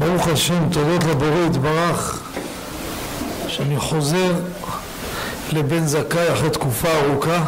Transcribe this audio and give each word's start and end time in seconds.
ברוך 0.00 0.28
השם, 0.28 0.68
תודות 0.72 1.04
לבורא 1.04 1.46
יתברך, 1.46 2.22
שאני 3.48 3.78
חוזר 3.78 4.32
לבן 5.52 5.86
זכאי 5.86 6.32
אחרי 6.32 6.50
תקופה 6.50 6.88
ארוכה. 6.88 7.44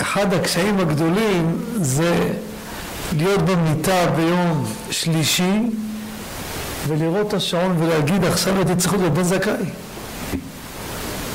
אחד 0.00 0.34
הקשיים 0.34 0.80
הגדולים 0.80 1.64
זה 1.76 2.28
להיות 3.12 3.42
במיטה 3.42 4.06
ביום 4.16 4.72
שלישי 4.90 5.60
ולראות 6.88 7.28
את 7.28 7.34
השעון 7.34 7.76
ולהגיד 7.78 8.24
עכשיו 8.24 8.56
הייתי 8.56 8.76
צריך 8.76 8.94
להיות 8.94 9.12
בבן 9.12 9.22
זכאי. 9.22 9.64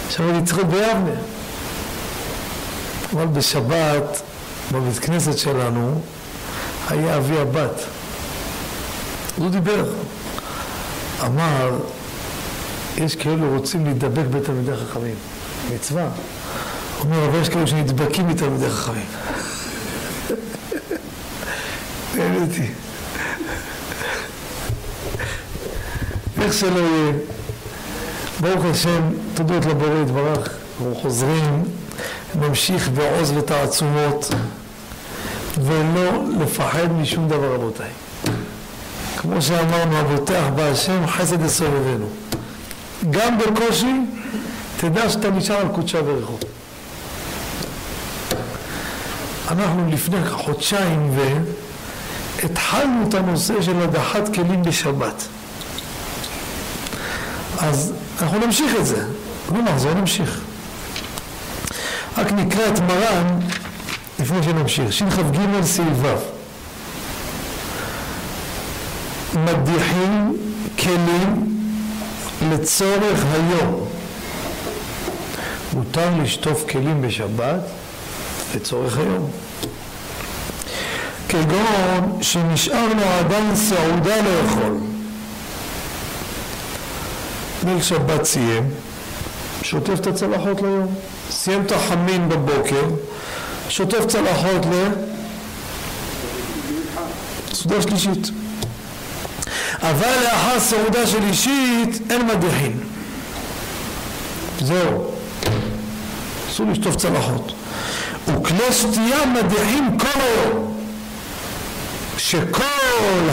עכשיו 0.07 0.29
הייתי 0.29 0.46
צריך 0.46 0.57
להיות 0.57 0.70
ביבנה. 0.70 1.20
אבל 3.14 3.25
בשבת 3.25 4.21
בבית 4.71 5.00
כנסת 5.00 5.38
שלנו 5.38 6.02
היה 6.89 7.18
אבי 7.18 7.39
הבת 7.39 7.99
הוא 9.39 9.50
דיבר. 9.50 9.86
אמר 11.25 11.79
יש 12.98 13.16
כאלו 13.16 13.57
רוצים 13.57 13.86
להידבק 13.86 14.25
בתלמידי 14.25 14.71
חכמים. 14.75 15.15
מצווה. 15.74 16.04
הוא 16.04 16.12
אומר 17.06 17.25
אבל 17.25 17.42
יש 17.42 17.50
כאלו 17.50 17.68
שנדבקים 17.68 18.28
מתלמידי 18.28 18.70
חכמים. 18.70 19.06
נהניתי 22.15 22.68
איך 26.42 26.54
שלא 26.54 26.79
יהיה 26.79 27.14
ברוך 28.40 28.65
השם 28.65 29.01
תודות 29.34 29.65
לבורא 29.65 30.01
יתברך 30.01 30.50
אנחנו 30.79 30.96
חוזרים 30.96 31.64
נמשיך 32.36 32.90
בעוז 32.90 33.31
ותעצומות 33.38 34.30
ולא 35.62 36.23
לפחד 36.40 36.92
משום 36.92 37.28
דבר 37.28 37.54
רבותיי 37.54 37.90
כמו 39.22 39.42
שאמרנו 39.42 39.98
הבוטח 39.98 40.44
בהשם 40.56 41.08
חסד 41.08 41.45
יסובבנו. 41.45 42.06
גם 43.09 43.38
בקושי 43.38 43.95
תדע 44.78 45.09
שאתה 45.09 45.30
נשאר 45.30 45.56
על 45.56 45.67
קודשה 45.67 46.02
בריחו 46.02 46.38
אנחנו 49.52 49.89
לפני 49.92 50.30
חודשיים 50.30 51.17
והתחלנו 52.42 53.08
את 53.09 53.14
הנושא 53.14 53.61
של 53.61 53.81
הדחת 53.81 54.34
כלים 54.34 54.64
בשבת. 54.64 55.23
אז 57.58 57.94
אנחנו 58.22 58.39
נמשיך 58.39 58.76
את 58.80 58.86
זה. 58.86 59.06
לא 59.56 59.61
נחזור 59.61 59.94
נמשיך. 59.94 60.39
רק 62.17 62.31
נקרא 62.31 62.67
את 62.67 62.80
מרן 62.80 63.39
לפני 64.20 64.44
שנמשיך. 64.44 64.94
שכ"ג 64.94 65.61
סעיף 65.64 65.98
ו' 66.02 66.39
מדיחים 69.45 70.38
כלים 70.80 71.59
לצורך 72.52 73.26
היום. 73.34 73.86
מותר 75.73 76.09
לשטוף 76.23 76.70
כלים 76.70 77.02
בשבת 77.02 77.60
לצורך 78.56 78.98
היום. 78.98 79.30
כגון 81.30 82.17
שנשאר 82.22 82.88
לו 82.88 83.04
עדיין 83.20 83.56
סעודה 83.56 84.16
לאכול. 84.22 84.78
ליל 87.66 87.82
שבת 87.82 88.23
סיים 88.23 88.70
שוטף 89.62 89.94
את 89.94 90.08
הצלחות 90.08 90.62
ליום. 90.62 90.95
סיים 91.32 91.62
את 91.66 91.72
החמין 91.72 92.30
בבוקר 92.30 92.86
שוטף 93.70 94.06
צלחות 94.06 94.66
לסעודה 97.52 97.82
שלישית 97.82 98.32
אבל 99.82 100.14
לאחר 100.24 100.60
סעודה 100.60 101.08
שלישית 101.08 102.02
אין 102.10 102.28
מדיחין. 102.28 102.80
זהו. 104.60 105.12
אסור 106.50 106.66
לשטוף 106.72 106.95
צלחות. 106.95 107.52
וכלי 108.28 108.73
שתייה 108.73 109.26
מדיחים 109.26 109.98
כל 109.98 110.20
היום. 110.20 110.73
שכל 112.18 112.64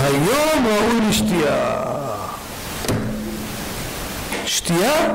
היום 0.03 0.67
ראוי 0.67 1.01
לשתייה. 1.11 1.83
שתייה? 4.47 5.15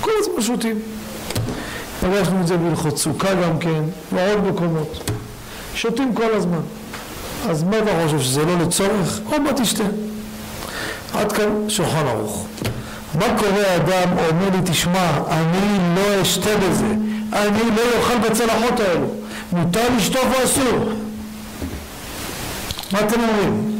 כל 0.00 0.10
הזמן 0.20 0.42
שותים 0.42 0.78
פגשנו 2.00 2.40
את 2.40 2.46
זה 2.46 2.56
בהלכות 2.56 2.98
סוכה 2.98 3.34
גם 3.34 3.58
כן 3.58 3.82
ועוד 4.12 4.46
מקומות. 4.46 5.10
שותים 5.74 6.14
כל 6.14 6.34
הזמן. 6.34 6.60
אז 7.48 7.62
מה 7.62 7.78
אתה 7.78 7.90
חושב 8.04 8.20
שזה 8.20 8.44
לא 8.44 8.58
לצורך? 8.58 9.20
עוד 9.26 9.42
מעט 9.42 9.60
תשתה 9.60 9.84
עד 11.14 11.32
כאן 11.32 11.68
שולחן 11.68 12.06
ערוך 12.06 12.46
מה 13.14 13.26
קורה 13.38 13.76
אדם 13.76 14.18
אומר 14.18 14.50
לי 14.52 14.58
תשמע 14.64 15.10
אני 15.28 15.96
לא 15.96 16.22
אשתה 16.22 16.56
בזה 16.56 16.94
אני 17.32 17.76
לא 17.76 17.82
אוכל 17.98 18.18
בצלחות 18.18 18.80
האלו 18.80 19.06
מותר 19.52 19.88
לשטוף 19.96 20.24
או 20.38 20.44
אסור? 20.44 20.78
מה 22.92 23.00
אתם 23.00 23.20
אומרים? 23.20 23.72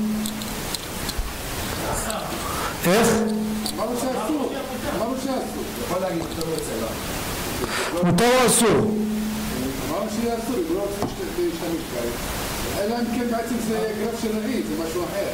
איך? 2.87 3.09
מותר 8.05 8.29
או 8.41 8.47
אסור? 8.47 8.69
לא. 10.75 10.87
אלא 12.81 12.95
אם 12.95 13.05
כן 13.19 13.31
בעצם 13.31 13.55
זה 13.69 13.93
גרף 13.99 14.23
של 14.23 14.39
רהיט, 14.39 14.67
זה 14.67 14.85
משהו 14.85 15.05
אחר. 15.05 15.29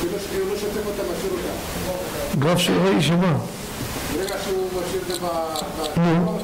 כאילו 0.00 0.46
לא 0.50 0.56
שוטף 0.60 0.86
אותה, 0.86 1.02
משאיר 1.02 1.32
אותה. 1.32 2.36
גרף 2.38 2.58
של 2.58 2.78
ראי 2.84 3.02
שמה? 3.02 3.36
ברגע 4.14 4.34
שהוא 4.44 4.68
משאיר 4.68 5.02
את 5.02 5.20
זה. 5.86 6.00
נו. 6.00 6.38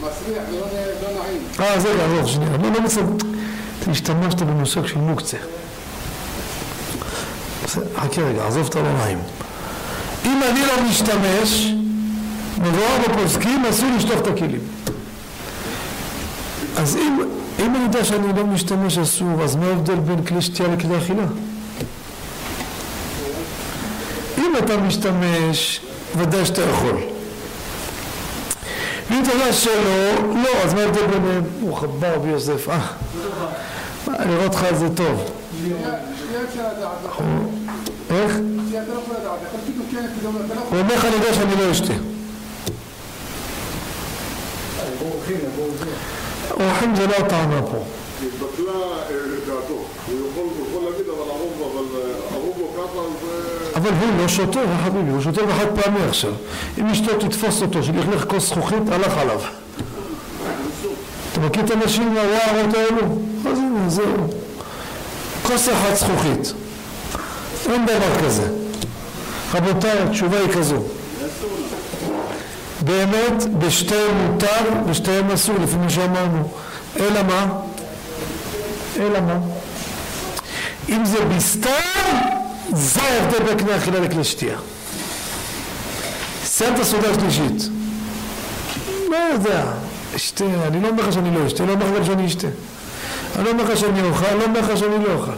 מסריח 0.00 0.42
ולא 0.50 0.66
לא 1.02 1.22
נעים. 1.22 1.42
אה, 1.60 1.80
זה 1.80 1.88
רגע, 1.88 2.04
עזוב, 2.04 2.26
שנייה. 2.26 2.54
אני 2.54 2.70
לא. 2.70 2.78
אתה 3.82 3.90
השתמשת 3.90 4.42
במושג 4.42 4.86
של 4.86 4.98
מוקצה. 4.98 5.36
חכה 7.96 8.22
רגע, 8.22 8.46
עזוב 8.46 8.66
את 8.66 8.76
הלא 8.76 8.92
נעים. 8.92 9.18
אם 10.24 10.40
אני 10.50 10.60
לא 10.60 10.88
משתמש, 10.90 11.72
מבואר 12.58 12.98
בפוסקים, 13.08 13.64
אסור 13.70 13.88
לשטוף 13.96 14.20
את 14.20 14.26
הכלים. 14.26 14.60
אז 16.76 16.96
אם, 16.96 17.20
אם 17.58 17.76
אני 17.76 17.84
יודע 17.84 18.04
שאני 18.04 18.32
לא 18.36 18.46
משתמש 18.46 18.98
אסור, 18.98 19.42
אז 19.42 19.56
מה 19.56 19.66
ההבדל 19.66 19.94
בין 19.94 20.24
כלי 20.24 20.42
שתייה 20.42 20.68
לכלי 20.68 20.98
אכילה? 20.98 21.24
אם 24.52 24.58
אתה 24.58 24.76
משתמש, 24.76 25.80
ודאי 26.16 26.46
שאתה 26.46 26.62
יכול. 26.62 26.96
אם 29.10 29.22
אתה 29.22 29.32
יודע 29.32 29.52
שלא, 29.52 30.12
לא, 30.44 30.50
אז 30.64 30.74
מה 30.74 30.80
ההבדל 30.80 31.06
ביניהם? 31.06 31.42
ברוך 31.60 31.82
הבא 31.82 32.14
רבי 32.14 32.28
יוסף, 32.28 32.68
אה, 32.68 32.88
לראות 34.08 34.54
לך 34.54 34.66
זה 34.74 34.88
טוב. 34.94 35.30
איך? 38.10 38.36
הוא 40.70 40.78
אומר 40.78 40.94
לך 40.94 41.04
אני 41.04 41.14
יודע 41.14 41.34
שאני 41.34 41.56
לא 41.56 41.70
אשתה. 41.70 41.92
אורחים 46.60 46.96
זה 46.96 47.06
לא 47.06 47.14
הטענה 47.14 47.62
פה. 47.62 47.84
התבטלה 48.26 48.72
אה, 48.72 49.14
דעתו. 49.46 49.84
הוא 50.06 50.18
יכול 50.30 50.44
הוא 50.72 50.90
להגיד, 50.90 51.06
אבל 51.08 51.30
הרוב, 51.30 51.72
אבל 51.72 51.86
אבל 53.74 53.90
הוא 53.90 54.22
לא 54.22 54.28
שותה, 54.28 54.60
יא 54.60 54.66
חביבי, 54.84 55.10
הוא 55.10 55.20
שותה 55.20 55.42
בחד 55.42 55.66
פעמי 55.80 56.04
עכשיו. 56.08 56.32
אם 56.78 56.86
אשתו 56.86 57.18
תתפוס 57.18 57.62
אותו, 57.62 57.82
שלכלך 57.82 58.24
כוס 58.28 58.48
זכוכית, 58.48 58.88
הלך 58.92 59.18
עליו. 59.18 59.40
אתה 61.32 61.40
מכיר 61.40 61.64
את 61.64 61.70
הנשים 61.70 62.08
הווארות 62.08 62.74
האלו? 62.74 63.18
אז 63.50 63.58
הנה, 63.58 63.88
זהו. 63.88 64.28
כוס 65.42 65.68
אחת 65.68 65.94
זכוכית. 65.94 66.52
אין 67.70 67.86
דבר 67.86 68.26
כזה. 68.26 68.48
רבותיי, 69.54 69.98
התשובה 69.98 70.38
היא 70.38 70.48
כזו. 70.48 70.82
באמת, 72.80 73.44
בשתיהם 73.58 74.16
מותר, 74.16 74.64
בשתיהם 74.90 75.30
אסור, 75.30 75.54
לפי 75.62 75.76
מה 75.76 75.90
שאמרנו. 75.90 76.48
אלא 77.00 77.22
מה? 77.22 77.46
אלא 79.00 79.20
מה? 79.20 79.38
אם 80.88 81.04
זה 81.04 81.24
בסתם, 81.24 82.41
זה 82.72 83.00
ההבדל 83.02 83.44
בין 83.44 83.58
קנה 83.58 83.76
אכילה 83.76 84.00
לכלי 84.00 84.24
שתייה. 84.24 84.56
סיים 86.44 86.74
את 86.74 86.78
הסעודה 86.78 87.10
השלישית. 87.10 87.68
לא 89.10 89.16
יודע, 89.32 89.64
אשתה, 90.16 90.44
אני 90.66 90.82
לא 90.82 90.88
אומר 90.88 91.02
לך 91.02 91.12
שאני 91.12 91.34
לא 91.34 91.46
אשתה, 91.46 91.64
לא 91.64 91.72
אומר 91.72 91.98
לך 91.98 92.06
שאני 92.06 92.26
אשתה. 92.26 92.46
אני 93.36 93.44
לא 93.44 93.50
אומר 93.50 93.64
לך 93.64 93.78
שאני 93.78 94.02
אוכל, 94.02 94.34
לא 94.34 94.44
אומר 94.44 94.60
לך 94.60 94.78
שאני 94.78 95.04
לא 95.04 95.12
אוכל. 95.14 95.30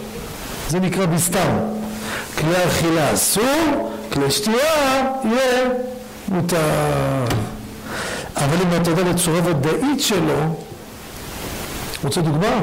זה 0.68 0.80
נקרא 0.80 1.06
בסתם. 1.06 1.58
כלי 2.38 2.66
אכילה 2.66 3.14
אסור, 3.14 3.92
כלי 4.12 4.30
שתייה 4.30 5.06
יהיה 5.24 5.68
מותר. 6.28 6.58
אבל 8.36 8.56
אם 8.62 8.82
אתה 8.82 8.90
יודע 8.90 9.02
בצורה 9.12 9.40
ודאית 9.44 10.00
שלו, 10.00 10.56
רוצה 12.04 12.20
דוגמה? 12.20 12.62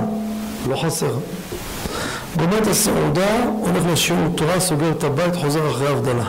לא 0.69 0.75
חסר. 0.75 1.13
גומר 2.37 2.57
את 2.57 2.67
הסעודה, 2.67 3.43
הולך 3.43 3.83
לשיעור 3.93 4.27
תורה, 4.35 4.59
סוגר 4.59 4.91
את 4.91 5.03
הבית, 5.03 5.35
חוזר 5.35 5.71
אחרי 5.71 5.87
ההבדלה. 5.87 6.25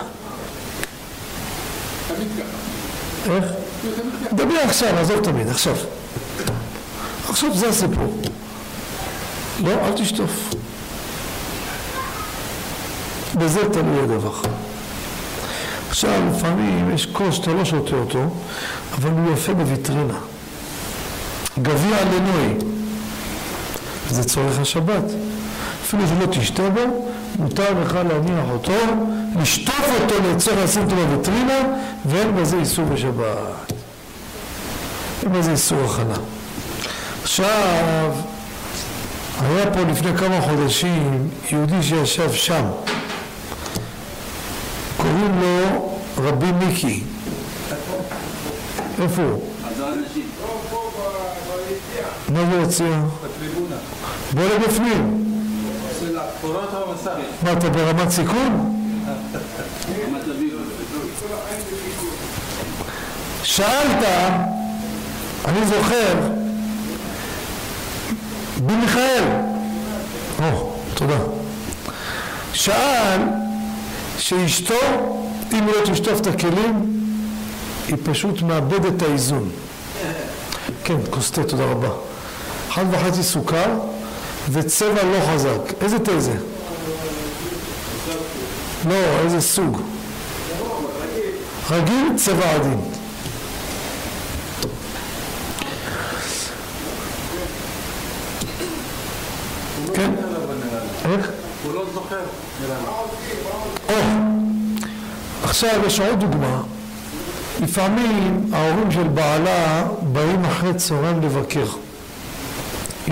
איך? 3.31 3.45
דבר 4.33 4.59
עכשיו, 4.65 4.99
עזוב 4.99 5.21
תמיד, 5.21 5.49
עכשיו. 5.49 5.77
עכשיו 7.29 7.55
זה 7.55 7.69
הסיפור. 7.69 8.21
לא, 9.65 9.71
אל 9.71 9.93
תשטוף. 9.97 10.31
בזה 13.35 13.61
תלוי 13.73 14.01
הדבר. 14.03 14.33
עכשיו, 15.89 16.23
לפעמים 16.31 16.95
יש 16.95 17.07
כוס 17.13 17.35
שאתה 17.35 17.53
לא 17.53 17.65
שותה 17.65 17.97
אותו, 17.97 18.25
אבל 18.93 19.11
הוא 19.11 19.33
יפה 19.33 19.55
בוויטרינה. 19.55 20.19
גביע 21.63 22.05
לנוי, 22.05 22.55
זה 24.11 24.25
צורך 24.25 24.59
השבת. 24.59 25.05
אפילו 25.94 26.09
שלא 26.09 26.27
תשתה 26.27 26.71
בו, 26.71 26.81
מותר 27.39 27.81
לך 27.81 27.94
להניח 27.94 28.44
אותו, 28.50 28.73
לשטוף 29.41 29.89
אותו 30.00 30.15
לצורך 30.31 30.59
לשים 30.65 30.83
אותו 30.83 30.97
בוויטרינה, 30.97 31.61
ואין 32.06 32.37
בזה 32.37 32.56
איסור 32.56 32.85
בשבת. 32.85 33.73
אין 35.23 35.33
בזה 35.33 35.50
איסור 35.50 35.79
הכנה. 35.85 36.15
עכשיו, 37.23 38.11
היה 39.41 39.71
פה 39.71 39.81
לפני 39.81 40.17
כמה 40.19 40.41
חודשים 40.41 41.29
יהודי 41.50 41.83
שישב 41.83 42.33
שם, 42.33 42.65
קוראים 44.97 45.41
לו 45.41 45.99
רבי 46.19 46.53
מיקי. 46.53 47.03
איפה 49.03 49.23
הוא? 49.23 49.43
מה 52.29 52.44
זה 52.50 52.62
הציע? 52.62 53.03
בוא 54.33 54.44
לבפנים. 54.44 55.31
מה, 56.44 57.53
אתה 57.53 57.71
ברמת 57.71 58.11
סיכון? 58.11 58.79
שאלת, 63.43 64.06
אני 65.44 65.67
זוכר, 65.67 66.15
במיכאל, 68.67 69.25
או, 70.43 70.73
תודה, 70.94 71.19
שאל 72.53 73.21
שאשתו, 74.19 74.75
אם 75.53 75.67
לא 75.67 75.93
תשטוף 75.93 76.21
את 76.21 76.27
הכלים, 76.27 77.03
היא 77.89 77.97
פשוט 78.05 78.43
מאבדת 78.43 78.97
את 78.97 79.03
האיזון. 79.03 79.50
כן, 80.85 80.97
כוס 81.11 81.31
תודה 81.31 81.65
רבה. 81.65 81.89
אחד 82.69 82.85
וחצי 82.91 83.23
סוכר 83.23 83.79
וצבע 84.50 85.03
לא 85.03 85.19
חזק. 85.33 85.73
איזה 85.81 85.99
תה 85.99 86.21
זה? 86.21 86.35
לא, 88.89 88.94
איזה 89.25 89.41
סוג? 89.41 89.81
רגיל, 91.71 92.09
צבע 92.17 92.55
עדין. 92.55 92.81
כן? 99.94 100.11
איך? 101.05 101.31
הוא 101.65 101.75
לא 101.75 101.85
זוכר. 101.94 102.21
או, 103.89 103.94
עכשיו 105.44 105.81
יש 105.87 106.00
עוד 106.00 106.21
דוגמה. 106.21 106.62
לפעמים 107.62 108.50
ההורים 108.53 108.91
של 108.91 109.09
בעלה 109.09 109.85
באים 110.03 110.44
אחרי 110.44 110.75
צהריים 110.75 111.21
לבקר. 111.23 111.67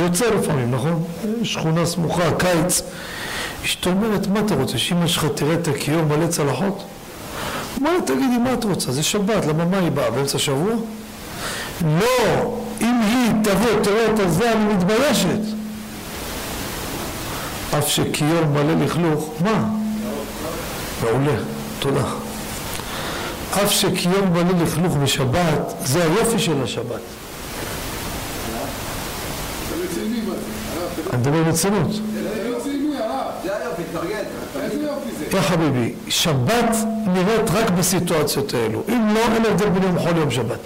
יוצא 0.01 0.27
לפעמים, 0.31 0.71
נכון? 0.71 1.05
שכונה 1.43 1.87
סמוכה, 1.87 2.33
קיץ. 2.39 2.83
אשתו 3.65 3.91
אומרת, 3.91 4.27
מה 4.27 4.41
אתה 4.41 4.55
רוצה, 4.55 4.79
שאמא 4.79 5.07
שלך 5.07 5.27
תראה 5.35 5.55
את 5.55 5.69
הכיור 5.69 6.03
מלא 6.03 6.27
צלחות? 6.27 6.85
אומר 7.77 7.93
לה, 7.93 8.01
תגידי, 8.01 8.39
מה 8.45 8.53
את 8.53 8.65
רוצה? 8.65 8.93
זה 8.93 9.03
שבת, 9.03 9.47
למה 9.47 9.65
מה 9.65 9.79
היא 9.79 9.91
באה? 9.91 10.11
באמצע 10.11 10.37
השבוע? 10.37 10.73
לא, 11.83 12.57
אם 12.81 13.01
היא 13.03 13.45
תבוא, 13.45 13.83
תראה 13.83 14.15
את 14.15 14.19
הזה, 14.19 14.53
אני 14.53 14.75
מתביישת. 14.75 15.41
אף 17.79 17.89
שכיור 17.89 18.45
מלא 18.45 18.85
לכלוך, 18.85 19.31
מה? 19.41 19.69
מעולה, 21.03 21.37
תודה. 21.79 22.05
אף 23.55 23.71
שכיור 23.73 24.27
מלא 24.33 24.63
לכלוך 24.63 24.97
בשבת, 24.97 25.75
זה 25.85 26.03
היופי 26.03 26.39
של 26.39 26.63
השבת. 26.65 27.01
אתה 29.67 29.75
רציני 29.85 30.21
מה 30.21 30.35
זה? 30.35 30.41
הרב, 30.81 30.90
אתה 30.90 30.90
אני 31.13 31.21
מדבר 31.21 31.43
ברצינות. 31.43 31.91
יא 35.33 35.41
חביבי, 35.41 35.95
שבת 36.09 36.77
נראית 37.07 37.51
רק 37.51 37.71
בסיטואציות 37.71 38.55
האלו. 38.55 38.83
אם 38.89 39.15
לא, 39.15 39.21
אין 39.35 39.45
הבדל 39.45 39.69
בין 39.69 39.83
יום 39.83 39.99
חול 39.99 40.13
ליום 40.13 40.31
שבת. 40.31 40.59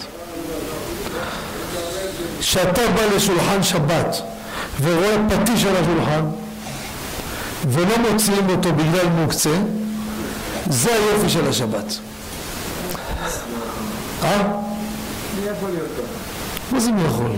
כשאתה 2.41 2.81
בא 2.95 3.17
לשולחן 3.17 3.63
שבת 3.63 4.23
ורואה 4.83 5.17
פטיש 5.29 5.65
על 5.65 5.77
השולחן 5.77 6.25
ולא 7.69 8.11
מוציאים 8.11 8.51
אותו 8.51 8.73
בגלל 8.73 9.07
מוקצה, 9.09 9.57
זה 10.71 10.91
היופי 10.95 11.29
של 11.29 11.49
השבת. 11.49 11.99
אה? 14.23 14.43
מי 15.41 15.51
יכול 15.51 15.71
להיות 15.71 15.89
ככה? 15.97 16.73
מה 16.73 16.81
זה 16.81 16.93
מי 16.93 17.03
יכול? 17.05 17.31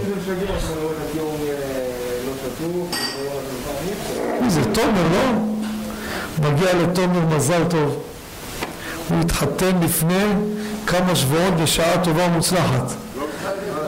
זה 4.48 4.64
תומר, 4.72 5.02
לא? 5.12 5.32
מגיע 6.38 6.74
לתומר 6.74 7.36
מזל 7.36 7.64
טוב. 7.70 8.02
הוא 9.08 9.20
התחתן 9.20 9.80
לפני 9.82 10.24
כמה 10.86 11.16
שבועות 11.16 11.54
בשעה 11.54 12.04
טובה 12.04 12.26
ומוצלחת. 12.26 12.92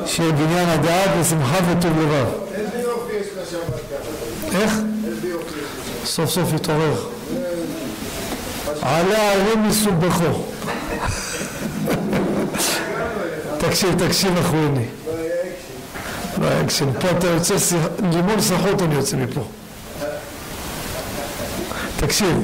שיהיה 0.07 0.33
בניין 0.33 0.69
הדעת 0.69 1.11
ושמחה 1.21 1.57
וטוב 1.71 1.99
לבב. 1.99 2.27
איזה 2.55 2.79
יופי 2.79 3.13
יש 3.21 3.27
לשבת 3.43 3.81
ככה. 3.91 4.59
איך? 4.59 4.73
איזה 5.07 5.29
יופי 5.29 5.55
יש 6.05 6.09
סוף 6.09 6.31
סוף 6.31 6.53
התעורר. 6.55 7.07
עלה 8.83 9.33
אריה 9.33 9.69
מסובכו. 9.69 10.25
תקשיב, 13.59 14.07
תקשיב 14.07 14.39
אחרוני. 14.39 14.87
לא 16.41 16.47
היה 16.47 16.61
אקשן. 16.61 16.93
פה 17.01 17.11
אתה 17.11 17.27
יוצא, 17.27 17.55
לימון 18.13 18.41
סחוט 18.41 18.83
אני 18.83 18.95
יוצא 18.95 19.17
מפה. 19.17 19.41
תקשיב, 21.97 22.37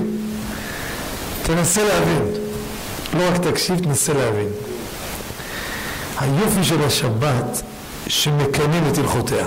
תנסה 1.42 1.84
להבין. 1.84 2.24
לא 3.14 3.28
רק 3.28 3.40
תקשיב, 3.40 3.78
תנסה 3.78 4.12
להבין. 4.12 4.48
היופי 6.20 6.64
של 6.64 6.84
השבת 6.84 7.62
שמקיימים 8.06 8.82
את 8.92 8.98
הלכותיה. 8.98 9.46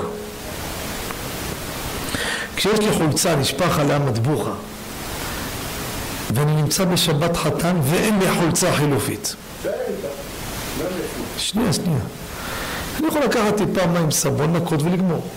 כשיש 2.55 2.79
לי 2.79 2.91
חולצה, 2.91 3.35
נשפך 3.35 3.79
עליה 3.79 3.99
מטבוחה, 3.99 4.51
ואני 6.33 6.55
נמצא 6.61 6.85
בשבת 6.85 7.37
חתן 7.37 7.75
ואין 7.83 8.19
לי 8.19 8.25
חולצה 8.39 8.73
חילופית. 8.73 9.35
שנייה, 11.37 11.73
שנייה. 11.73 11.99
אני 12.99 13.07
יכול 13.07 13.21
לקחת 13.21 13.55
טיפה 13.57 13.87
מים, 13.87 14.11
סבון, 14.11 14.55
נקות 14.55 14.81
ולגמור. 14.83 15.27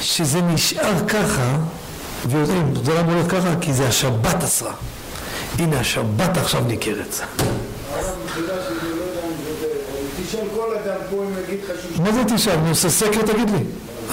שזה 0.00 0.42
נשאר 0.42 1.08
ככה, 1.08 1.56
ויודעים, 2.26 2.72
אתה 2.72 2.80
יודע 2.80 3.00
למה 3.02 3.12
הוא 3.12 3.20
הולך 3.20 3.32
ככה? 3.32 3.48
כי 3.60 3.72
זה 3.72 3.88
השבת 3.88 4.44
אסרה. 4.44 4.72
הנה, 5.58 5.80
השבת 5.80 6.36
עכשיו 6.36 6.64
ניכרת. 6.64 7.20
מה 11.98 12.12
זה 12.12 12.24
תשאל? 12.34 12.52
אני 12.52 12.68
עושה 12.70 12.90
סקר, 12.90 13.22
תגיד 13.22 13.50
לי. 13.50 13.64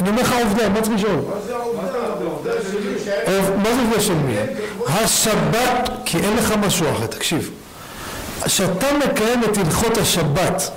אני 0.02 0.10
אומר 0.10 0.22
לך 0.22 0.34
עובדה, 0.44 0.70
מה 0.70 0.82
צריך 0.82 0.96
לשאול? 0.96 1.16
מה 1.26 1.34
זה 1.46 1.56
עובדה 3.82 4.02
של 4.02 4.14
מי? 4.16 4.36
השבת, 4.88 5.90
כי 6.06 6.18
אין 6.18 6.38
לך 6.38 6.52
משהו 6.52 6.92
אחר, 6.92 7.06
תקשיב. 7.06 7.52
כשאתה 8.46 8.86
מקיים 8.98 9.44
את 9.44 9.58
הלכות 9.58 9.98
השבת, 9.98 10.72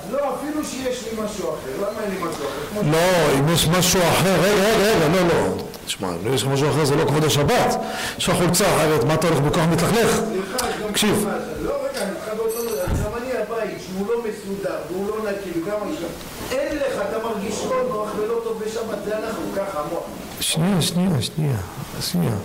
לא, 0.63 0.69
אפילו 0.69 0.93
שיש 0.93 1.03
לי 1.07 1.23
משהו 1.25 1.49
אחר. 1.49 1.77
למה 1.77 2.03
אין 2.03 2.11
לי 2.11 2.17
משהו 2.17 2.31
אחר? 2.31 2.81
כמו 2.81 2.91
לא, 2.91 3.39
אם 3.39 3.53
יש 3.53 3.67
משהו 3.67 4.01
אחר, 4.01 4.35
רגע, 4.41 4.63
רגע, 4.63 4.95
רגע, 4.95 5.07
לא, 5.07 5.27
לא. 5.27 5.63
תשמע, 5.85 6.09
אם 6.09 6.33
יש 6.33 6.43
לך 6.43 6.47
משהו 6.47 6.69
אחר 6.69 6.85
זה 6.85 6.95
לא 6.95 7.05
כבוד 7.05 7.23
השבת. 7.23 7.77
יש 8.17 8.29
לך 8.29 8.35
חולצה 8.35 8.75
אחרת, 8.75 9.03
מה 9.03 9.13
אתה 9.13 9.27
הולך 9.27 9.39
בכוח 9.39 9.63
מתלכלך? 9.71 10.11
יש 10.11 10.19
תקשיב. 10.89 11.27
לא, 11.61 11.73
רגע, 11.73 12.01
אני 12.01 12.11
איתך 12.11 12.37
באותו... 12.37 12.59
גם 13.03 13.11
אני 13.21 13.31
הבית, 13.31 13.77
שהוא 13.85 14.07
לא 14.07 14.13
מסודר, 14.19 14.77
והוא 14.91 15.07
לא 15.07 15.31
נקי, 15.31 15.59
וגם 15.59 15.77
עכשיו. 15.93 16.09
אין 16.51 16.77
לך, 16.77 17.01
אתה 17.09 17.17
מרגיש 17.27 17.55
לא 17.69 17.83
נוח 17.89 18.09
ולא 18.17 18.39
טוב 18.43 18.63
בשבת, 18.65 18.97
זה 19.05 19.17
אנחנו 19.17 19.43
ככה, 19.55 19.79
המוח. 19.79 20.03
שנייה, 20.39 20.81
שנייה, 20.81 21.21
שנייה, 21.21 21.57
שנייה. 22.01 22.35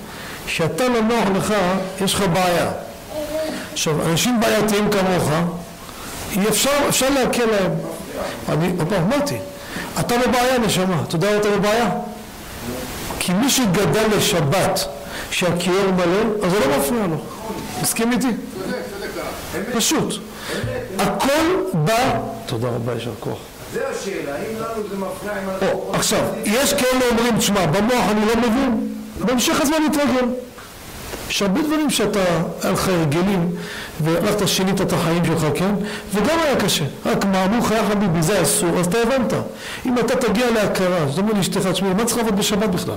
כשאתה 0.46 0.88
לא 0.88 1.00
נוח 1.00 1.28
לך, 1.36 1.54
יש 2.00 2.14
לך 2.14 2.24
בעיה. 2.32 2.70
עכשיו, 3.72 4.02
אנשים 4.10 4.40
בעייתיים 4.40 4.90
כמוך, 4.90 5.30
אפשר, 6.48 6.70
אפשר 6.88 7.10
להקל 7.10 7.46
להם. 7.46 7.70
אני, 8.48 8.72
עוד 8.78 8.88
פעם, 8.88 9.12
אמרתי, 9.12 9.36
אתה 10.00 10.14
בבעיה, 10.18 10.58
נשמה. 10.58 11.02
אתה 11.08 11.16
יודע 11.16 11.36
אתה 11.36 11.50
בבעיה? 11.50 11.90
כי 13.18 13.28
כי 13.28 13.34
מי 13.34 13.50
שגדל 13.50 14.06
לשבת 14.16 14.84
שהכיור 15.30 15.92
מלא, 15.96 16.46
אז 16.46 16.52
זה 16.52 16.58
לא 16.60 16.78
מפריע 16.78 17.06
לו. 17.06 17.16
מסכים 17.82 18.12
איתי? 18.12 18.28
פשוט. 19.74 20.14
הכל 20.98 21.56
בא... 21.72 22.20
תודה 22.46 22.68
רבה, 22.68 22.92
יישר 22.92 23.10
כוח. 23.20 23.38
זה 23.72 23.80
השאלה, 23.88 24.34
האם 24.34 24.56
לנו 24.56 24.88
זה 24.90 24.96
מפריע 24.96 25.32
אם 25.42 25.50
אנחנו... 25.50 25.90
עכשיו, 25.92 26.20
יש 26.44 26.74
כאלה 26.74 27.04
אומרים, 27.10 27.38
תשמע, 27.38 27.66
במוח 27.66 28.04
אני 28.10 28.26
לא 28.26 28.36
מבין, 28.36 28.94
בהמשך 29.24 29.60
הזמן 29.60 29.76
נתרגל. 29.88 30.26
יש 31.28 31.42
הרבה 31.42 31.62
דברים 31.62 31.90
שאתה, 31.90 32.20
היה 32.62 32.72
לך 32.72 32.88
הרגלים, 32.88 33.50
והלכת 34.00 34.48
שינית 34.48 34.80
את 34.80 34.92
החיים 34.92 35.24
שלך, 35.24 35.46
כן? 35.54 35.74
וגם 36.14 36.38
היה 36.44 36.56
קשה. 36.56 36.84
רק 37.06 37.24
מה 37.24 37.44
אמרו 37.44 37.66
לך, 37.66 37.70
יא 37.70 37.82
חביבי, 37.88 38.22
זה 38.22 38.42
אסור, 38.42 38.78
אז 38.78 38.86
אתה 38.86 38.98
הבנת. 38.98 39.32
אם 39.86 39.98
אתה 39.98 40.16
תגיע 40.16 40.50
להכרה, 40.50 41.06
זאת 41.08 41.18
אומרת 41.18 41.36
לאשתך, 41.36 41.66
תשמעי, 41.66 41.94
מה 41.94 42.04
צריך 42.04 42.18
לעבוד 42.18 42.36
בשבת 42.36 42.68
בכלל? 42.68 42.94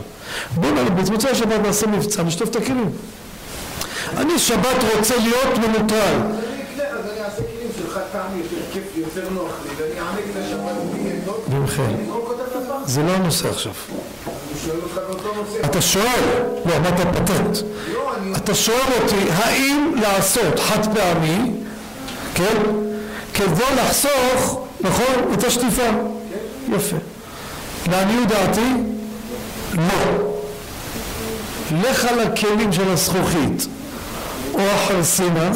בוא 0.55 0.69
מוצאי 1.11 1.29
השבת 1.29 1.59
נעשה 1.63 1.87
מבצע, 1.87 2.23
נשטוף 2.23 2.49
את 2.49 2.55
הכלים. 2.55 2.89
אני 4.17 4.39
שבת 4.39 4.83
רוצה 4.97 5.15
להיות 5.17 5.57
מנוטרל. 5.57 6.21
יותר 8.97 9.29
נוח 9.29 9.51
לי, 9.63 9.69
ואני 9.77 9.99
אענק 9.99 10.19
את 10.31 10.35
השבת 10.35 10.75
בלי 10.91 11.11
עמדות, 11.11 11.45
אותה 12.11 12.43
לפח. 12.43 12.87
זה 12.87 13.03
לא 13.03 13.11
הנושא 13.11 13.49
עכשיו. 13.49 13.71
אני 14.61 14.69
שואל 14.69 14.81
אותך 14.83 14.95
באותו 14.95 15.41
נושא. 15.41 15.65
אתה 15.65 15.81
שואל, 15.81 16.23
לא, 16.65 16.77
אמרת 16.77 17.15
פטנט. 17.15 17.57
לא, 17.93 18.15
אני... 18.17 18.35
אתה 18.35 18.55
שואל 18.55 18.93
אותי, 19.01 19.15
האם 19.33 19.93
לעשות 20.01 20.59
חד 20.59 20.97
פעמי, 20.97 21.51
כן, 22.33 22.57
כדי 23.33 23.75
לחסוך, 23.75 24.61
נכון, 24.81 25.33
את 25.33 25.43
השטיפה. 25.43 25.87
יפה. 26.75 26.97
לעניות 27.91 28.27
דעתי, 28.27 28.71
לא. 29.75 30.31
לך 31.83 32.05
על 32.05 32.19
הכלים 32.19 32.73
של 32.73 32.91
הזכוכית 32.91 33.67
או 34.53 34.61
החרסינה, 34.61 35.51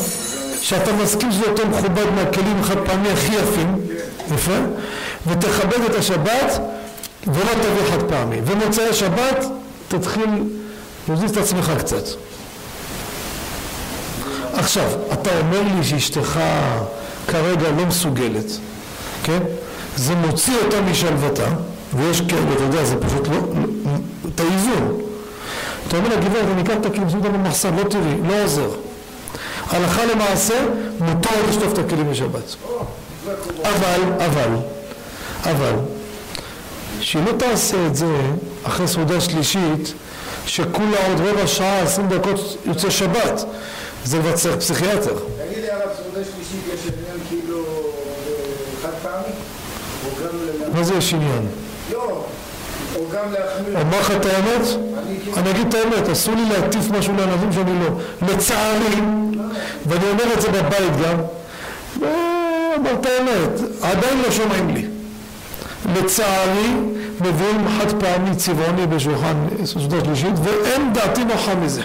שאתה 0.61 0.93
מסכים 0.93 1.31
שזה 1.31 1.45
יותר 1.45 1.67
מכובד 1.67 2.05
מהכלים 2.15 2.59
החד 2.59 2.77
פעמי 2.85 3.09
הכי 3.09 3.35
יפים, 3.35 3.75
יפה, 4.33 4.57
ותכבד 5.27 5.81
את 5.89 5.95
השבת 5.95 6.59
ולא 7.27 7.51
תביא 7.53 7.91
חד 7.91 8.09
פעמי. 8.09 8.37
ומוצאי 8.45 8.89
השבת 8.89 9.45
תתחיל 9.87 10.29
להזיז 11.09 11.31
את 11.31 11.37
עצמך 11.37 11.71
קצת. 11.79 12.03
עכשיו, 14.53 14.89
אתה 15.13 15.29
אומר 15.39 15.61
לי 15.61 15.83
שאשתך 15.83 16.39
כרגע 17.27 17.71
לא 17.77 17.85
מסוגלת, 17.85 18.45
כן? 19.23 19.39
זה 19.95 20.15
מוציא 20.15 20.53
אותה 20.65 20.81
משלוותה, 20.81 21.47
ויש 21.93 22.21
כאלה, 22.21 22.53
אתה 22.55 22.63
יודע, 22.63 22.85
זה 22.85 22.95
פשוט 22.95 23.27
לא, 23.27 23.33
לא 23.35 23.91
את 24.35 24.39
האיזון. 24.39 25.01
אתה 25.87 25.97
אומר 25.97 26.09
לה, 26.09 26.15
גברת, 26.15 26.45
אני 26.53 26.61
אקח 26.61 26.73
את 26.81 26.85
הכלים, 26.85 27.09
שים 27.09 27.19
אותם 27.19 27.33
במחסן, 27.33 27.75
לא 27.75 27.83
תראי, 27.83 28.15
לא 28.27 28.43
עוזר. 28.43 28.69
הלכה 29.69 30.05
למעשה, 30.05 30.65
מותר 30.99 31.29
לשטוף 31.49 31.73
את 31.73 31.77
הכלים 31.77 32.11
בשבת. 32.11 32.55
אבל, 33.63 34.25
אבל, 34.25 34.49
אבל, 35.43 35.73
שהיא 37.01 37.23
לא 37.25 37.31
תעשה 37.31 37.87
את 37.87 37.95
זה 37.95 38.17
אחרי 38.63 38.87
סעודה 38.87 39.21
שלישית, 39.21 39.93
שכולה 40.45 41.07
עוד 41.07 41.19
רבע 41.19 41.47
שעה, 41.47 41.81
עשרים 41.81 42.07
דקות 42.07 42.57
יוצא 42.65 42.89
שבת. 42.89 43.45
זה 44.05 44.19
כבר 44.19 44.31
צריך 44.31 44.55
פסיכיאטר. 44.55 45.15
תגיד 45.47 45.63
לי, 45.63 45.71
הרב, 45.71 45.89
סעודה 46.03 46.27
שלישית 46.35 46.61
יש 46.73 46.79
עניין 46.79 47.27
כאילו 47.29 47.57
אה, 47.57 48.81
חד 48.81 49.09
פעמי? 49.09 49.33
מה 50.73 50.83
זה 50.83 50.93
יש 50.93 51.13
עניין? 51.13 51.47
לא, 51.91 52.25
או 52.95 53.01
גם 53.13 53.31
להחמיר. 53.31 53.79
אומר 53.81 53.99
לך 53.99 54.11
את 54.11 54.25
האמת? 54.25 54.67
אני 55.37 55.51
אגיד 55.51 55.67
את 55.67 55.73
האמת, 55.73 56.09
אסור 56.09 56.35
לי 56.35 56.41
להטיף 56.49 56.91
משהו 56.91 57.13
לענבים 57.17 57.51
שאני 57.53 57.79
לא. 57.79 57.87
לצערי, 58.33 59.01
ואני 59.85 60.09
אומר 60.11 60.33
את 60.33 60.41
זה 60.41 60.51
בבית 60.51 60.93
גם, 61.05 61.17
ואמר 61.99 62.93
את 62.99 63.05
האמת, 63.05 63.59
עדיין 63.81 64.21
לא 64.25 64.31
שומעים 64.31 64.69
לי. 64.69 64.94
לצערי, 65.95 66.69
מביאים 67.21 67.67
חד 67.79 67.99
פעמי 67.99 68.35
צבעוני 68.35 68.87
בשולחן 68.87 69.35
סעודה 69.65 70.05
שלישית, 70.05 70.33
ואין 70.43 70.93
דעתי 70.93 71.23
נוחה 71.23 71.55
מזה. 71.55 71.81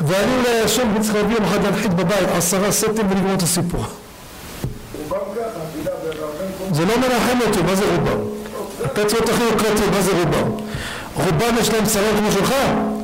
ואני 0.00 0.36
אולי 0.38 0.60
השם 0.60 0.88
צריך 1.00 1.14
להביא 1.14 1.36
יום 1.36 1.44
אחד 1.44 1.64
להנחית 1.64 1.94
בבית 1.94 2.28
עשרה 2.36 2.72
סטים 2.72 3.10
ולגמור 3.10 3.34
את 3.34 3.42
הסיפור. 3.42 3.84
זה 6.72 6.84
לא 6.84 6.96
מנחם 6.96 7.38
אותי, 7.46 7.62
מה 7.62 7.74
זה 7.74 7.84
רובם? 7.96 8.18
הפצועות 8.84 9.28
הכי 9.28 9.42
יוקרתיות, 9.42 9.90
מה 9.94 10.02
זה 10.02 10.12
רובם? 10.12 10.50
רובם 11.14 11.58
יש 11.60 11.68
להם 11.68 11.86
סלון 11.86 12.16
כמו 12.18 12.32
שלך? 12.32 12.54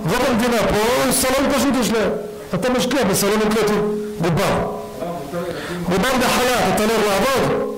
רוב 0.04 0.20
המדינה 0.30 0.58
פה 0.58 1.12
סלון 1.12 1.52
פשוט 1.52 1.74
יש 1.80 1.90
להם. 1.90 2.10
אתה 2.54 2.70
משקיע 2.70 3.04
בסלון 3.04 3.40
יוקרתי, 3.40 3.72
רובם. 4.18 4.58
רובם 5.84 6.20
בחל"ת, 6.20 6.74
אתה 6.74 6.86
לא 6.86 6.92
יכול 6.92 7.12
לעבוד? 7.12 7.71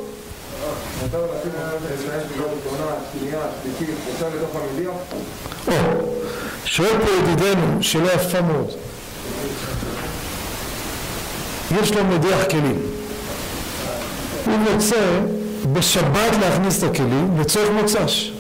או, 5.69 5.73
שואל 6.65 6.99
פה 7.05 7.11
ידידנו, 7.31 7.83
שאלה 7.83 8.13
יפה 8.13 8.41
מאוד. 8.41 8.71
יש 11.83 11.93
לו 11.93 12.05
מדיח 12.05 12.45
כלים. 12.51 12.83
הוא 14.47 14.55
רוצה 14.75 15.21
בשבת 15.73 16.37
להכניס 16.41 16.79
את 16.79 16.91
הכלים 16.91 17.37
לצורך 17.41 17.71
מוצ"ש. 17.71 18.34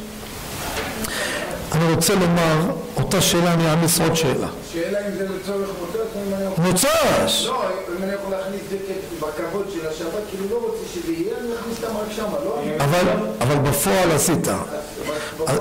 אני 1.76 1.94
רוצה 1.94 2.14
לומר, 2.14 2.60
אותה 2.96 3.20
שאלה 3.20 3.54
אני 3.54 3.70
אעמיס 3.70 4.00
עוד 4.00 4.16
שאלה. 4.16 4.46
שאלה 4.72 4.98
אם 4.98 5.14
זה 5.18 5.24
לצורך 5.24 5.68
מוצא, 5.80 5.98
אם 6.28 6.34
אני 6.34 6.44
יכול... 6.44 6.64
מוצ"ש! 6.64 7.46
לא, 7.46 7.62
אם 7.98 8.02
אני 8.02 8.12
יכול 8.12 8.30
להכניס 8.30 8.60
את 8.64 8.78
זה 8.86 8.94
בכבוד 9.20 9.66
של 9.74 9.88
השבת, 9.88 10.22
כאילו 10.30 10.44
לא 10.50 10.66
רוצה 10.66 10.82
שזה 10.94 11.12
יהיה, 11.12 11.34
אני 11.40 11.48
אכניס 11.60 11.76
אותם 11.84 11.96
רק 11.96 12.12
שמה, 12.16 12.38
לא? 12.44 12.60
אבל, 12.84 13.08
אבל 13.40 13.56
בפועל 13.70 14.10
עשית. 14.12 14.48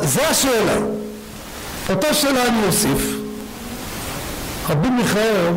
זה 0.02 0.28
השאלה. 0.28 0.78
אותה 1.90 2.14
שאלה 2.14 2.48
אני 2.48 2.68
אוסיף. 2.68 3.02
רבי 4.70 4.90
מיכאל 4.90 5.48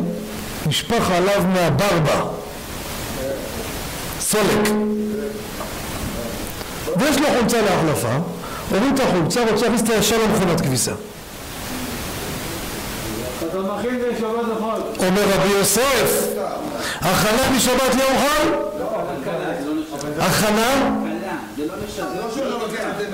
נשפך 0.66 1.10
עליו 1.10 1.42
מהברבה. 1.54 2.22
סולק. 4.20 4.68
ויש 6.96 7.16
לו 7.20 7.26
חולצה 7.38 7.62
להחלפה, 7.62 8.16
הוריד 8.70 8.94
את 8.94 9.00
החולצה, 9.00 9.40
רוצה 9.50 9.66
להכניס 9.66 9.82
את 9.82 9.90
הישר 9.90 10.16
למכונת 10.22 10.60
כביסה. 10.60 10.92
אומר 14.98 15.22
רבי 15.34 15.48
יוסף, 15.48 16.26
הכנה 17.00 17.50
משבת 17.56 17.94
לא 17.94 18.04
אוכל? 18.04 18.66
הכנה? 20.18 20.96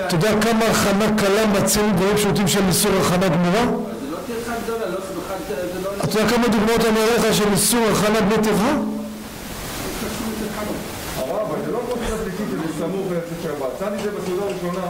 אתה 0.07 0.15
יודע 0.15 0.31
כמה 0.41 0.65
הכנה 0.65 1.19
קלה 1.19 1.47
מציעים 1.47 1.97
דברים 1.97 2.17
פשוטים 2.17 2.49
של 2.49 2.61
איסור 2.69 2.93
הכנה 3.01 3.29
גמורה? 3.29 3.65
אתה 6.05 6.19
יודע 6.19 6.37
כמה 6.37 6.49
דוגמאות 6.49 6.85
אני 6.85 7.01
אראה 7.01 7.17
לך 7.17 7.35
של 7.35 7.53
איסור 7.53 7.81
הכנה 7.93 8.21
בלי 8.21 8.37
טרחה? 8.37 8.73
הרב, 11.17 11.51
אבל 11.51 11.65
זה 11.65 11.73
לא 11.73 11.79
כמו 11.87 11.95
שאתה 12.05 12.17
שלישית 12.25 12.47
שזה 12.51 12.79
סמוך 12.79 13.07
לצאת 13.91 14.01
שבת. 14.01 14.03
שמתי 14.03 14.09
את 14.09 14.13
זה 14.15 14.21
בסעודה 14.21 14.45
הראשונה, 14.45 14.87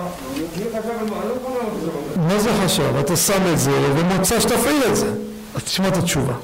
מי 0.57 0.65
חשב 0.71 0.91
על 1.01 1.07
מה? 1.11 1.17
אני 1.17 1.29
לא 1.29 1.35
יכול. 1.43 2.23
מה 2.29 2.39
זה 2.39 2.51
חשב? 2.65 2.97
אתה 3.01 3.17
שם 3.17 3.43
את 3.53 3.59
זה 3.59 3.71
ומוצא 3.95 4.41
שתפעיל 4.41 4.83
את 4.91 4.97
זה. 4.97 5.13
אז 5.55 5.63
תשמע 5.63 5.89
את 5.89 5.97
התשובה. 5.97 6.35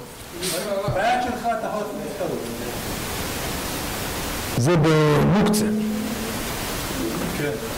זה 4.57 4.75
במוקצה. 4.77 5.65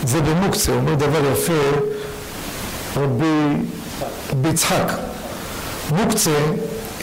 זה 0.04 0.20
במוקצה, 0.20 0.72
אומר 0.72 0.94
דבר 0.94 1.32
יפה 1.32 1.52
רבי 2.96 3.56
יצחק. 4.50 4.92
מוקצה, 5.90 6.30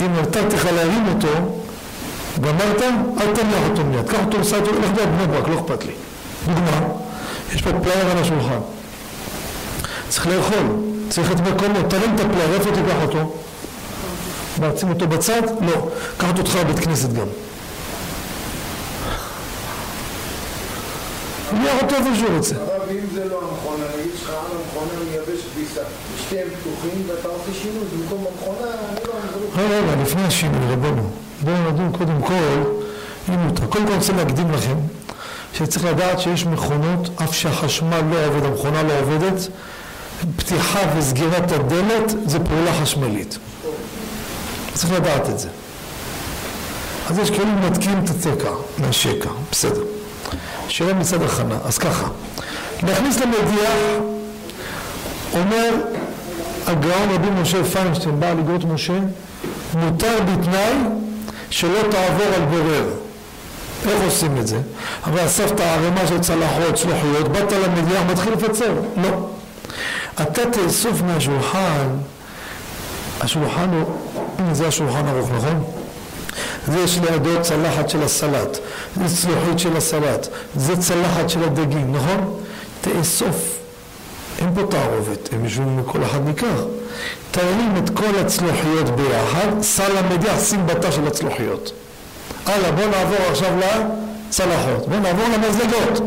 אם 0.01 0.13
נתתי 0.21 0.55
לך 0.55 0.65
להרים 0.65 1.05
אותו, 1.07 1.61
גמרת, 2.41 2.81
אל 3.21 3.35
תניח 3.35 3.69
אותו 3.69 3.83
מיד. 3.83 4.09
קח 4.09 4.19
אותו, 4.25 4.43
סע 4.43 4.57
אותו, 4.57 4.71
לך 4.71 4.89
לבני 4.91 5.27
ברק, 5.27 5.47
לא 5.47 5.55
אכפת 5.55 5.85
לי. 5.85 5.93
דוגמה, 6.47 6.87
יש 7.55 7.61
פה 7.61 7.69
פלייר 7.83 8.11
על 8.11 8.17
השולחן. 8.17 8.59
צריך 10.09 10.27
לאכול, 10.27 10.65
צריך 11.09 11.31
את 11.31 11.39
מקומו, 11.39 11.89
תרים 11.89 12.15
את 12.15 12.19
הפלייר, 12.19 12.53
איפה 12.53 12.71
תיקח 12.71 13.01
אותו? 13.01 13.33
מה, 14.59 14.71
תשים 14.71 14.89
אותו 14.89 15.07
בצד? 15.07 15.41
לא. 15.61 15.87
קח 16.17 16.27
אותו 16.29 16.41
איתך 16.41 16.55
לבית 16.55 16.79
כנסת 16.79 17.13
גם. 17.13 17.27
תניח 21.49 21.73
אותו 21.83 21.95
איפה 21.95 22.09
שהוא 22.15 22.37
רוצה. 22.37 22.55
הרב, 22.55 22.89
אם 22.91 23.05
זה 23.13 23.25
לא 23.25 23.41
המכונה, 23.51 23.83
נגיד 23.99 24.11
שלך 24.19 24.29
על 24.29 24.35
המכונה 24.57 24.91
מייבש 25.09 25.41
כביסה, 25.53 25.81
שתיהם 26.25 26.47
פתוחים 26.49 27.03
ואתה 27.07 27.27
עושה 27.27 27.59
שינוי 27.61 27.83
במקום 27.97 28.25
המכונה, 28.31 28.67
אני 28.71 28.99
לא... 29.07 29.13
אני 29.13 29.41
לא- 29.41 29.75
רגע, 29.77 29.91
רגע, 29.93 30.01
לפני 30.03 30.23
השינוי, 30.23 30.73
רבנו, 30.73 31.09
בואו 31.43 31.55
נדון 31.71 31.91
קודם 31.97 32.21
כל, 32.21 32.63
אם 33.29 33.33
מותר. 33.39 33.65
קודם 33.65 33.85
כל 33.85 33.91
אני 33.91 33.99
רוצה 33.99 34.13
להקדים 34.13 34.51
לכם, 34.51 34.75
שצריך 35.53 35.85
לדעת 35.85 36.19
שיש 36.19 36.45
מכונות, 36.45 37.09
אף 37.23 37.33
שהחשמל 37.33 38.01
לא 38.11 38.25
עובד, 38.25 38.45
המכונה 38.45 38.83
לא 38.83 38.99
עובדת, 38.99 39.47
פתיחה 40.35 40.79
וסגירת 40.97 41.51
הדלת 41.51 42.13
זה 42.25 42.39
פעולה 42.39 42.73
חשמלית. 42.81 43.37
צריך 44.73 44.93
לדעת 44.93 45.29
את 45.29 45.39
זה. 45.39 45.49
אז 47.09 47.19
יש 47.19 47.29
כאלה 47.29 47.69
מתקיעים 47.69 48.03
את 48.03 48.09
התקע 48.09 48.49
מהשקע, 48.77 49.29
בסדר. 49.51 49.83
שאלה 50.67 50.93
מצד 50.93 51.21
הכנה, 51.21 51.57
אז 51.65 51.77
ככה, 51.77 52.07
להכניס 52.83 53.19
למדיח, 53.19 53.73
אומר 55.33 55.73
הגאון 56.67 57.09
רבי 57.09 57.29
משה 57.41 57.63
פיינשטיין, 57.63 58.19
בעל 58.19 58.37
איגרות 58.37 58.63
משה, 58.63 58.99
מותר 59.73 60.17
בתנאי 60.21 60.73
שלא 61.49 61.79
תעבור 61.91 62.33
על 62.35 62.45
בורר. 62.45 63.06
איך 63.85 64.01
עושים 64.05 64.37
את 64.37 64.47
זה? 64.47 64.59
אבל 65.03 65.25
אספת 65.25 65.59
ערימה 65.59 66.07
של 66.07 66.19
צלחות, 66.19 66.75
צלוחיות, 66.75 67.27
באת 67.27 67.51
למדיח, 67.51 68.01
מתחיל 68.11 68.33
לפצר. 68.33 68.73
לא. 69.03 69.09
אתה 70.21 70.41
תאסוף 70.51 71.01
מהשולחן, 71.01 71.87
השולחן 73.21 73.69
הוא, 73.69 73.85
זה 74.51 74.67
השולחן 74.67 75.07
ערוך, 75.07 75.29
נכון? 75.31 75.63
זה 76.67 76.79
יש 76.79 76.97
לידו 76.97 77.41
צלחת 77.41 77.89
של 77.89 78.03
הסלט, 78.03 78.57
זה 79.05 79.15
צלוחית 79.21 79.59
של 79.59 79.77
הסלט, 79.77 80.27
זה 80.55 80.77
צלחת 80.77 81.29
של 81.29 81.43
הדגים, 81.43 81.95
נכון? 81.95 82.33
תאסוף. 82.81 83.57
אין 84.39 84.49
פה 84.55 84.61
תערובת, 84.69 85.29
הם 85.31 85.43
יושבים 85.43 85.77
מכל 85.77 86.03
אחד 86.03 86.25
ניקח. 86.25 86.61
תרים 87.31 87.73
את 87.77 87.89
כל 87.89 88.19
הצלוחיות 88.21 88.89
ביחד, 88.89 89.61
סל 89.61 89.97
המדיח, 89.97 90.43
שים 90.43 90.67
בתא 90.67 90.91
של 90.91 91.07
הצלוחיות. 91.07 91.71
הלאה, 92.49 92.71
בוא 92.71 92.85
נעבור 92.85 93.17
עכשיו 93.31 93.51
לצלחות, 93.57 94.87
בוא 94.87 94.97
נעבור 94.97 95.25
למזלגות. 95.33 96.01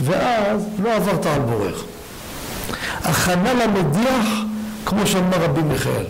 ואז 0.00 0.66
לא 0.82 0.94
עברת 0.94 1.26
על 1.26 1.40
בורר. 1.40 1.74
הכנה 3.04 3.54
למדיח, 3.54 4.26
כמו 4.86 5.06
שאמר 5.06 5.36
רבי 5.40 5.62
מיכאל, 5.62 6.04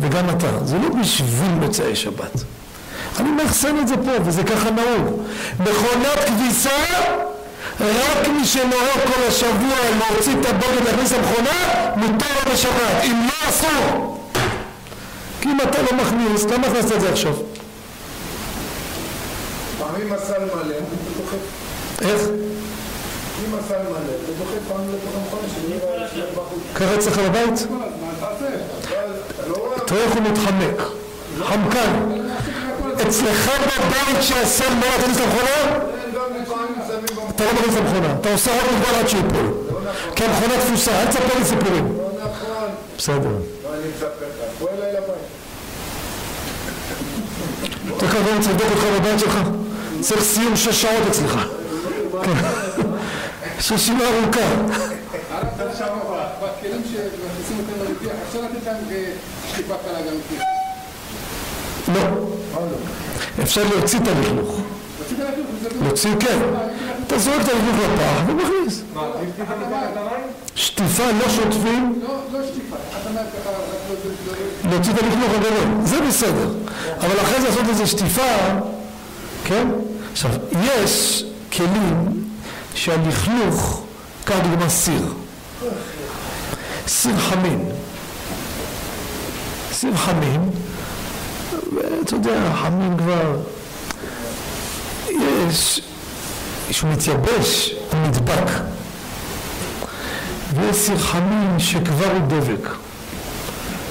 וגם 0.00 0.30
אתה, 0.30 0.64
זה 0.64 0.78
לא 0.78 0.88
בשביל 0.88 1.50
מוצאי 1.50 1.96
שבת. 1.96 2.44
אני 3.20 3.30
מאחסן 3.30 3.78
את 3.78 3.88
זה 3.88 3.96
פה, 3.96 4.10
וזה 4.24 4.44
ככה 4.44 4.70
נהוג. 4.70 5.22
מכונת 5.60 6.18
כביסה, 6.26 6.70
רק 7.80 8.28
מי 8.28 8.44
שנוהג 8.44 9.00
כל 9.14 9.22
השבוע 9.28 9.76
להוציא 9.98 10.32
את 10.40 10.46
הבגד 10.46 10.84
להכניס 10.84 11.12
למכונה, 11.12 11.90
מותר 11.96 12.52
בשבת. 12.52 13.04
אם 13.04 13.26
לא, 13.26 13.48
אסור. 13.48 14.18
כי 15.40 15.48
אם 15.48 15.58
אתה 15.60 15.82
לא 15.82 15.98
מכניס, 16.02 16.44
למה 16.44 16.66
הכנסת 16.66 16.92
את 16.92 17.00
זה 17.00 17.12
עכשיו? 17.12 17.34
פעמים 19.82 20.12
הסל 20.12 20.44
מלא. 20.44 20.74
איך? 22.00 22.20
אם 23.44 23.54
הסל 23.58 23.82
מלא, 23.90 24.12
הוא 24.26 24.34
דוחף 24.38 24.62
פעם 24.68 24.80
לתוך 24.94 25.14
המכונה 25.16 25.42
בחוץ. 26.34 26.62
ככה 26.74 26.94
אצלך 26.94 27.18
בבית? 27.18 27.66
אתה 28.20 29.48
לא 29.48 29.54
רואה? 29.56 29.80
תראה 29.80 30.04
איך 30.04 30.12
הוא 30.14 30.22
מתחמק. 30.22 30.82
חמקן. 31.44 31.92
אצלך 33.08 33.50
בבית 33.66 34.22
שהסל 34.22 34.74
מלא 34.74 35.06
למכונה? 35.08 35.78
לפעמים 36.42 36.74
שמים 36.88 37.00
במכונה. 37.00 37.30
אתה 37.36 37.44
לא 37.44 37.52
מכניס 37.52 37.74
למכונה. 37.76 38.14
אתה 38.20 38.32
עושה 38.32 38.50
רק 38.56 38.62
מגבל 38.72 38.94
עד 39.00 39.08
שיפול. 39.08 39.52
כי 40.16 40.24
המכונה 40.24 40.54
תפוסה, 40.60 41.00
אל 41.00 41.06
תספר 41.06 41.38
לי 41.38 41.44
סיפורים. 41.44 41.98
לא 41.98 42.08
נכון. 42.24 42.68
בסדר. 42.98 43.28
לא. 43.28 43.38
אתה 47.96 48.06
ככה 48.06 48.18
רוצה 48.36 48.50
לבדוק 48.50 48.66
אותך 48.70 48.84
בבית 49.00 49.18
שלך? 49.20 49.38
צריך 50.02 50.22
סיום 50.22 50.56
שש 50.56 50.82
שעות 50.82 51.06
אצלך. 51.10 51.46
כן. 52.22 52.32
יש 53.58 53.72
ארוכה. 53.72 54.40
קלה 59.84 60.00
גם 60.00 60.14
לפני. 60.18 60.38
לא. 61.94 62.00
אפשר 63.42 63.62
להוציא 63.70 63.98
את 63.98 64.08
הלכלוך. 64.08 64.60
להוציא, 65.82 66.10
כן. 66.20 66.38
אתה 67.06 67.18
זורק 67.18 67.40
את 67.40 67.48
הלכלוך 67.48 67.76
לפח 67.94 68.22
ומכניס. 68.26 68.82
שטיפה 70.54 71.02
לא 71.02 71.28
שוטפים, 71.28 72.02
לא, 72.02 72.14
לא 72.32 72.46
שטיפה. 72.46 72.76
להוציא 74.70 74.92
את 74.92 74.98
הלכלוך 75.02 75.30
הגדול. 75.34 75.84
זה 75.84 76.00
בסדר. 76.00 76.48
אבל 77.00 77.20
אחרי 77.20 77.40
זה 77.40 77.48
לעשות 77.48 77.68
איזה 77.68 77.86
שטיפה, 77.86 78.22
כן? 79.44 79.68
עכשיו, 80.12 80.30
יש 80.54 81.24
כלים 81.52 82.24
שהלכלוך, 82.74 83.82
קח 84.24 84.36
דוגמה 84.42 84.68
סיר. 84.68 85.12
סיר 86.86 87.18
חמין. 87.18 87.68
סיר 89.72 89.96
חמין, 89.96 90.50
ואתה 91.74 92.14
יודע, 92.14 92.52
חמין 92.62 92.96
כבר, 92.98 93.36
יש, 95.10 95.80
שהוא 96.70 96.90
מתייבש, 96.90 97.74
הוא 97.90 98.00
נדבק. 98.00 98.50
ויש 100.54 100.76
סיר 100.76 100.98
חמין 100.98 101.58
שכבר 101.58 102.10
הוא 102.12 102.26
דבק. 102.28 102.68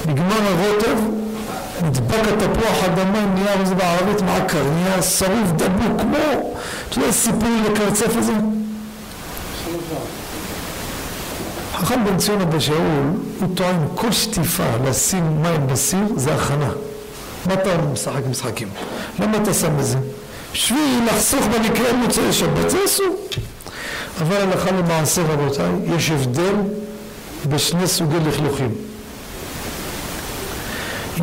נגמר 0.05 0.41
הרוטב, 0.41 0.97
נדבק 1.83 2.27
התפוח 2.27 2.83
אדמה, 2.83 3.25
נהיה, 3.25 3.55
מה 3.57 3.65
זה 3.65 3.75
בערבית 3.75 4.21
מעקר, 4.21 4.63
נהיה 4.63 5.01
שרוף 5.01 5.51
דבוק, 5.55 6.01
כמו, 6.01 6.53
אתה 6.89 6.99
יודע, 6.99 7.11
סיפור 7.11 7.49
לקרצף 7.71 8.17
את 8.17 8.23
זה? 8.23 8.33
חכם 11.75 12.05
בן 12.05 12.17
ציון 12.17 12.41
אבא 12.41 12.59
שאול, 12.59 13.11
הוא 13.39 13.55
טוען, 13.55 13.77
כל 13.95 14.11
שטיפה 14.11 14.63
לשים 14.85 15.41
מים 15.41 15.67
בסיר 15.67 16.03
זה 16.15 16.35
הכנה. 16.35 16.69
מה 17.45 17.53
אתה 17.53 17.69
משחק 17.93 18.21
משחקים? 18.29 18.67
למה 19.19 19.37
אתה 19.37 19.53
שם 19.53 19.79
את 19.79 19.85
זה? 19.85 19.97
בשביל 20.53 21.07
לחסוך 21.07 21.45
במקרה 21.45 21.93
מוצאי 21.93 22.33
שבת, 22.33 22.69
זה 22.69 22.77
אסור. 22.85 23.15
אבל 24.21 24.35
הלכה 24.35 24.71
למעשה 24.71 25.21
רבותיי, 25.21 25.71
יש 25.85 26.11
הבדל 26.11 26.55
בשני 27.49 27.87
סוגי 27.87 28.17
לכלוכים. 28.27 28.90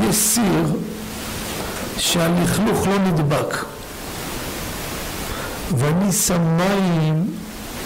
יש 0.02 0.16
סיר 0.16 0.64
שהלכלוך 1.98 2.87
לא 2.87 2.98
נדבק 2.98 3.64
ואני 5.76 6.12
שם 6.12 6.56
מים 6.56 7.26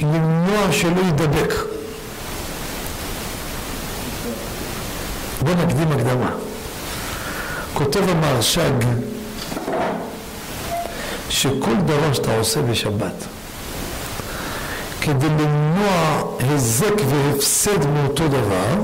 למנוע 0.00 0.72
שלא 0.72 1.00
יידבק. 1.00 1.54
בוא 5.42 5.54
נקדים 5.54 5.92
הקדמה. 5.92 6.30
כותב 7.74 8.08
המהרש"ג 8.08 8.84
שכל 11.30 11.74
דבר 11.86 12.12
שאתה 12.12 12.38
עושה 12.38 12.62
בשבת 12.62 13.24
כדי 15.00 15.28
למנוע 15.28 16.22
היזק 16.38 16.94
והפסד 17.08 17.86
מאותו 17.86 18.28
דבר, 18.28 18.74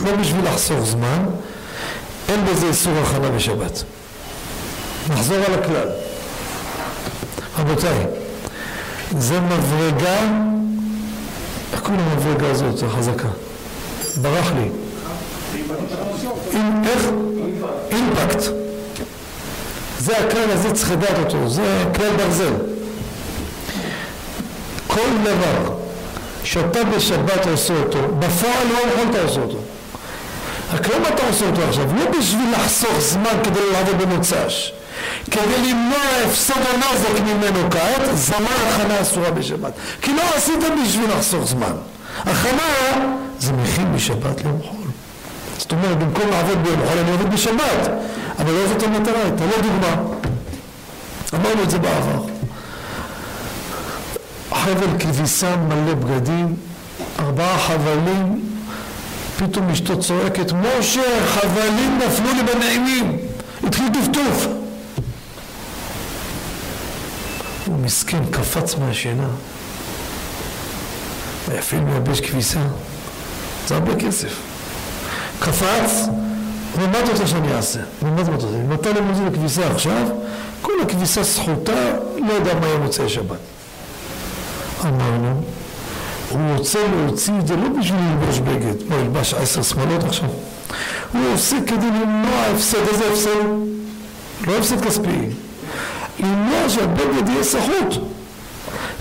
לא 0.00 0.16
בשביל 0.16 0.44
לחסוך 0.44 0.80
זמן, 0.80 1.24
אין 2.28 2.44
בזה 2.44 2.66
איסור 2.66 2.92
הכנה 2.98 3.30
בשבת. 3.30 3.82
נחזור 5.10 5.36
על 5.36 5.54
הכלל. 5.54 5.88
רבותיי, 7.58 8.06
זה 9.18 9.40
מברגה, 9.40 10.18
איך 11.72 11.80
קוראים 11.80 12.00
למברגה 12.00 12.50
הזאת, 12.50 12.82
החזקה? 12.82 13.28
ברח 14.22 14.52
לי. 14.52 14.68
איך? 16.84 17.08
אימפקט. 17.90 18.42
זה 19.98 20.18
הכלל 20.18 20.50
הזה, 20.50 20.72
צריך 20.72 20.90
לדעת 20.90 21.18
אותו, 21.18 21.48
זה 21.48 21.84
כלל 21.96 22.16
ברזל. 22.16 22.52
כל 24.86 25.08
דבר 25.22 25.74
שאתה 26.44 26.84
בשבת 26.84 27.46
עושה 27.50 27.74
אותו, 27.74 27.98
בפועל 28.18 28.66
לא 28.72 28.78
יכולת 28.78 29.14
לעשות 29.14 29.42
אותו. 29.42 29.58
רק 30.72 30.88
למה 30.88 31.08
אתה 31.08 31.26
עושה 31.26 31.46
אותו 31.46 31.62
עכשיו? 31.62 31.94
לא 31.96 32.10
בשביל 32.18 32.52
לחסוך 32.52 32.98
זמן 32.98 33.38
כדי 33.44 33.60
לעבוד 33.72 34.02
במוצ"ש. 34.02 34.72
כדי 35.30 35.70
למנוע 35.70 35.98
הפסד 36.26 36.54
או 36.54 36.78
נזק 36.78 37.20
ממנו 37.20 37.70
כעת, 37.70 38.16
זמן 38.16 38.44
הכנה 38.68 39.00
אסורה 39.00 39.30
בשבת. 39.30 39.72
כי 40.02 40.14
לא 40.14 40.22
עשית 40.36 40.60
בשביל 40.84 41.10
לחסוך 41.10 41.44
זמן. 41.44 41.72
הכנה 42.18 42.68
זה 43.38 43.52
מכין 43.52 43.92
בשבת 43.94 44.44
ליום 44.44 44.60
חול. 44.62 44.90
זאת 45.58 45.72
אומרת, 45.72 45.98
במקום 45.98 46.30
לעבוד 46.30 46.62
ביום 46.62 46.80
חול, 46.88 46.98
אני 46.98 47.10
עובד 47.10 47.32
בשבת. 47.32 47.90
אבל 48.38 48.52
לא 48.52 48.66
זאת 48.68 48.82
המטרה, 48.82 49.22
הייתה 49.22 49.44
לא 49.46 49.62
דוגמה. 49.62 50.02
אמרנו 51.34 51.62
את 51.62 51.70
זה 51.70 51.78
בעבר. 51.78 52.22
חבל 54.54 54.98
כביסה 54.98 55.56
מלא 55.56 55.94
בגדים, 55.94 56.56
ארבעה 57.18 57.58
חבלים, 57.58 58.47
פתאום 59.38 59.70
אשתו 59.70 60.00
צועקת, 60.00 60.52
משה, 60.52 61.26
חבלים 61.26 61.98
נפלו 62.06 62.32
לי 62.32 62.42
בנעימים. 62.42 63.18
התחיל 63.66 63.86
טפטוף. 63.88 64.46
הוא 67.66 67.78
מסכן, 67.78 68.24
קפץ 68.30 68.74
מהשינה. 68.74 69.28
ויפעיל 71.48 71.80
מייבש 71.80 72.20
כביסה. 72.20 72.60
זה 73.66 73.74
הרבה 73.74 73.96
כסף. 73.96 74.40
קפץ, 75.40 76.08
אומר, 76.74 76.86
מה 76.86 77.00
אתה 77.00 77.10
רוצה 77.10 77.26
שאני 77.26 77.54
אעשה? 77.54 77.80
אומר, 78.02 78.14
מה 78.14 78.22
אתה 78.22 78.30
רוצה? 78.30 78.46
אם 78.46 78.72
אתה 78.72 78.92
לא 78.92 79.00
מוזיל 79.00 79.26
לכביסה 79.26 79.70
עכשיו, 79.70 80.08
כל 80.62 80.72
הכביסה 80.82 81.24
סחוטה, 81.24 81.92
לא 82.28 82.32
יודע 82.32 82.54
מה 82.54 82.66
יהיה 82.66 82.78
מוצאי 82.78 83.08
שבת. 83.08 83.38
אמרנו, 84.84 85.42
הוא 86.30 86.56
רוצה 86.56 86.78
להוציא 86.88 87.32
את 87.40 87.46
זה 87.46 87.56
לא 87.56 87.68
בשביל 87.80 88.00
ללבוש 88.00 88.38
בגד, 88.38 88.82
בוא 88.88 88.96
ילבש 88.96 89.34
עשר 89.34 89.62
שמאלות 89.62 90.04
עכשיו. 90.04 90.28
הוא 91.12 91.22
עושה 91.34 91.56
כדי 91.66 91.86
למנוע 91.86 92.40
הפסד, 92.54 92.88
איזה 92.88 93.10
הפסד? 93.12 93.30
לא 94.46 94.58
הפסד 94.58 94.84
כספי. 94.84 95.26
למנוע 96.20 96.68
שהבגד 96.68 97.28
יהיה 97.28 97.44
סחוט. 97.44 98.02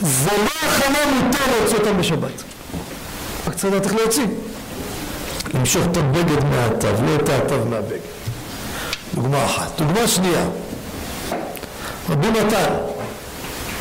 זה 0.02 0.32
לא 0.38 0.70
הכנה 0.70 1.00
מותר 1.24 1.44
להוציא 1.58 1.78
אותם 1.78 1.98
בשבת. 1.98 2.44
רק 3.48 3.56
צריך 3.56 3.74
לדעת 3.74 3.86
איך 3.86 3.96
להוציא. 3.96 4.26
למשוך 5.54 5.86
את 5.92 5.98
הבגד 5.98 6.44
מהתו, 6.44 6.88
לא 6.88 7.16
את 7.16 7.30
התו 7.30 7.66
מהבגד. 7.70 7.98
דוגמה 9.16 9.46
אחת. 9.46 9.82
דוגמה 9.82 10.08
שנייה. 10.08 10.46
רבי 12.10 12.28
נתן, 12.28 12.74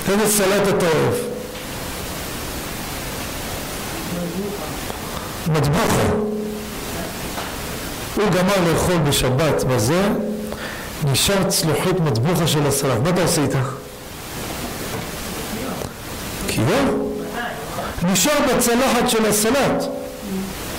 איזה 0.09 0.29
סלט 0.29 0.69
אתה 0.69 0.87
אוהב? 0.87 1.26
מטבוחה. 5.53 6.03
הוא 8.16 8.25
גמר 8.31 8.73
לאכול 8.73 8.99
בשבת 8.99 9.64
בזה, 9.64 10.09
נשאר 11.05 11.45
צלוחית 11.49 12.01
מטבוחה 12.01 12.47
של 12.47 12.66
הסלט. 12.66 12.99
מה 13.03 13.11
אתה 13.11 13.23
עושה 13.23 13.42
איתה? 13.42 13.61
קיבה? 16.47 16.81
נשאר 18.03 18.33
בצלחת 18.49 19.09
של 19.09 19.27
הסלט. 19.27 19.85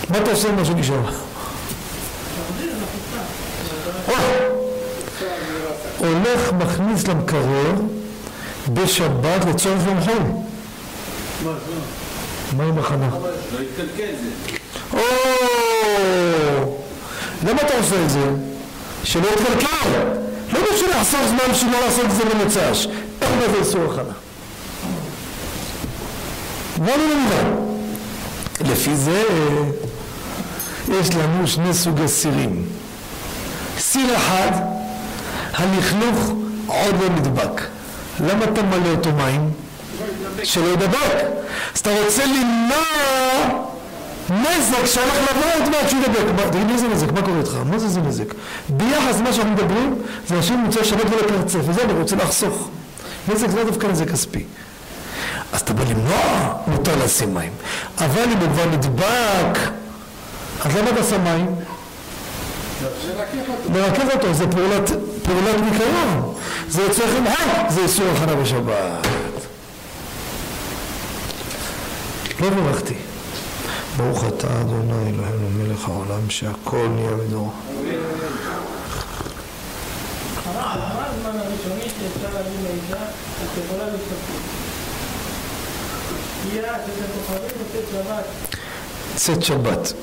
מה 0.09 0.17
אתה 0.17 0.31
עושה 0.31 0.49
עם 0.49 0.55
מה 0.55 0.65
שנשאר? 0.65 0.99
או, 4.07 4.13
הולך, 5.97 6.53
מכניס 6.53 7.07
למקרר 7.07 7.71
בשבת 8.73 9.45
לצורך 9.49 9.81
יום 9.87 10.01
חול. 10.01 10.23
מה 12.53 12.63
עם 12.63 12.79
הכנה? 12.79 13.09
לא 13.09 13.59
יתקלקל 13.61 14.13
זה. 14.23 14.57
או, 14.93 14.99
למה 17.43 17.61
אתה 17.61 17.73
עושה 17.77 18.03
את 18.05 18.09
זה? 18.09 18.29
שלא 19.03 19.27
יתקלקל. 19.27 19.89
לא 20.53 20.59
בשביל 20.73 20.89
לחסוך 20.89 21.19
זמן 21.27 21.51
בשביל 21.51 21.71
לא 21.71 21.79
לעשות 21.85 22.05
את 22.05 22.11
זה 22.11 22.23
במוצ"ש. 22.25 22.87
איך 23.21 23.29
זה 23.51 23.59
איסור 23.59 23.93
הכנה? 23.93 24.13
מה 26.77 26.93
אני 26.95 27.03
מבינה? 27.03 27.49
לפי 28.71 28.95
זה 28.95 29.23
יש 30.99 31.15
לנו 31.15 31.47
שני 31.47 31.73
סוגי 31.73 32.07
סירים. 32.07 32.65
סיר 33.79 34.15
אחד, 34.17 34.51
הלכלוך 35.53 36.31
עוד 36.65 36.95
לא 37.01 37.09
נדבק. 37.09 37.61
למה 38.19 38.43
אתה 38.45 38.63
מלא 38.63 38.89
אותו 38.89 39.11
מים? 39.11 39.51
שלא 40.43 40.65
ידבק. 40.67 41.23
אז 41.75 41.79
אתה 41.79 41.89
רוצה 42.05 42.23
למנוע 42.25 43.63
נזק 44.29 44.85
שהולך 44.85 45.13
לבוא 45.31 45.51
עוד 45.53 45.69
מעט 45.69 45.89
שהוא 45.89 46.01
ידבק. 46.03 46.31
מה- 46.45 46.51
תגיד 46.51 46.67
לי 46.67 46.73
איזה 46.73 46.87
נזק, 46.87 47.11
מה 47.11 47.21
קורה 47.21 47.37
איתך? 47.39 47.57
מה 47.65 47.79
זה 47.79 47.87
זה 47.87 48.01
נזק? 48.01 48.33
ביחס 48.69 49.19
למה 49.19 49.33
שאנחנו 49.33 49.51
מדברים, 49.51 49.95
זה 50.27 50.35
אנשים 50.35 50.57
מוצאי 50.57 50.83
שבת 50.85 51.05
ולקרצף, 51.11 51.59
וזה 51.67 51.81
אני 51.83 51.93
רוצה 51.93 52.15
לחסוך. 52.15 52.69
נזק 53.27 53.49
זה 53.49 53.57
לא 53.57 53.63
דווקא 53.63 53.87
נזק 53.87 54.09
כספי. 54.11 54.43
אז 55.53 55.61
אתה 55.61 55.73
בא 55.73 55.83
למנוע, 55.83 56.53
מותר 56.67 56.91
לשים 57.05 57.33
מים. 57.33 57.51
אבל 57.97 58.23
אם 58.23 58.37
הוא 58.37 58.47
כבר 58.53 58.65
נדבק, 58.65 59.59
אז 60.65 60.75
למה 60.75 60.89
אתה 60.89 61.03
שם 61.03 61.23
מים? 61.23 61.55
לרכז 63.73 64.07
אותו, 64.13 64.33
זה 64.33 64.47
פעולת, 64.51 64.89
פעולת 65.23 65.61
ניקיון. 65.71 66.33
זה 66.69 66.81
יוצא 66.81 67.03
הר, 67.03 67.69
זה 67.69 67.81
איסור 67.81 68.05
הכנה 68.15 68.35
בשבת. 68.35 69.07
לא 72.39 72.49
ברכתי. 72.49 72.93
ברוך 73.97 74.23
אתה 74.27 74.61
אדוני 74.61 75.09
אלוהינו 75.09 75.49
מלך 75.49 75.89
העולם 75.89 76.29
שהכל 76.29 76.87
נהיה 76.87 77.11
שבת. 87.91 88.23
צאת 89.15 89.43
שבת. 89.43 89.93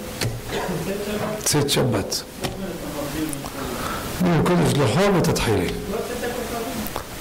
צאת 1.45 1.71
שבת, 1.71 2.23
קודש 4.45 4.73
לחול 4.75 5.17
ותתחילי. 5.17 5.69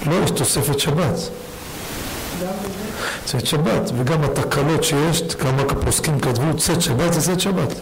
לא, 0.06 0.14
יש 0.24 0.30
תוספת 0.30 0.80
שבת. 0.80 1.14
צאת 3.24 3.46
שבת, 3.46 3.90
וגם 3.98 4.24
התקלות 4.24 4.84
שיש, 4.84 5.22
כמה 5.22 5.62
פוסקים 5.84 6.20
כתבו 6.20 6.58
צאת 6.58 6.82
שבת 6.82 7.12
זה 7.12 7.20
צאת 7.20 7.40
שבת. 7.40 7.74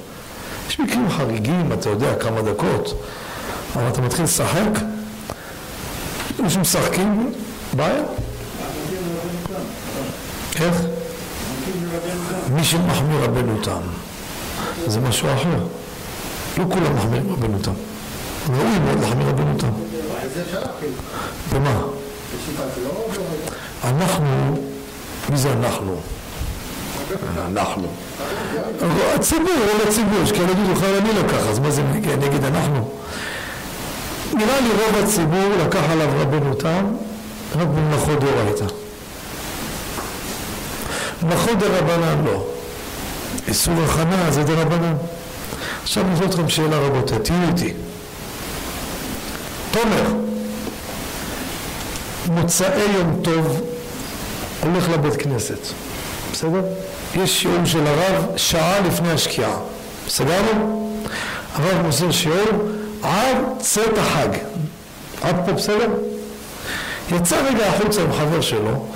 יש 0.69 0.81
מקרים 0.81 1.11
חריגים, 1.11 1.73
אתה 1.73 1.89
יודע, 1.89 2.15
כמה 2.15 2.43
דקות, 2.43 3.03
אבל 3.77 3.89
אתה 3.89 4.01
מתחיל 4.01 4.25
לשחק, 4.25 4.69
אנשים 6.41 6.61
משחקים, 6.61 7.33
בעיה. 7.73 8.03
איך? 10.61 10.77
מי 12.55 12.65
שמחמיר 12.65 13.25
רבנו 13.25 13.63
תם, 13.63 13.81
זה 14.87 15.01
משהו 15.01 15.29
אחר. 15.35 15.67
לא 16.59 16.65
כולם 16.73 16.97
מחמירים 16.97 17.33
רבנו 17.33 17.59
תם. 17.63 17.73
ראוי 18.51 18.79
מאוד 18.79 19.01
להחמיר 19.01 19.29
רבנו 19.29 19.59
תם. 19.59 19.71
במה? 21.53 21.81
אנחנו, 23.85 24.57
מי 25.31 25.37
זה 25.37 25.53
אנחנו? 25.53 25.97
אנחנו. 27.47 27.89
הציבור, 29.15 29.55
רוב 29.73 29.89
הציבור, 29.89 30.19
יש 30.23 30.33
כאלה 30.33 30.51
יגידו 30.51 30.73
לך 30.73 30.83
אני 30.83 31.23
לא 31.23 31.29
ככה, 31.29 31.51
אז 31.51 31.59
מה 31.59 31.71
זה 31.71 31.83
נגד 31.83 32.45
אנחנו? 32.45 32.91
נראה 34.35 34.61
לי 34.61 34.69
רוב 34.69 35.05
הציבור 35.05 35.49
לקח 35.67 35.83
עליו 35.91 36.09
רבנו 36.19 36.55
תם 36.55 36.85
רק 37.57 37.67
במלאכות 37.67 38.19
דאורייתא. 38.21 38.65
מלאכות 41.23 41.59
דרבנן 41.59 42.25
לא. 42.25 42.45
איסור 43.49 43.75
הכנה 43.85 44.31
זה 44.31 44.43
דרבנן. 44.43 44.95
עכשיו 45.83 46.05
אני 46.05 46.27
אתכם 46.27 46.49
שאלה 46.49 46.79
רבותיי, 46.79 47.19
תהיו 47.19 47.49
איתי. 47.49 47.73
תומר, 49.71 50.13
מוצאי 52.29 52.93
יום 52.95 53.21
טוב 53.23 53.72
הולך 54.63 54.89
לבית 54.89 55.23
כנסת, 55.23 55.59
בסדר? 56.33 56.61
יש 57.15 57.41
שיעור 57.43 57.65
של 57.65 57.87
הרב 57.87 58.25
שעה 58.37 58.81
לפני 58.81 59.11
השקיעה, 59.11 59.57
סגרנו? 60.09 60.99
הרב 61.55 61.87
מוסר 61.87 62.11
שיעור 62.11 62.49
עד 63.03 63.37
צאת 63.59 63.99
החג, 63.99 64.29
עד 65.23 65.37
פה 65.47 65.53
בסדר? 65.53 65.89
יצא 67.13 67.37
רגע 67.37 67.67
החוצה 67.67 68.03
עם 68.03 68.13
חבר 68.13 68.41
שלו, 68.41 68.87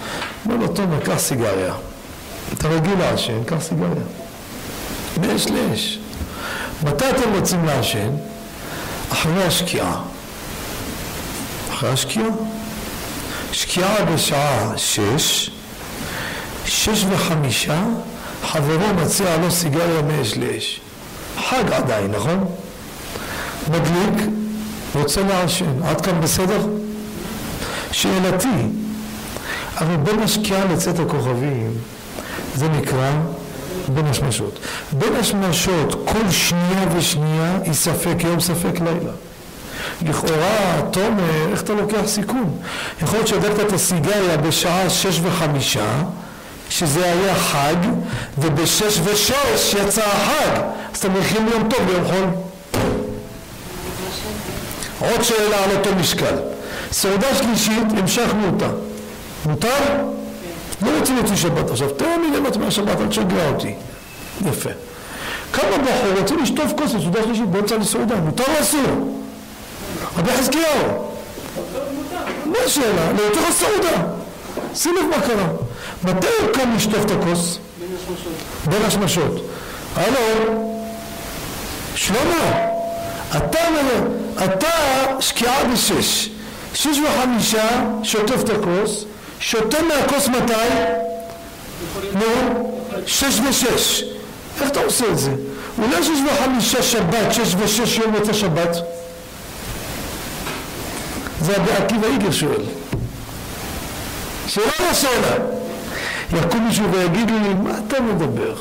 אומר 0.44 0.56
לו 0.56 0.68
תומר 0.68 1.00
קח 1.00 1.18
סיגריה, 1.18 1.74
אתה 2.52 2.68
רגיל 2.68 2.98
לעשן, 2.98 3.44
קח 3.44 3.60
סיגריה, 3.60 4.04
מאש 5.20 5.46
לאש. 5.46 5.98
מתי 6.82 7.10
אתם 7.10 7.32
רוצים 7.34 7.64
לעשן? 7.64 8.10
אחרי 9.12 9.44
השקיעה. 9.44 10.00
אחרי 11.72 11.90
השקיעה? 11.90 12.28
שקיעה 13.52 14.04
בשעה 14.04 14.72
שש, 14.76 15.50
שש 16.66 17.04
וחמישה, 17.10 17.82
חברו 18.44 18.94
מציע 19.02 19.36
לו 19.36 19.50
סיגריה 19.50 20.02
מאש 20.02 20.36
לאש. 20.36 20.80
חג 21.48 21.72
עדיין, 21.72 22.10
נכון? 22.10 22.44
מדליק, 23.70 24.26
רוצה 24.94 25.22
לעשן. 25.22 25.82
עד 25.84 26.00
כאן 26.00 26.20
בסדר? 26.20 26.66
שאלתי, 27.92 28.48
הרי 29.76 29.96
בין 29.96 30.20
השקיעה 30.22 30.64
לצאת 30.64 30.98
הכוכבים, 30.98 31.70
זה 32.54 32.68
נקרא 32.68 33.10
בין 33.88 34.06
השמשות. 34.06 34.58
בין 34.92 35.16
השמשות, 35.16 36.08
כל 36.08 36.30
שנייה 36.30 36.86
ושנייה 36.96 37.58
היא 37.64 37.72
ספק 37.72 38.16
יום, 38.20 38.40
ספק 38.40 38.80
לילה. 38.80 39.12
לכאורה, 40.02 40.82
תומר, 40.90 41.48
איך 41.52 41.62
אתה 41.62 41.72
לוקח 41.72 42.06
סיכון? 42.06 42.56
יכול 43.02 43.18
להיות 43.18 43.28
שהדקת 43.28 43.60
את 43.60 43.72
הסיגריה 43.72 44.36
בשעה 44.36 44.90
שש 44.90 45.20
וחמישה, 45.22 46.02
שזה 46.70 47.04
היה 47.04 47.34
חג, 47.34 47.74
ובשש 48.38 49.00
ושש 49.04 49.74
יצא 49.74 50.02
החג. 50.02 50.60
אז 50.92 50.98
אתה 50.98 51.08
מכין 51.08 51.48
יום 51.48 51.68
טוב 51.68 51.80
ביום 51.86 52.04
חול. 52.04 52.26
עוד 55.00 55.22
שאלה 55.22 55.64
על 55.64 55.76
אותו 55.76 55.94
משקל. 55.94 56.34
סעודה 56.92 57.34
שלישית, 57.34 57.84
המשכנו 57.98 58.46
אותה. 58.46 58.68
מותר? 59.46 59.78
לא 60.82 60.90
רוצים 60.98 61.16
להוציא 61.16 61.36
שבת 61.36 61.70
עכשיו. 61.70 61.90
תן 61.90 62.20
לי 62.20 62.30
ליהנות 62.30 62.56
מהשבת, 62.56 63.00
אל 63.00 63.06
תשגע 63.06 63.48
אותי. 63.48 63.74
יפה. 64.46 64.70
כמה 65.52 65.78
בחור 65.78 66.20
רוצים 66.20 66.38
לשטוף 66.42 66.72
כוס 66.76 66.94
לסעודה 66.94 67.22
שלישית 67.22 67.48
באמצע 67.48 67.76
הסעודה, 67.76 68.14
מותר 68.16 68.44
או 68.56 68.60
אסור? 68.60 69.20
רבי 70.18 70.30
חזקיהו, 70.32 71.12
מה 72.46 72.58
השאלה? 72.66 73.12
לתוך 73.12 73.48
הסעודה. 73.48 74.02
שים 74.74 74.94
לב 74.96 75.16
מה 75.16 75.22
קרה. 75.26 75.46
מתי 76.04 76.26
הוא 76.40 76.54
קם 76.54 76.76
לשטוף 76.76 77.04
את 77.04 77.10
הכוס? 77.10 77.58
בין 78.64 78.82
השמשות. 78.86 79.50
הלו, 79.96 80.18
שלמה, 81.94 82.66
אתה, 83.36 83.58
אתה 84.44 84.68
שקיעה 85.20 85.64
בשש, 85.64 86.28
שש 86.74 86.98
וחמישה 86.98 87.68
שוטף 88.02 88.40
את 88.40 88.50
הכוס, 88.50 89.04
שותה 89.40 89.78
מהכוס 89.82 90.28
מתי? 90.28 90.52
נו, 92.12 92.72
שש 93.06 93.40
ושש. 93.48 94.02
איך 94.60 94.70
אתה 94.70 94.80
עושה 94.80 95.04
את 95.12 95.18
זה? 95.18 95.30
אולי 95.78 96.04
שש 96.04 96.18
וחמישה 96.26 96.82
שבת, 96.82 97.32
שש 97.32 97.54
ושש 97.58 97.98
יום 97.98 98.14
יוצא 98.14 98.32
שבת? 98.32 98.76
זה 101.40 101.56
עקיבא 101.78 102.06
איגר 102.06 102.30
שואל. 102.30 102.62
שאלה 104.46 104.66
לא 104.80 104.94
שאלה. 104.94 105.55
יקום 106.32 106.66
מישהו 106.66 106.92
ויגיד 106.92 107.30
לי, 107.30 107.54
מה 107.62 107.70
אתה 107.86 108.00
מדבר? 108.00 108.54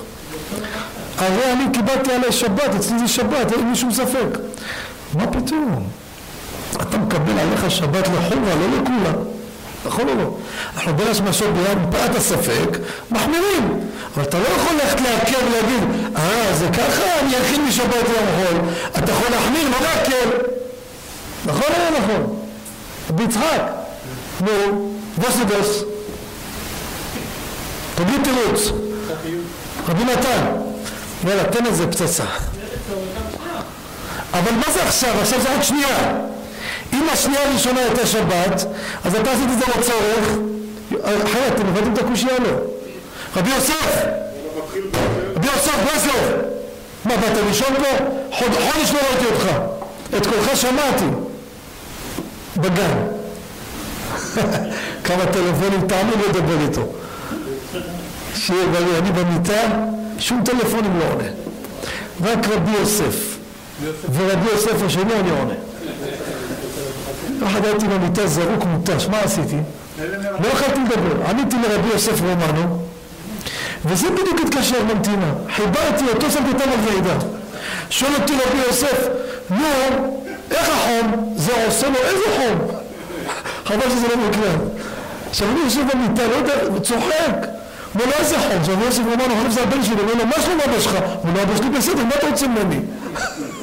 הרי 1.18 1.52
אני 1.52 1.64
קיבלתי 1.74 2.12
עליי 2.12 2.32
שבת, 2.32 2.76
אצלי 2.76 3.00
זה 3.00 3.08
שבת, 3.08 3.52
אין 3.52 3.70
לי 3.70 3.76
שום 3.76 3.92
ספק. 3.92 4.40
מה 5.14 5.28
פתאום? 5.28 5.88
אתה 6.82 6.98
מקבל 6.98 7.40
עליך 7.40 7.72
שבת 7.72 8.08
לחומרה, 8.08 8.56
לא 8.56 8.82
לכולה. 8.82 9.12
נכון 9.86 10.10
או 10.10 10.16
לא? 10.16 10.38
אנחנו 10.76 10.96
בין 10.96 11.08
השמשות 11.08 11.54
ביד 11.54 11.78
מפאת 11.88 12.16
הספק, 12.16 12.78
מחמירים. 13.12 13.80
אבל 14.16 14.24
אתה 14.24 14.40
לא 14.40 14.46
יכול 14.56 14.74
ללכת 14.74 15.02
להקל 15.02 15.46
ולהגיד, 15.48 15.84
אה, 16.16 16.54
זה 16.54 16.68
ככה, 16.74 17.20
אני 17.22 17.38
אכין 17.38 17.66
משבת 17.68 17.94
יום 17.94 18.26
חול. 18.36 18.58
אתה 18.98 19.12
יכול 19.12 19.32
להחמיר, 19.32 19.70
לא 19.70 19.78
להקל. 19.82 20.30
נכון 21.46 21.64
או 21.64 21.80
לא 21.80 22.00
נכון? 22.00 22.36
רבי 23.10 23.24
יצחק, 23.24 23.62
נו, 24.42 24.92
בוסי 25.18 25.46
תגיד 27.96 28.22
תירוץ. 28.24 28.72
רבי 29.90 30.04
נתן, 30.04 30.46
יאללה, 31.28 31.44
תן 31.44 31.66
איזה 31.66 31.88
פצצה. 31.88 32.24
אבל 34.34 34.52
מה 34.52 34.72
זה 34.74 34.84
עכשיו? 34.84 35.16
עכשיו 35.22 35.42
זה 35.42 35.52
עוד 35.52 35.64
שנייה. 35.64 36.18
אם 36.94 37.08
השנייה 37.14 37.50
הראשונה 37.50 37.80
הייתה 37.80 38.06
שבת, 38.06 38.66
אז 39.06 39.16
אתה 39.16 39.32
עשית 39.32 39.50
את 39.54 39.60
זה 39.60 39.66
לצורך. 39.80 40.38
אחרת, 41.04 41.54
אתם 41.56 41.68
הבנתם 41.68 41.94
את 41.94 41.98
הקושייה 41.98 42.34
או 42.38 42.44
לא? 42.44 42.50
רבי 43.36 43.50
יוסף! 43.50 44.06
רבי 45.36 45.48
יוסף, 45.48 46.04
זה? 46.04 46.42
מה, 47.06 47.18
באת 47.18 47.38
לישון 47.48 47.76
פה? 47.76 48.06
חודש 48.32 48.92
לא 48.92 49.00
ראיתי 49.10 49.26
אותך. 49.26 49.48
את 50.18 50.26
קולך 50.28 50.58
שמעתי. 50.58 51.06
בגן. 52.58 52.98
כמה 55.06 55.26
טלפונים 55.26 55.88
תעמי 55.88 56.12
לדבר 56.30 56.62
איתו. 56.62 56.82
שיהיה 58.36 58.68
בריא, 58.68 58.98
אני 59.00 59.12
במיטה, 59.12 59.62
שום 60.20 60.42
טלפונים 60.46 61.00
לא 61.00 61.06
עונה. 61.14 61.28
רק 62.24 62.48
רבי 62.48 62.72
יוסף. 62.72 63.38
ורבי 64.14 64.50
יוסף 64.52 64.84
השני 64.86 65.14
אני 65.20 65.30
עונה. 65.30 65.54
אחד 67.48 67.66
הייתי 67.66 67.88
במיטה 67.88 68.28
זרוק 68.28 68.64
מותש, 68.64 69.08
מה 69.08 69.20
עשיתי? 69.20 69.56
לא 70.40 70.48
יכולתי 70.48 70.80
לדבר. 70.80 71.26
עניתי 71.30 71.56
לרבי 71.64 71.88
יוסף 71.88 72.22
רומנו, 72.22 72.80
וזה 73.86 74.10
בדיוק 74.10 74.40
התקשר 74.46 74.84
ממתינה. 74.84 75.34
חיברתי 75.56 76.04
אותו, 76.14 76.32
שמתי 76.32 76.48
אותם 76.48 76.70
על 76.72 76.80
ועידה. 76.86 77.16
שואל 77.90 78.12
אותי 78.22 78.34
רבי 78.34 78.58
יוסף, 78.68 79.08
נו, 79.50 79.66
איך 80.52 80.70
החום? 80.70 81.34
זה 81.38 81.66
עושה 81.66 81.90
לו 81.90 81.96
איזה 81.96 82.24
חום? 82.36 82.68
חבל 83.66 83.90
שזה 83.90 84.08
לא 84.08 84.18
מוקלט. 84.18 84.62
עכשיו 85.30 85.48
אני 85.52 85.60
יושב 85.60 85.82
במיטה, 85.94 86.28
לא 86.28 86.36
יודע, 86.36 86.80
צוחק. 86.84 87.48
אומר 87.96 88.06
לו 88.06 88.14
איזה 88.20 88.40
חום? 88.40 88.58
עכשיו 88.60 88.84
יוסף 88.84 89.00
רומנו, 89.00 89.36
חושב 89.36 89.52
שזה 89.52 89.62
הבן 89.62 89.84
שלי, 89.84 89.96
אומר 90.02 90.14
לו, 90.14 90.26
מה 90.26 90.42
שלום 90.42 90.60
אבא 90.62 90.80
שלך? 90.80 90.96
אומר 91.24 91.34
לו, 91.34 91.42
אבא 91.44 91.58
שלי 91.58 91.70
בסדר, 91.70 92.04
מה 92.04 92.16
אתה 92.16 92.28
רוצה 92.28 92.48
ממני? 92.48 92.80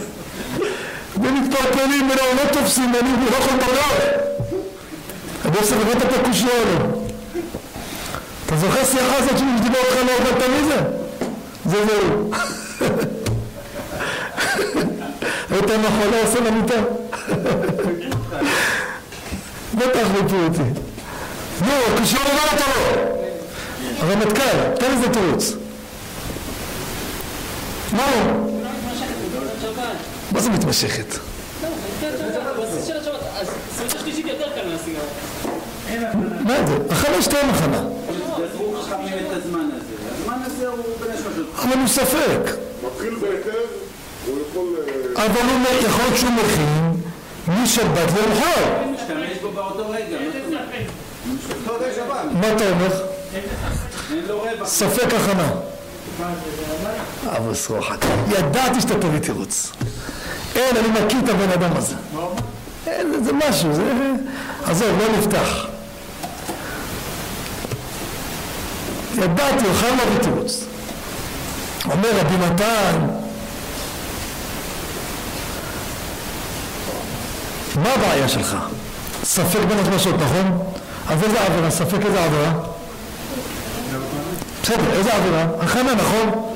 ומתפרפלים 1.23 2.05
ממנו, 2.07 2.23
לא 2.37 2.51
תופסים 2.53 2.85
ממני, 2.85 3.11
הוא 3.11 3.31
לא 3.31 3.37
יכול 3.37 3.55
לדבר. 3.55 4.23
רבי 5.45 5.59
יוסף, 5.59 5.77
הבאת 5.81 6.03
את 6.03 6.21
הקושיה 6.21 6.49
או 6.49 6.65
לא? 6.65 7.03
אתה 8.47 8.57
זוכר 8.57 8.85
שיחה 8.85 9.17
הזאת 9.17 9.39
שדיבר 9.39 9.79
אותך 9.79 9.97
לא 10.07 10.13
הבנת 10.13 10.43
מי 10.51 10.65
זה? 10.69 10.79
זה 11.65 11.87
זהו. 11.87 12.31
ראית 15.51 15.71
מה 15.71 15.89
חולה 16.01 16.23
עושה 16.23 16.41
למיטה? 16.41 16.75
בטח 19.79 20.07
ליפו 20.15 20.37
אותי. 20.37 20.63
נו, 21.61 21.73
קשור 22.03 22.21
למה 22.21 22.53
אתה 22.55 22.65
לא? 22.67 23.22
הרמטכ"ל, 24.03 24.75
תן 24.79 24.91
איזה 24.97 25.09
תירוץ. 25.13 25.53
מה 27.93 28.05
הוא? 28.05 28.63
מה 30.33 30.41
זה 30.41 30.51
מתמשכת? 30.51 31.15
מה 36.45 36.67
זה? 36.67 36.77
הכנה 36.91 37.23
שתהיה 37.23 37.47
מכנה. 37.47 37.83
אבל 41.59 41.79
הוא 41.79 41.89
ספק. 41.89 42.41
אה, 45.17 45.27
אבל 45.27 45.41
הוא 45.41 45.87
יכול 45.87 46.05
להיות 46.05 46.17
שהוא 46.17 46.31
מכין 46.31 46.93
משבת 47.49 48.11
ליום 48.15 48.35
חול. 48.35 48.93
משתמש 48.95 49.39
בו 49.43 49.51
באותו 49.51 49.91
רגע. 49.91 50.19
מה 52.33 52.53
אתה 52.53 52.71
אומר? 52.71 53.13
ספק 54.65 55.15
הכנה. 55.15 55.49
אבו 57.37 57.55
סרוחת. 57.55 58.05
ידעתי 58.39 58.81
שאתה 58.81 58.95
תביא 58.95 59.19
תירוץ. 59.19 59.73
אין, 60.57 60.77
אני 60.77 60.89
מכיר 60.89 61.19
את 61.25 61.29
הבן 61.29 61.51
אדם 61.51 61.77
הזה. 61.77 61.95
אין, 62.87 63.25
זה 63.25 63.33
משהו, 63.33 63.75
זה... 63.75 63.83
עזוב, 64.65 64.89
לא 64.99 65.19
נפתח. 65.19 65.67
ידעתי, 69.15 69.65
הוא 69.65 69.75
חייב 69.75 69.95
להביא 69.99 70.19
תירוץ. 70.19 70.65
אומר 71.85 72.11
רבי 72.21 72.37
מתן, 72.37 73.07
מה 77.83 77.93
הבעיה 77.93 78.29
שלך? 78.29 78.57
ספק 79.25 79.61
בין 79.69 79.79
השמשות, 79.79 80.15
נכון? 80.15 80.59
אז 81.09 81.23
איזה 81.23 81.41
עבירה? 81.41 81.71
ספק 81.71 82.07
איזה 82.07 82.25
עבירה? 82.25 82.72
בסדר, 84.63 84.93
איזה 84.93 85.15
עבירה? 85.15 85.47
הכנה, 85.61 85.95
נכון? 85.95 86.55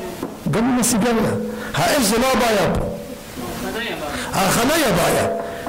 גם 0.51 0.65
עם 0.65 0.79
הסיגריה. 0.81 1.31
האש 1.75 2.03
זה 2.03 2.19
לא 2.19 2.27
הבעיה 2.33 2.75
פה. 2.75 2.85
ההכנה 4.33 4.75
היא 4.75 4.85
הבעיה. 4.85 5.27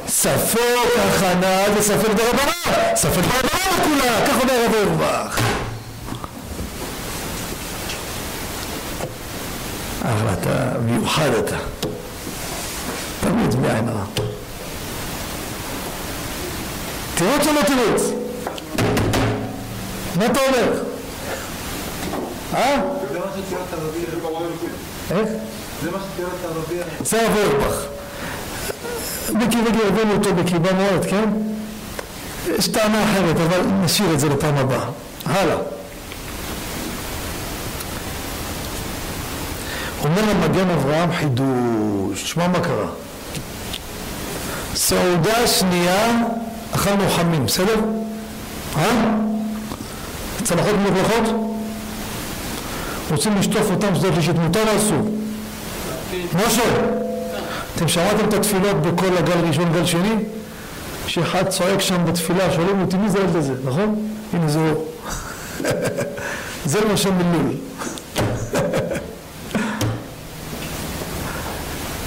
ספק 0.08 0.60
הכנה 0.98 1.64
זה 1.76 1.82
ספק 1.82 2.08
דרבנן, 2.08 2.96
ספק 2.96 3.22
דרבנן 3.22 3.84
כולה, 3.84 4.28
כך 4.28 4.42
אומר 4.42 4.54
הרב 4.54 4.88
אורבך. 4.88 5.40
אבל 10.02 10.34
אתה 10.34 10.80
מיוחד 10.86 11.30
אתה. 11.40 11.58
תמיד 13.20 13.56
בלי 13.56 13.74
עין 13.74 13.88
הרע. 13.90 14.04
תירוץ 17.16 17.48
או 17.48 17.54
לא? 17.54 17.98
מה 20.16 20.26
אתה 20.26 20.40
אומר? 20.48 20.87
אה? 22.54 22.82
זה 23.12 23.20
מה 23.20 23.26
שתיארת 23.36 23.74
הרביע. 23.74 24.08
איך? 25.12 25.30
זה 25.84 25.92
מה 25.92 25.98
שתיארת 26.14 26.46
הרביע. 26.46 26.84
זה 27.04 27.28
וגיל 29.30 29.68
הבאנו 29.88 30.14
אותו 30.14 30.36
בקיבה 30.36 30.74
מועד, 30.74 31.06
כן? 31.06 31.30
יש 32.48 32.68
טענה 32.68 33.04
אחרת, 33.04 33.36
אבל 33.36 33.62
נשאיר 33.84 34.14
את 34.14 34.20
זה 34.20 34.30
לפעם 34.30 34.58
הבאה. 34.58 34.86
הלאה. 35.26 35.58
אומר 40.04 40.24
המגן 40.30 40.70
אברהם 40.70 41.14
חידוש, 41.14 42.32
שמע 42.32 42.48
מה 42.48 42.60
קרה. 42.60 42.88
סעודה 44.76 45.48
שנייה 45.48 46.18
אכלנו 46.76 47.04
חמים, 47.10 47.46
בסדר? 47.46 47.80
אה? 48.78 49.14
צלחות 50.44 50.76
מלוכלכות? 50.76 51.57
רוצים 53.12 53.38
לשטוף 53.38 53.72
אותם 53.72 53.96
שדות 53.96 54.18
לשית, 54.18 54.36
מותר 54.36 54.64
לעשות. 54.74 55.06
משה, 56.36 56.64
אתם 57.76 57.88
שמעתם 57.88 58.30
את 58.30 58.34
התפילות 58.34 58.82
בכל 58.82 59.18
הגל 59.18 59.48
ראשון, 59.48 59.72
וגל 59.72 59.86
שני? 59.86 60.16
שאחד 61.08 61.48
צועק 61.50 61.82
שם 61.82 62.06
בתפילה, 62.06 62.54
שואלים 62.54 62.82
אותי 62.82 62.98
מי 62.98 63.10
זה 63.10 63.18
הילד 63.18 63.36
הזה, 63.36 63.54
נכון? 63.66 64.08
הנה 64.34 64.48
זה 64.50 64.60
הוא. 64.60 64.86
זה 66.66 66.82
למשל 66.82 67.12
מלול. 67.12 67.54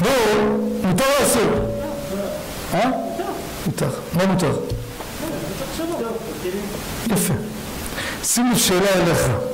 בואו, 0.02 0.58
מותר 0.82 1.04
לעשות. 1.20 1.48
אה? 2.74 2.90
מותר. 3.66 3.88
מה 4.12 4.26
מותר? 4.26 4.52
יפה. 7.06 7.34
שימו 8.22 8.56
שאלה 8.56 8.88
אליך. 8.94 9.49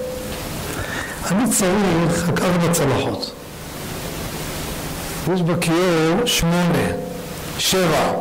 אני 1.30 1.50
צריך 1.50 2.28
רק 2.28 2.40
ארבע 2.40 2.72
צלחות. 2.72 3.32
יש 5.34 5.42
בכיור 5.42 6.26
שמונה, 6.26 6.88
שבע. 7.58 8.12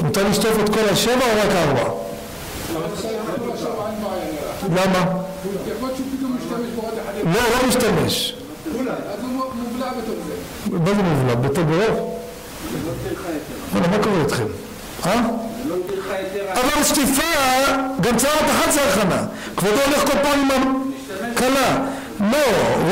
מותר 0.00 0.28
לשטוף 0.28 0.60
את 0.64 0.68
כל 0.68 0.88
השבע 0.92 1.24
או 1.24 1.40
רק 1.40 1.50
ארבע? 1.50 1.90
למה? 4.70 5.04
לא, 7.24 7.40
לא 7.40 7.68
משתמש. 7.68 8.34
זה. 10.26 10.78
מה 10.78 10.94
זה 10.94 11.02
מובלע? 11.02 11.34
בטל 11.34 11.62
ברוב? 11.62 12.18
מה 13.72 13.98
קורה 14.02 14.20
איתכם? 14.20 14.46
אה? 15.06 15.20
אבל 16.52 16.84
שטיפה, 16.84 17.22
גם 18.00 18.16
צלחת 18.16 18.44
אחת 18.50 18.70
צרכנה. 18.70 19.24
כבודו 19.56 19.80
הולך 19.86 20.00
כל 20.06 20.18
פעם 20.22 20.50
עם 20.50 20.82
הכלה. 21.32 21.91
לא, 22.22 22.38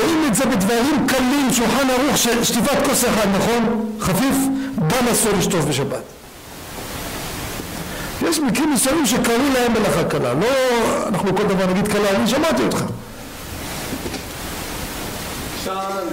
רואים 0.00 0.24
את 0.28 0.34
זה 0.34 0.46
בדברים 0.46 1.06
קלים, 1.08 1.48
שולחן 1.52 1.90
ערוך, 1.90 2.16
שטיפת 2.42 2.86
כוס 2.86 3.04
אחד, 3.04 3.28
נכון? 3.34 3.90
חפיף, 4.00 4.36
גם 4.78 5.08
אסור 5.12 5.32
לשטוף 5.38 5.64
בשבת. 5.64 6.02
יש 8.28 8.38
מקרים 8.38 8.72
מסוימים 8.72 9.06
שקראו 9.06 9.48
להם 9.54 9.72
מלאכה 9.72 10.04
קלה. 10.04 10.34
לא, 10.34 10.46
אנחנו 11.06 11.36
כל 11.36 11.42
דבר 11.42 11.66
נגיד 11.66 11.88
קלה, 11.88 12.10
אני 12.10 12.28
שמעתי 12.28 12.62
אותך. 12.62 12.84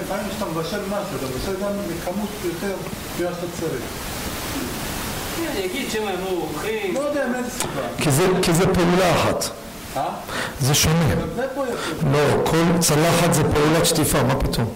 לפעמים 0.04 0.30
כשאתה 0.30 0.46
מבשל 0.46 0.80
משהו, 0.88 1.18
אתה 1.18 1.26
מבשל 1.26 1.64
גם 1.64 1.72
מכמות 1.90 2.30
יותר 2.46 2.74
בגלל 3.18 3.34
שאתה 3.34 3.48
צריך. 3.60 3.82
אני 5.52 5.66
אגיד 5.66 5.90
שהם 5.92 6.08
היו 6.08 6.28
אורחים. 6.28 6.94
לא 6.94 7.00
יודע 7.00 7.28
מאיזה 7.32 7.50
סיבה. 7.50 8.42
כי 8.42 8.54
זה 8.54 8.66
פעולה 8.74 9.16
אחת. 9.16 9.50
זה 10.60 10.74
שונה. 10.76 11.16
לא, 12.12 12.20
כל 12.46 12.64
צלחת 12.80 13.34
זה 13.34 13.44
פעולת 13.44 13.86
שטיפה, 13.86 14.24
מה 14.24 14.36
פתאום? 14.36 14.68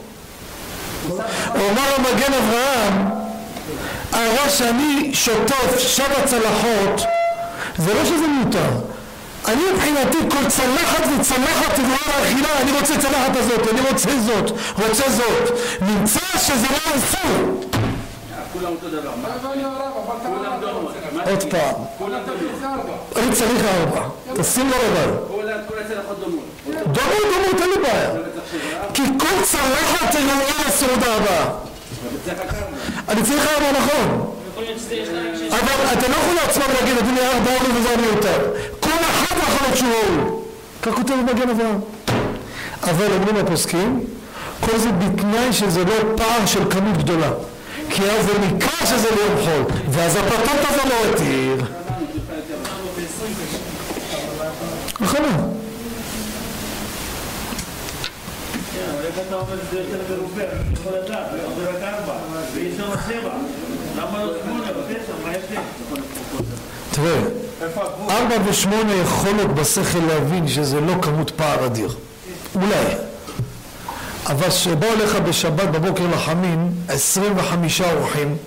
אומר 1.56 1.96
המגן 1.98 2.34
אברהם, 2.34 3.08
ההערה 4.12 4.50
שאני 4.50 5.12
שוטף 5.14 5.78
שבע 5.80 6.26
צלחות, 6.26 7.02
זה 7.78 7.94
לא 7.94 8.06
שזה 8.06 8.28
מותר. 8.28 8.70
אני 9.48 9.62
מבחינתי 9.74 10.18
כל 10.32 10.50
צלחת 10.50 11.04
וצלחת 11.20 11.80
דבר 11.80 12.14
האכילה, 12.14 12.62
אני 12.62 12.72
רוצה 12.72 12.98
צלחת 13.02 13.36
הזאת, 13.36 13.68
אני 13.74 13.82
רוצה 13.92 14.10
זאת, 14.20 14.52
רוצה 14.88 15.10
זאת. 15.10 15.58
נמצא 15.82 16.38
שזה 16.38 16.68
לא 16.72 16.98
אסור. 16.98 17.62
כולם 18.54 18.72
אותו 18.72 18.90
דבר. 18.90 19.12
עוד? 21.26 21.44
פעם. 21.44 21.76
אני 23.16 23.32
צריך 23.36 23.66
ארבע. 23.66 24.08
תשים 24.36 24.70
לו 24.70 24.76
לבד. 24.78 25.08
דומות. 26.20 26.44
דומות, 26.86 27.62
אין 27.62 27.70
לי 27.70 27.78
בעיה. 27.84 28.10
כי 28.94 29.02
כל 29.20 29.44
צלחת 29.44 30.16
ראויה 30.16 30.68
לסעודה 30.68 31.16
הבאה. 31.16 31.46
אני 33.10 33.24
צריך 33.24 33.48
ארבע, 33.48 33.80
נכון. 33.80 34.32
אבל 35.50 36.00
אתה 36.00 36.08
לא 36.08 36.16
יכול 36.16 36.36
לעצמם 36.36 36.64
להגיד, 36.74 36.96
לי 37.14 37.28
ארבע 37.28 37.52
ארבע 37.52 37.80
וזה 37.80 37.98
מיותר. 37.98 38.40
כל 38.80 38.90
אחד 38.90 39.36
יכול 39.38 39.68
להיות 39.68 39.78
שהוא 39.78 39.90
ראוי. 39.90 40.42
כך 40.82 40.94
כותב 40.94 41.14
מגן 41.14 41.50
אברהם. 41.50 41.80
אבל 42.84 43.06
אומרים 43.14 43.46
הפוסקים, 43.46 44.00
כל 44.60 44.78
זה 44.78 44.92
בתנאי 44.92 45.54
שזה 45.54 45.86
לא 45.86 45.94
פער 46.18 46.46
של 46.46 46.70
כמות 46.70 46.98
גדולה. 46.98 47.30
כי 47.92 48.04
אז 48.12 48.26
זה 48.26 48.38
ניכר 48.40 48.86
שזה 48.86 49.08
ליום 49.16 49.44
חול, 49.44 49.78
ואז 49.90 50.16
הפרטות 50.16 50.60
הזה 50.70 50.82
לא 50.90 51.14
התיר. 51.14 51.66
נכון. 55.00 55.22
לא? 55.24 55.30
תראה? 66.92 67.20
ארבע 68.10 68.36
ושמונה 68.46 68.94
יכולות 68.94 69.56
בשכל 69.56 70.00
להבין 70.08 70.48
שזה 70.48 70.82
לא 70.82 70.94
כמות 71.02 71.32
פער 71.32 71.66
אדיר. 71.66 71.96
אולי. 72.56 73.11
אבל 74.32 74.50
כשבאו 74.50 74.90
אליך 74.94 75.16
בשבת 75.16 75.70
בבוקר 75.70 76.04
לחמין 76.14 76.72
25 76.90 77.82
אורחים 77.82 78.38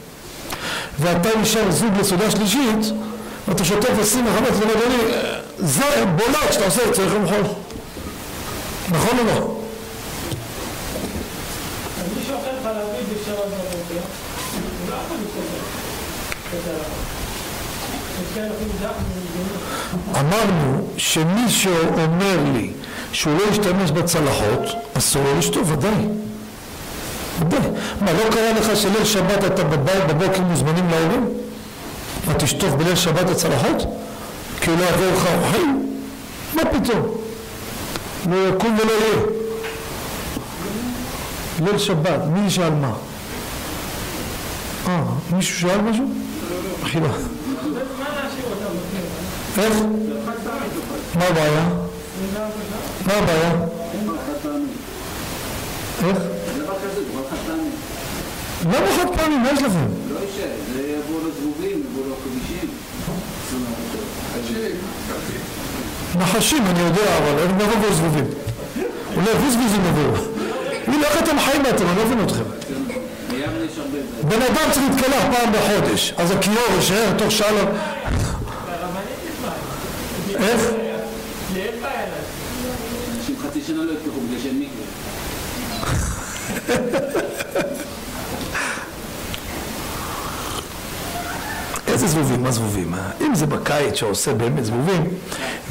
ואתה 0.98 1.28
נשאר 1.42 1.70
זוג 1.70 1.92
לסעודה 2.00 2.30
שלישית 2.30 2.92
ואתה 3.48 3.64
שוטף 3.64 3.90
25 4.00 4.48
זה 4.52 4.62
אומר 4.62 4.74
אדוני 4.74 4.96
זה 5.58 6.04
בולט 6.16 6.52
שאתה 6.52 6.64
עושה 6.64 6.92
צריך 6.92 7.14
למחול 7.14 7.42
נכון 8.90 9.18
או 9.18 9.24
לא? 9.24 9.34
לא. 9.34 9.54
אמרנו 20.20 20.88
שמי 20.96 21.50
שאומר 21.50 22.38
לי 22.52 22.70
שהוא 23.14 23.34
לא 23.38 23.42
ישתמש 23.50 23.90
בצלחות, 23.90 24.62
אסור 24.94 25.22
לו 25.24 25.38
לשתות, 25.38 25.62
ודאי. 25.66 26.08
ודאי. 27.40 27.60
מה, 28.00 28.12
לא 28.12 28.30
קרה 28.30 28.52
לך 28.52 28.76
שליל 28.76 29.04
שבת 29.04 29.44
אתה 29.44 29.64
בבית 29.64 30.06
בבוקר 30.08 30.40
מוזמנים 30.40 30.88
להורים? 30.90 31.28
מה, 32.26 32.34
תשטוף 32.34 32.70
בליל 32.70 32.96
שבת 32.96 33.30
הצלחות? 33.30 33.86
כי 34.60 34.70
הוא 34.70 34.78
לא 34.78 34.84
יבוא 34.84 35.06
לך 35.06 35.26
אורחים? 35.34 35.96
מה 36.54 36.62
פתאום? 36.64 37.02
לא 38.30 38.48
יקום 38.48 38.76
ולא 38.82 38.92
יהיה. 38.92 39.22
ליל 41.64 41.78
שבת, 41.78 42.20
מי 42.32 42.50
שאל 42.50 42.70
מה? 42.70 42.92
אה, 44.88 45.02
מישהו 45.32 45.60
שאל 45.60 45.80
משהו? 45.80 46.04
מחילה. 46.82 47.08
איך? 49.58 49.72
מה 51.14 51.24
הבעיה? 51.24 51.68
מה 53.06 53.12
הבעיה? 53.12 53.52
איך? 56.04 56.16
כזה, 56.82 57.04
דבר 57.12 57.22
חד 57.30 57.36
פעמי. 57.46 57.70
למה 58.64 58.86
חד 58.96 59.16
פעמי? 59.16 59.36
מה 59.36 59.50
יש 59.52 59.62
לכם? 59.62 59.86
לא 60.08 60.18
יישאר, 60.20 60.50
זה 60.74 60.82
יבוא 60.82 61.20
לו 61.22 61.30
זבובים, 61.40 61.82
יבוא 61.90 62.06
לו 62.08 62.14
חמישים. 62.24 62.68
נחשים 66.18 66.66
אני 66.66 66.80
יודע, 66.80 67.18
אבל 67.18 67.38
אין 67.38 67.50
מה 67.50 67.62
לבוא 67.62 67.94
זבובים. 67.94 68.24
אולי 69.16 69.30
גוזגוזים 69.44 69.80
יבואו. 69.88 70.24
הנה, 70.86 71.06
איך 71.06 71.22
אתם 71.22 71.38
חיים 71.38 71.62
אתם? 71.66 71.86
אני 71.86 71.96
לא 71.96 72.04
מבין 72.04 72.24
אתכם. 72.24 72.42
בן 74.28 74.42
אדם 74.42 74.70
צריך 74.72 74.84
להתקלח 74.90 75.22
פעם 75.36 75.52
בחודש, 75.52 76.14
אז 76.16 76.30
הכיור 76.30 76.64
יישאר 76.76 77.12
תוך 77.18 77.30
שעה 77.32 77.52
לא... 77.52 77.60
איך? 80.40 80.70
לי 81.54 81.60
אין 81.60 81.82
בעיה 81.82 82.00
להשאיר. 82.00 82.34
יפתחו 83.68 84.20
בגלל 84.20 84.38
שאין 84.42 84.60
מקווה. 84.60 84.84
איזה 91.88 92.06
זבובים? 92.08 92.42
מה 92.42 92.52
זבובים? 92.52 92.94
אה? 92.94 93.10
אם 93.20 93.34
זה 93.34 93.46
בקיץ 93.46 93.94
שעושה 93.94 94.34
באמת 94.34 94.64
זבובים 94.64 95.04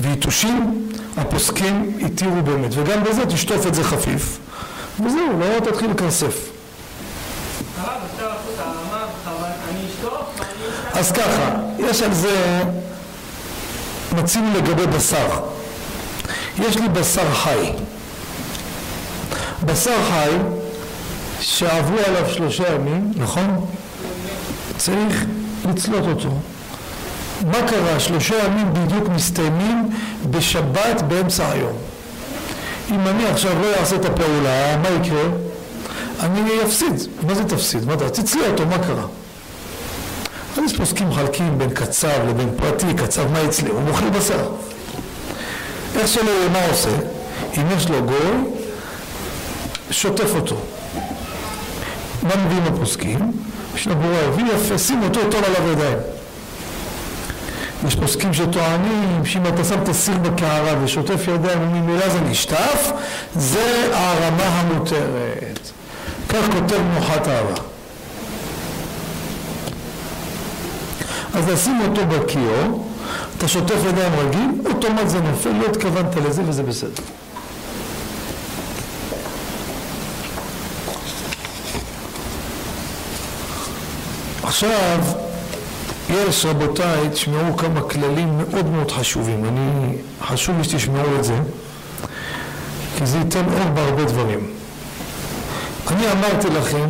ויתושים, 0.02 0.88
הפוסקים 1.18 1.98
התירו 2.06 2.42
באמת, 2.42 2.72
וגם 2.76 3.04
בזה 3.04 3.26
תשטוף 3.26 3.68
את 3.68 3.76
זה 3.76 3.84
חפיף, 3.84 4.40
וזהו, 5.00 5.40
לא 5.40 5.60
תתחיל 5.60 5.92
לכרסף. 5.92 6.50
אז 10.94 11.12
ככה, 11.12 11.56
יש 11.80 12.02
על 12.02 12.14
זה, 12.14 12.64
מצינו 14.16 14.48
לגבי 14.58 14.88
בשר. 14.88 15.53
יש 16.60 16.78
לי 16.78 16.90
בשר 16.90 17.34
חי. 17.34 17.72
בשר 19.66 20.04
חי, 20.10 20.30
שעברו 21.40 21.98
עליו 22.08 22.30
שלושה 22.30 22.74
ימים, 22.74 23.12
נכון? 23.16 23.66
צריך 24.78 25.26
לצלות 25.70 26.08
אותו. 26.08 26.30
מה 27.46 27.68
קרה? 27.68 28.00
שלושה 28.00 28.36
ימים 28.46 28.74
בדיוק 28.74 29.10
מסתיימים 29.10 29.90
בשבת 30.30 31.02
באמצע 31.08 31.52
היום. 31.52 31.74
אם 32.92 33.08
אני 33.08 33.26
עכשיו 33.26 33.62
לא 33.62 33.68
אעשה 33.80 33.96
את 33.96 34.06
הפעולה, 34.06 34.78
מה 34.78 34.90
יקרה? 34.90 35.24
אני 36.20 36.64
אפסיד. 36.66 36.94
מה 37.28 37.36
זה 37.36 37.44
תפסיד? 37.44 37.86
מה 37.86 37.94
אתה 37.94 38.10
תצלה 38.10 38.48
אותו, 38.48 38.66
מה 38.66 38.78
קרה? 38.80 39.06
אז 40.58 40.74
פוסקים 40.78 41.10
מחלקים 41.10 41.58
בין 41.58 41.70
קצב 41.70 42.28
לבין 42.30 42.50
פרטי, 42.58 42.94
קצב 42.94 43.32
מה 43.32 43.46
אצלי? 43.46 43.70
הוא 43.70 43.82
מוכר 43.82 44.10
בשר. 44.10 44.50
איך 45.96 46.08
שלא 46.08 46.30
יהיה, 46.30 46.50
מה 46.50 46.66
עושה? 46.70 46.90
אם 47.58 47.64
יש 47.78 47.90
לו 47.90 48.04
גוי, 48.04 48.38
שוטף 49.92 50.36
אותו. 50.36 50.56
מה 52.24 52.36
מביאים 52.46 52.64
הפוסקים? 52.64 53.32
יש 53.76 53.88
לו 53.88 53.96
גורל, 53.96 54.30
ויפה, 54.36 54.78
שים 54.78 55.04
אותו 55.04 55.20
טוב 55.32 55.44
עליו 55.44 55.72
ידיים. 55.72 55.98
יש 57.88 57.96
פוסקים 57.96 58.34
שטוענים 58.34 59.26
שאם 59.26 59.48
אתה 59.48 59.64
שם 59.64 59.84
את 59.84 59.90
הסיר 59.90 60.18
בקערה 60.18 60.74
ושוטף 60.84 61.28
ידיים 61.28 61.62
וממילא 61.62 62.10
זה 62.10 62.22
נשטף, 62.22 62.92
זה 63.36 63.90
הערמה 63.94 64.44
המותרת. 64.44 65.60
כך 66.30 66.46
כותב 66.54 66.82
מנוחת 66.82 67.28
אהבה. 67.28 67.62
אז 71.34 71.50
לשים 71.50 71.82
אותו 71.88 72.02
בכיור, 72.06 72.93
אתה 73.38 73.48
שוטף 73.48 73.80
ידיים 73.90 74.14
רגיל, 74.14 74.50
אוטומט 74.66 75.08
זה 75.08 75.20
נופל, 75.22 75.50
לא 75.50 75.66
התכוונת 75.66 76.16
לזה 76.16 76.42
וזה 76.46 76.64
בסדר. 76.64 77.04
עכשיו, 84.44 85.00
יש 86.10 86.46
רבותיי, 86.46 87.10
תשמעו 87.10 87.58
כמה 87.58 87.82
כללים 87.82 88.38
מאוד 88.38 88.66
מאוד 88.66 88.92
חשובים. 88.92 89.46
אני, 89.46 89.96
חשוב 90.22 90.58
לי 90.58 90.64
שתשמעו 90.64 91.16
את 91.20 91.24
זה, 91.24 91.36
כי 92.98 93.06
זה 93.06 93.18
ייתן 93.18 93.46
אור 93.46 93.70
בהרבה 93.74 94.06
דברים. 94.06 94.40
אני 95.92 96.12
אמרתי 96.12 96.50
לכם, 96.50 96.90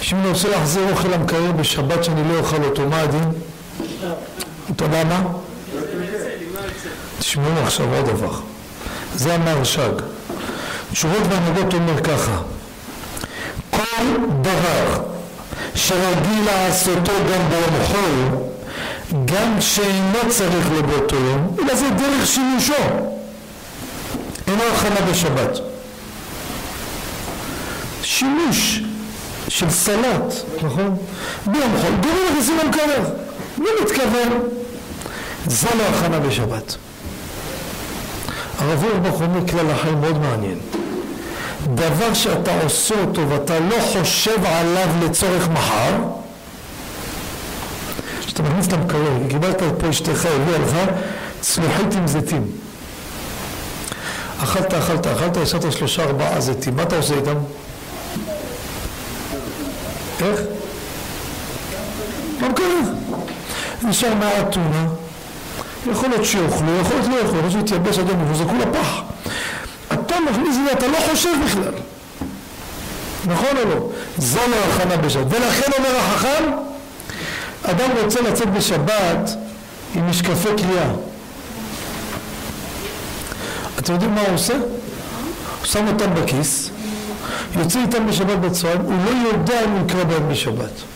שאם 0.00 0.18
אני 0.18 0.28
רוצה 0.28 0.48
להחזיר 0.48 0.90
אוכל 0.90 1.08
למקרר 1.08 1.52
בשבת 1.52 2.04
שאני 2.04 2.28
לא 2.28 2.38
אוכל 2.38 2.64
אותו, 2.64 2.88
מה 2.88 3.00
הדין? 3.00 3.30
אתה 4.70 4.84
יודע 4.84 5.04
מה? 5.04 5.22
תשמעו 7.26 7.58
עכשיו 7.64 7.94
עוד 7.94 8.06
דבר. 8.06 8.32
זה 9.14 9.34
המהרש"ג. 9.34 10.02
תשובות 10.92 11.22
והנהגות 11.30 11.74
אומר 11.74 12.02
ככה: 12.02 12.38
כל 13.70 14.06
דבר 14.40 15.02
שרגיל 15.74 16.44
לעשותו 16.44 17.12
גם 17.12 17.48
ביום 17.48 17.84
חול, 17.84 18.38
גם 19.24 19.60
שאינו 19.60 20.18
צריך 20.28 20.70
לו 20.70 20.76
יום, 21.12 21.56
אלא 21.58 21.74
זה 21.74 21.90
דרך 21.90 22.26
שימושו. 22.26 22.72
אינו 24.46 24.62
הכנה 24.74 25.10
בשבת. 25.10 25.58
שימוש 28.02 28.80
של 29.48 29.70
סלט, 29.70 30.34
נכון? 30.62 30.96
ביום 31.46 31.72
חול, 31.80 31.90
גורם 32.02 32.16
מכניסים 32.30 32.58
למקרר. 32.58 33.04
לא 33.58 33.70
מתכוון. 33.82 34.48
זה 35.46 35.68
לא 35.78 35.82
הכנה 35.82 36.20
בשבת. 36.20 36.76
הרב 38.58 38.84
אורבך 38.84 39.20
אומר 39.20 39.48
כלל 39.48 39.70
החיים 39.70 40.00
מאוד 40.00 40.18
מעניין. 40.18 40.58
דבר 41.74 42.14
שאתה 42.14 42.62
עושה 42.62 42.94
אותו 43.00 43.28
ואתה 43.28 43.60
לא 43.60 43.76
חושב 43.80 44.44
עליו 44.44 44.88
לצורך 45.04 45.48
מחר, 45.48 45.92
כשאתה 48.26 48.42
מכניס 48.42 48.72
למקרר, 48.72 49.12
קיבלת 49.28 49.62
פה 49.78 49.90
אשתך, 49.90 50.26
הביאה 50.26 50.58
לך 50.58 50.74
צלוחית 51.40 51.94
עם 51.94 52.06
זיתים. 52.06 52.46
אכלת, 54.42 54.74
אכלת, 54.74 55.06
אכלת, 55.06 55.36
השארת 55.36 55.72
שלושה 55.72 56.02
ארבעה 56.02 56.40
זיתים, 56.40 56.76
מה 56.76 56.82
אתה 56.82 56.96
עושה 56.96 57.14
איתם? 57.14 57.36
איך? 60.20 60.40
במקרר. 62.40 62.80
נשאר 63.82 64.14
מהאתונה, 64.14 64.86
יכול 65.90 66.08
להיות 66.08 66.24
שיאכלו, 66.24 66.80
יכול 66.80 66.96
להיות 66.96 67.08
לא 67.08 67.14
יאכלו, 67.14 67.28
יכול 67.28 67.38
להיות 67.38 67.52
שיתייבש 67.52 67.98
עד 67.98 68.08
יום 68.08 68.30
ויזרקו 68.30 68.54
לפח. 68.54 69.02
אתה 69.92 70.14
מכניס 70.30 70.56
את 70.56 70.64
זה, 70.64 70.72
אתה 70.72 70.86
לא 70.86 70.98
חושב 71.10 71.30
בכלל. 71.44 71.72
נכון 73.26 73.56
או 73.56 73.68
לא? 73.68 73.88
זה 74.18 74.40
לא 74.50 74.56
הכנה 74.56 74.96
בשבת. 74.96 75.26
ולכן 75.28 75.70
אומר 75.78 75.96
החכם, 75.96 76.44
אדם 77.62 77.90
רוצה 78.04 78.20
לצאת 78.20 78.52
בשבת 78.52 79.30
עם 79.94 80.10
משקפי 80.10 80.48
קריאה. 80.56 80.90
אתם 83.78 83.92
יודעים 83.92 84.14
מה 84.14 84.20
הוא 84.20 84.34
עושה? 84.34 84.54
הוא 84.54 85.64
שם 85.64 85.88
אותם 85.88 86.14
בכיס, 86.14 86.70
יוצא 87.56 87.80
איתם 87.80 88.06
בשבת 88.06 88.38
בצהריים, 88.38 88.80
הוא 88.80 88.94
לא 89.04 89.28
יודע 89.28 89.64
אם 89.64 89.70
הוא 89.70 89.80
יקרא 89.86 90.04
בהם 90.04 90.28
בשבת. 90.28 90.95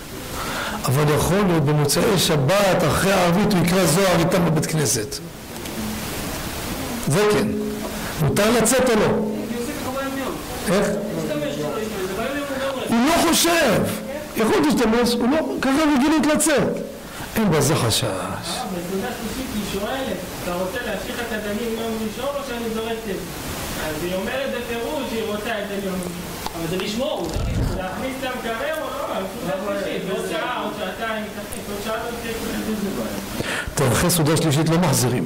אבל 0.84 1.14
יכול 1.14 1.36
להיות 1.48 1.64
במוצאי 1.64 2.18
שבת, 2.18 2.84
אחרי 2.88 3.12
הערבית, 3.12 3.52
הוא 3.52 3.66
יקרא 3.66 3.84
זוהר 3.84 4.18
איתם 4.18 4.46
בבית 4.46 4.66
כנסת. 4.66 5.14
זה 7.08 7.28
כן. 7.32 7.48
מותר 8.22 8.50
לצאת 8.50 8.90
או 8.90 8.94
לא? 8.94 9.06
איך? 10.74 10.86
הוא 12.88 12.98
לא 13.06 13.28
חושב. 13.28 13.82
יכול 14.36 14.62
להשתמש, 14.64 15.14
הוא 15.14 15.28
לא, 15.30 15.38
ככה 15.62 15.82
רגילות 15.96 16.26
לצאת. 16.26 16.90
אין 17.36 17.50
בזה 17.50 17.74
חשש. 17.74 18.04
בנקודה 18.04 19.08
שלישית 19.18 19.50
היא 19.54 19.62
שואלת, 19.72 20.16
אתה 20.44 20.54
רוצה 20.54 20.78
להמשיך 20.86 21.20
את 21.20 21.32
הדמים 21.32 21.72
יום 21.78 21.92
ראשון 22.08 22.34
או 22.36 22.40
שאני 22.48 22.74
זורקת? 22.74 23.20
אז 23.86 23.94
היא 24.02 24.14
אומרת 24.14 24.50
בפירוש 24.50 25.02
שהיא 25.10 25.22
רוצה 25.26 25.50
את 25.50 25.66
ראשון. 25.76 25.98
אבל 26.58 26.66
זה 26.70 26.76
לשמור, 26.76 27.28
להכניס 27.76 28.16
למקרר 28.22 28.74
או 28.82 28.88
לא? 28.98 28.99
לא 29.46 29.54
טוב, 33.74 33.92
אחרי 33.92 34.10
סעודה 34.10 34.36
שלישית 34.36 34.68
לא 34.68 34.78
מחזירים. 34.78 35.24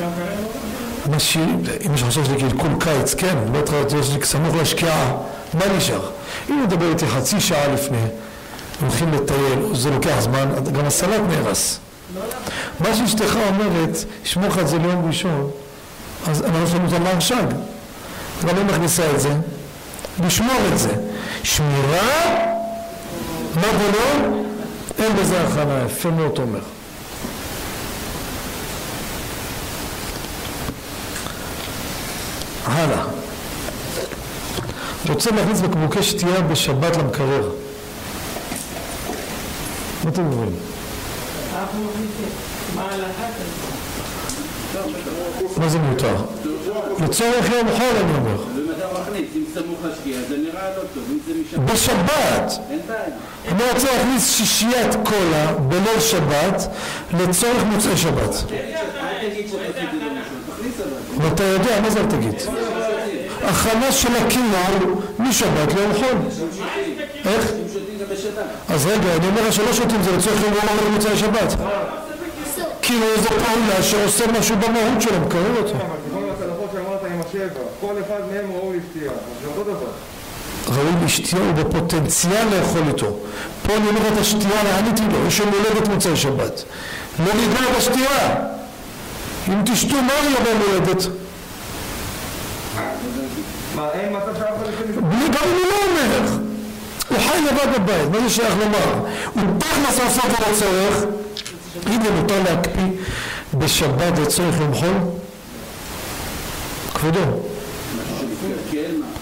לא 0.00 0.06
אם 1.86 1.94
יש 1.94 2.02
חשש 2.02 2.28
לקלקול 2.28 2.70
קיץ, 2.80 3.14
כן, 3.14 3.36
בטח 3.52 3.72
יש 4.00 4.10
לי 4.10 4.24
סמוך 4.24 4.54
לשקיעה, 4.54 5.12
מה 5.54 5.66
נשאר? 5.76 6.10
אם 6.50 6.62
נדבר 6.62 6.88
איתי 6.88 7.06
חצי 7.06 7.40
שעה 7.40 7.68
לפני, 7.68 8.04
הולכים 8.80 9.12
לטייל, 9.12 9.74
זה 9.74 9.90
לוקח 9.90 10.20
זמן, 10.20 10.48
גם 10.72 10.84
הסלט 10.84 11.20
נהרס. 11.28 11.78
מה 12.80 12.94
שאשתך 12.94 13.36
אומרת, 13.48 13.96
שמור 14.24 14.48
לך 14.48 14.58
את 14.58 14.68
זה 14.68 14.78
ליום 14.78 15.06
ראשון, 15.06 15.50
אז 16.26 16.42
אנחנו 16.42 16.66
שמים 16.66 16.86
את 16.86 16.92
המהרש"ג. 16.92 17.46
גם 18.46 18.56
לא 18.56 18.64
מכניסה 18.64 19.10
את 19.14 19.20
זה, 19.20 19.30
לשמור 20.26 20.60
את 20.72 20.78
זה. 20.78 20.90
שמירה, 21.42 22.36
מה 23.56 23.66
ולא? 23.80 24.36
אין 24.98 25.16
בזה 25.16 25.40
הכנה, 25.40 25.82
יפה 25.86 26.10
מאוד 26.10 26.38
אומר. 26.38 26.60
הלאה. 32.64 33.04
רוצה 35.08 35.30
להכניס 35.30 35.60
בקבוקי 35.60 36.02
שתייה 36.02 36.40
בשבת 36.40 36.96
למקרר. 36.96 37.50
מה 40.04 40.10
אתם 40.10 40.26
אומרים? 40.26 40.52
מה 42.74 42.82
ההלכה? 42.82 43.26
מה 45.56 45.68
זה 45.68 45.78
מותר? 45.78 46.14
לצורך 47.04 47.50
יום 47.50 47.68
חול 47.76 47.96
אני 48.04 48.14
אומר. 48.18 48.36
לא 51.52 51.62
בשבת! 51.72 52.52
אני 53.48 53.62
רוצה 53.72 53.86
להכניס 53.92 54.30
שישיית 54.30 54.94
קולה 55.04 55.52
בליל 55.68 56.00
שבת 56.00 56.68
לצורך 57.14 57.64
מוצאי 57.64 57.96
שבת. 57.96 58.34
לא. 61.18 61.24
ואתה 61.24 61.44
יודע, 61.44 61.80
מה 61.80 61.90
זה 61.90 62.00
אל 62.00 62.06
תגיד? 62.06 62.34
הכנה 63.42 63.92
של 63.92 64.16
הכינור 64.16 65.00
משבת 65.18 65.74
ליום 65.74 65.92
חול. 65.94 66.46
איך? 67.24 67.52
אז 68.68 68.86
רגע, 68.86 69.16
אני 69.16 69.28
אומר 69.28 69.48
לך 69.48 69.52
שלא 69.52 69.72
שותים 69.72 70.02
זה 70.02 70.16
לצורך 70.16 70.42
יום 70.42 70.54
חול 70.54 70.88
למוצאי 70.88 71.16
שבת. 71.16 71.56
כאילו 72.86 73.06
זו 73.22 73.28
פעולה 73.28 73.82
שעושה 73.82 74.24
משהו 74.38 74.56
במהות 74.56 75.02
שלו, 75.02 75.20
מקרר 75.20 75.58
אותו. 75.58 75.74
כל 77.80 77.94
אחד 78.06 78.20
מהם 78.32 78.52
ראוי 78.52 78.76
לשתייה, 78.76 79.12
זה 79.42 79.48
אותו 79.48 79.64
דבר. 79.64 79.90
ראוי 80.68 81.04
לשתייה 81.04 81.42
הוא 81.42 81.52
בפוטנציאל 81.52 82.46
לאכול 82.50 82.82
איתו. 82.88 83.16
פה 83.66 83.74
אני 83.76 83.88
אומר 83.88 84.00
את 84.12 84.18
השתייה, 84.20 84.78
עניתי 84.78 85.02
לו, 85.12 85.26
יש 85.28 85.38
יום 85.38 85.48
הולדת 85.48 85.88
מוצאי 85.88 86.16
שבת. 86.16 86.64
לא 87.18 87.32
לגמור 87.34 87.72
בשתייה. 87.78 88.34
אם 89.48 89.62
תשתו 89.64 89.96
מה 90.02 90.12
יהיה 90.12 90.40
ביום 90.44 90.60
הולדת? 90.68 91.06
מה, 93.74 93.88
אין 93.92 94.16
מצב 94.16 94.38
שאף 94.38 94.48
אחד 94.48 94.68
לפני 94.68 95.02
בלי 95.02 95.28
גם 95.28 95.44
אם 95.44 95.52
הוא 95.52 95.66
לא 95.70 95.76
אומר. 95.88 96.30
הוא 97.08 97.18
חי 97.18 97.40
לבד 97.40 97.80
בבית, 97.80 98.10
מה 98.12 98.28
זה 98.28 98.34
שייך 98.34 98.54
לומר? 98.58 99.08
הוא 99.34 99.42
תכלס 99.58 100.00
עושה 100.00 100.22
את 100.26 100.54
זה 100.56 100.66
לצורך. 101.86 102.06
הנה 102.06 102.20
מותר 102.20 102.42
להקפיא 102.42 102.86
בשבת 103.54 104.18
לצורך 104.18 104.54
יום 104.60 104.74
חול? 104.74 104.96
כבודו? 106.94 107.20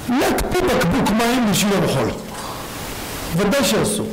להקפיא 0.09 0.61
בקבוק 0.61 1.11
מים 1.11 1.51
בשביל 1.51 1.73
יום 1.73 1.89
חול. 1.89 2.11
ודאי 3.37 3.65
שאסור. 3.65 4.07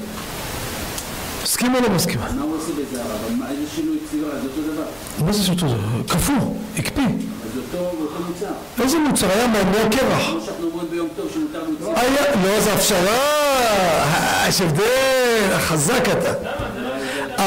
מסכים 1.44 1.76
או 1.76 1.82
לא 1.82 1.90
מסכים? 1.90 2.20
מה 2.20 2.44
הוא 2.44 2.58
עושה 2.58 2.72
בזה 2.72 3.02
הרב? 3.04 3.38
מה, 3.38 3.50
איזה 3.50 3.62
שינוי 3.76 3.98
צבירה? 4.10 4.30
זה 4.30 4.48
אותו 4.48 4.74
דבר. 4.74 5.26
מה 5.26 5.32
זה 5.32 5.44
שאותו 5.44 5.70
זה? 5.70 5.76
קפוא, 6.08 6.36
הקפיא. 6.78 7.04
אז 7.04 7.58
אותו 7.58 7.96
מוצר. 8.28 8.84
איזה 8.84 8.98
מוצר? 9.00 9.28
היה 9.32 9.48
מהמר 9.48 9.90
קרח. 9.92 10.30
כמו 10.30 10.42
שאנחנו 10.46 10.66
אומרים 10.72 10.88
ביום 10.92 11.08
טוב 11.16 11.28
שמותר 11.34 11.64
מוצר. 11.70 12.02
לא, 12.44 12.60
זה 12.60 12.74
הפשרה, 12.74 14.48
יש 14.48 14.62
הבדל, 14.62 15.58
חזק 15.58 16.04
אתה. 16.12 16.34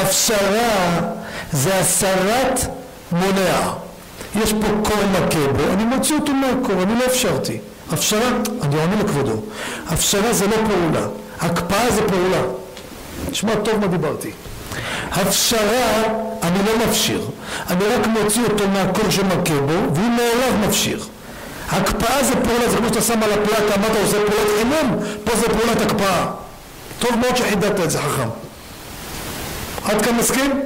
הפשרה 0.01 0.99
זה 1.51 1.79
הסרת 1.79 2.59
מונע. 3.11 3.71
יש 4.43 4.53
פה 4.53 4.67
קור 4.83 4.97
מכה 5.11 5.73
אני 5.73 5.83
מוציא 5.83 6.15
אותו 6.15 6.33
מהקור, 6.33 6.83
אני 6.83 6.99
לא 6.99 7.05
אפשרתי. 7.05 7.57
הפשרה, 7.91 8.29
אני 8.61 8.75
עונה 8.75 8.95
לכבודו, 9.03 9.41
הפשרה 9.87 10.33
זה 10.33 10.47
לא 10.47 10.55
פעולה, 10.55 11.07
הקפאה 11.41 11.91
זה 11.91 12.01
פעולה. 12.07 12.41
שמע 13.33 13.55
טוב 13.55 13.79
מה 13.79 13.87
דיברתי. 13.87 14.31
הפשרה, 15.11 16.03
אני 16.43 16.59
לא 16.65 16.87
מפשיר, 16.87 17.21
אני 17.69 17.85
רק 17.85 18.07
מוציא 18.07 18.43
אותו 18.43 18.67
מהקור 18.67 19.09
שמכה 19.09 19.59
בו, 19.65 19.73
והוא 19.93 20.09
מעליו 20.09 20.67
מפשיר. 20.67 21.03
הקפאה 21.69 22.23
זה 22.23 22.33
פעולה, 22.43 22.69
זה 22.69 22.77
כמו 22.77 22.87
שאתה 22.87 23.01
שם 23.01 23.23
על 23.23 23.31
הפלטה, 23.33 23.77
מה 23.81 23.87
אתה 23.87 23.99
עושה 24.03 24.17
פעולת 24.17 24.49
חימום? 24.57 24.99
פה 25.23 25.35
זה 25.35 25.47
פעולת 25.47 25.81
הקפאה. 25.81 26.25
טוב 26.99 27.11
מאוד 27.21 27.37
שחידדת 27.37 27.79
את 27.79 27.91
זה 27.91 27.97
חכם. 27.97 28.44
עד 29.85 30.01
כאן 30.01 30.15
מסכים? 30.15 30.61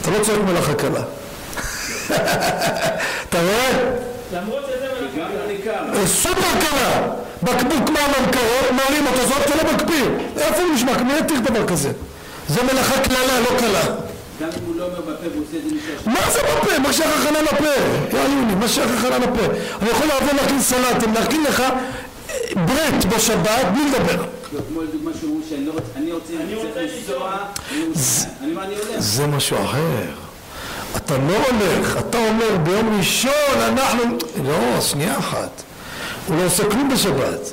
אתה 0.00 0.10
לא 0.10 0.24
צועק 0.24 0.40
מלאכה 0.40 0.74
קלה. 0.74 1.00
אתה 3.28 3.38
רואה? 3.42 3.70
למרות 4.32 4.64
שזה 4.66 4.86
מלאכה. 5.00 5.28
לניכר. 5.46 6.00
אה, 6.00 6.06
סופר 6.06 6.60
קלה! 6.60 7.02
בקבוק 7.42 7.90
מים 7.90 8.10
המקרר, 8.18 8.72
מרים 8.72 9.06
אותו, 9.06 9.26
זאת 9.26 9.48
זה 9.48 9.54
לא 9.62 9.72
מקפיא. 9.72 10.04
איפה 10.36 10.62
הוא 10.62 10.74
נשמע? 10.74 11.02
מי 11.02 11.18
יתיר 11.18 11.40
דבר 11.40 11.66
כזה? 11.66 11.90
זה 12.48 12.62
מלאכה 12.62 13.00
קללה, 13.00 13.40
לא 13.40 13.58
קלה. 13.58 13.82
גם 14.40 14.48
אם 14.48 14.64
הוא 14.66 14.76
לא 14.76 14.84
אומר 14.84 15.00
בפה 15.00 15.26
והוא 15.32 15.44
עושה 15.48 15.56
את 15.56 16.04
זה. 16.04 16.10
מה 16.10 16.30
זה 16.30 16.40
בפה? 16.42 16.78
מה 16.78 16.92
שייך 16.92 17.10
הכנה 17.20 17.42
לפה? 17.42 17.64
יא 18.12 18.18
יוני, 18.18 18.54
מה 18.54 18.68
שייך 18.68 18.90
הכנה 18.98 19.18
לפה? 19.18 19.44
אני 19.82 19.90
יכול 19.90 20.06
לעבור 20.06 20.32
להכין 20.42 20.60
סלטים, 20.60 21.14
להכין 21.14 21.44
לך 21.44 21.60
אה, 21.60 22.36
ברט 22.54 23.04
בשבת 23.04 23.66
בלי 23.72 23.82
לדבר. 23.90 24.35
לא, 24.52 24.60
כמו 24.68 24.82
לדוגמה 24.82 25.10
שאומרים 25.20 25.42
שאני 25.48 25.66
לא 25.66 25.72
רוצה, 25.72 25.88
לנסוע, 25.98 27.36
לירושלים. 27.72 28.34
אני 28.40 28.50
אומר, 28.50 28.64
אני 28.64 28.74
הולך. 28.74 28.98
זה 28.98 29.26
משהו 29.26 29.64
אחר. 29.64 30.12
אתה 30.96 31.18
לא 31.18 31.36
הולך, 31.36 31.96
אתה 31.98 32.18
אומר 32.18 32.56
ביום 32.62 32.96
ראשון 32.98 33.56
אנחנו... 33.56 34.02
לא, 34.44 34.80
שנייה 34.80 35.18
אחת. 35.18 35.62
הוא 36.26 36.36
לא 36.36 36.46
עושה 36.46 36.70
כלום 36.70 36.88
בשבת. 36.88 37.52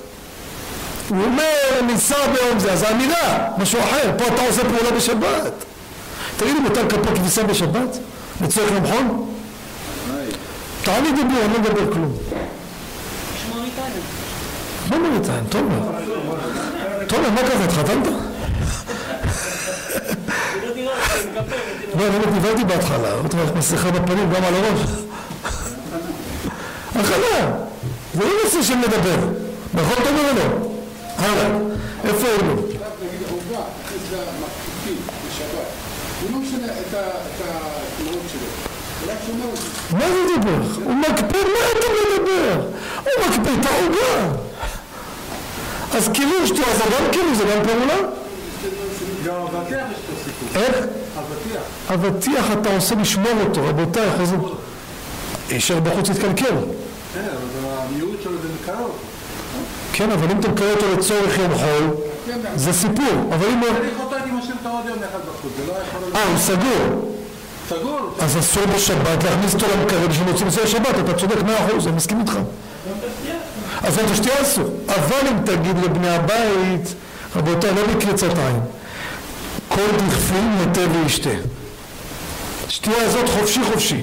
הוא 1.10 1.24
אומר, 1.24 1.82
ניסע 1.88 2.28
ביום 2.28 2.60
זה, 2.60 2.72
אז 2.72 2.80
זה 2.80 2.92
אמירה, 2.92 3.48
משהו 3.58 3.80
אחר. 3.80 4.12
פה 4.18 4.28
אתה 4.28 4.42
עושה 4.48 4.62
פעולה 4.62 4.92
בשבת. 4.92 5.54
תגיד 6.38 6.54
לי, 6.54 6.60
מותר 6.60 6.90
כפות 6.90 7.18
כביסה 7.18 7.44
בשבת? 7.44 7.98
לצורך 8.42 8.72
למחון? 8.72 9.34
תעני 10.84 11.12
דיבור, 11.12 11.46
אני 11.46 11.54
לא 11.54 11.60
מדבר 11.60 11.94
כלום. 11.94 12.18
מה 14.90 14.98
מוריטיים? 14.98 15.44
תומר. 15.50 15.80
תומר, 17.08 17.30
מה 17.30 17.42
קרה? 17.42 17.64
התחתנת? 17.66 18.08
לא, 21.96 22.08
אני 22.08 22.20
באמת 22.20 22.28
נבהלתי 22.36 22.64
בהתחלה, 22.64 23.14
ראיתי 23.14 23.38
לך 23.38 23.50
מסכה 23.58 23.92
בפנים, 23.92 24.30
גם 24.34 24.44
על 24.44 24.54
הראש. 24.56 24.80
הכלה, 26.96 27.52
זה 28.14 28.24
לא 28.24 28.30
נושא 28.44 28.64
של 28.64 28.74
לדבר. 28.78 29.16
נכון 29.74 29.96
תומר 30.04 30.30
או 30.30 30.36
לא? 30.36 30.68
הלאה, 31.18 31.48
איפה 32.06 32.28
היינו? 32.28 32.52
הוא 32.52 32.72
לא 36.32 36.38
משנה 36.40 36.66
את 36.66 36.94
ה- 36.94 36.98
את 36.98 37.42
התנועות 37.42 38.22
שלו. 38.32 38.48
הוא 39.02 39.12
רק 39.12 39.18
שומר 39.28 39.46
אותי. 39.52 39.96
מה 39.96 40.06
זה 40.10 40.38
דבר? 40.42 40.84
הוא 40.84 40.94
מקפיא, 40.96 41.44
מה 41.44 41.60
אתה 41.72 41.88
מדבר? 41.94 42.62
הוא 42.96 43.26
מקפיא 43.28 43.62
את 43.62 43.66
העוגה. 43.66 44.34
אז 45.96 46.10
קירוש, 46.14 46.52
תראה, 46.52 46.76
זה 46.78 46.84
גם 46.84 47.12
קירוש, 47.12 47.38
זה 47.38 47.44
גם 47.44 47.64
פעולה? 47.66 47.98
גם 49.26 49.36
אבטיח 49.36 49.86
יש 49.92 49.98
פה 49.98 50.24
סיפור. 50.26 50.62
איך? 50.62 50.86
אבטיח. 51.18 51.62
אבטיח 51.94 52.46
אתה 52.62 52.76
עושה 52.76 52.96
לשמור 52.96 53.34
אותו, 53.48 53.62
רבותיי, 53.68 54.10
חוזר... 54.18 54.36
יישאר 55.50 55.80
בחוץ 55.80 56.10
יתקלקל. 56.10 56.56
כן, 57.14 57.20
אבל 57.20 57.70
המיעוט 57.70 58.22
שלו 58.24 58.32
זה 58.42 58.48
מקרוב. 58.62 58.92
כן, 59.94 60.12
אבל 60.12 60.32
אם 60.32 60.40
אתה 60.40 60.48
מקרא 60.48 60.72
אותו 60.72 60.86
לצורך 60.98 61.38
יום 61.38 61.56
חול, 61.56 61.90
זה 62.56 62.74
סיפור. 62.74 63.30
אבל 63.30 63.48
אם... 63.48 63.64
אני 63.64 63.88
חוטא 63.98 64.16
הייתי 64.16 64.32
משאיר 64.32 64.56
אותו 64.64 64.78
עוד 64.78 64.86
יום 64.86 64.98
אחד 64.98 65.20
בחוץ, 65.20 65.52
זה 65.58 65.64
לא 65.68 65.74
יכול. 65.74 66.16
אה, 66.16 66.28
הוא 66.30 66.38
סגור. 66.38 67.12
סגור. 67.70 68.16
אז 68.20 68.38
אסור 68.38 68.64
בשבת 68.76 69.24
להכניס 69.24 69.54
אותו 69.54 69.66
למקרר 69.76 70.08
בשביל 70.08 70.28
להוציא 70.28 70.46
מזה 70.46 70.64
לשבת, 70.64 71.00
אתה 71.04 71.14
צודק 71.14 71.44
מאה 71.46 71.66
אחוז, 71.66 71.88
אני 71.88 71.96
מסכים 71.96 72.20
איתך. 72.20 72.34
אז 73.84 74.00
את 74.00 74.12
השתייה 74.12 74.42
אסור. 74.42 74.70
אבל 74.88 75.28
אם 75.28 75.38
תגיד 75.46 75.78
לבני 75.84 76.10
הבית, 76.10 76.94
רבותיי, 77.36 77.72
לא 77.76 77.88
בקריצת 77.88 78.38
עין, 78.38 78.60
כל 79.70 79.88
דכפין 80.08 80.58
נוטה 80.58 80.82
וישתה. 80.92 81.30
שתייה 82.70 83.06
הזאת 83.06 83.30
חופשי 83.30 83.60
חופשי. 83.74 84.02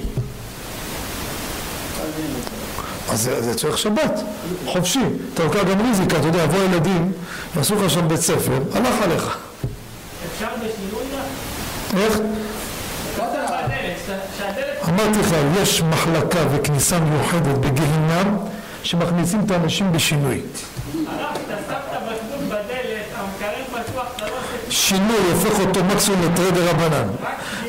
אז 3.09 3.21
זה, 3.21 3.41
זה 3.41 3.55
צורך 3.55 3.77
שבת, 3.77 4.21
חופשי. 4.65 4.99
אתה 5.33 5.43
לוקח 5.43 5.59
גם 5.71 5.81
ריזיקה, 5.81 6.17
אתה 6.17 6.27
יודע, 6.27 6.43
יבואו 6.43 6.63
ילדים, 6.63 7.11
יעשו 7.57 7.75
לך 7.75 7.89
שם 7.91 8.07
בית 8.07 8.19
ספר, 8.21 8.59
הלך 8.73 8.95
עליך. 9.03 9.37
אפשר 10.33 10.47
בשינוי? 10.55 12.05
איך? 12.05 12.19
שהדלת... 14.37 14.89
אמרתי 14.89 15.19
לך, 15.19 15.35
יש 15.61 15.81
מחלקה 15.81 16.39
וכניסה 16.51 16.99
מיוחדת 16.99 17.57
בגיהינם 17.57 18.37
שמכניסים 18.83 19.41
את 19.45 19.51
האנשים 19.51 19.91
בשינוי. 19.91 20.41
שינוי 24.69 25.17
הופך 25.33 25.59
אותו 25.59 25.83
מקסימום 25.83 26.21
לתרי 26.21 26.51
דרבנן. 26.51 27.07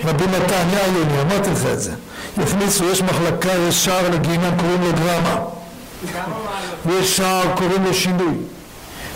רבי 0.04 0.24
מתן, 0.26 0.66
יא 0.72 0.78
עיוני, 0.78 1.20
אמרתי 1.20 1.50
לך 1.50 1.66
את 1.72 1.80
זה. 1.80 1.92
יכניסו, 2.42 2.84
יש 2.84 3.02
מחלקה, 3.02 3.52
יש 3.68 3.84
שער 3.84 4.10
לגיהינם, 4.10 4.58
קוראים 4.60 4.82
לו 4.82 4.92
מעלות. 4.92 5.52
ויש 6.86 7.16
שער, 7.16 7.56
קוראים 7.56 7.84
לו 7.84 7.94
שינוי. 7.94 8.34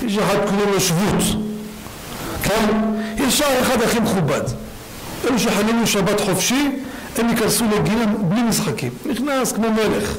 יש 0.02 0.18
אחד 0.18 0.36
קוראים 0.48 0.72
לו 0.72 0.80
שבות. 0.80 1.22
כן? 2.42 2.64
יש 3.16 3.38
שער 3.38 3.60
אחד 3.62 3.82
הכי 3.82 4.00
מכובד. 4.00 4.40
אלו 5.24 5.38
שחנינו 5.38 5.86
שבת 5.86 6.20
חופשי, 6.20 6.70
הם 7.18 7.28
ייכנסו 7.28 7.64
לגיהינם 7.64 8.28
בלי 8.28 8.42
משחקים. 8.42 8.90
נכנס 9.06 9.52
כמו 9.52 9.66
מלך. 9.70 10.14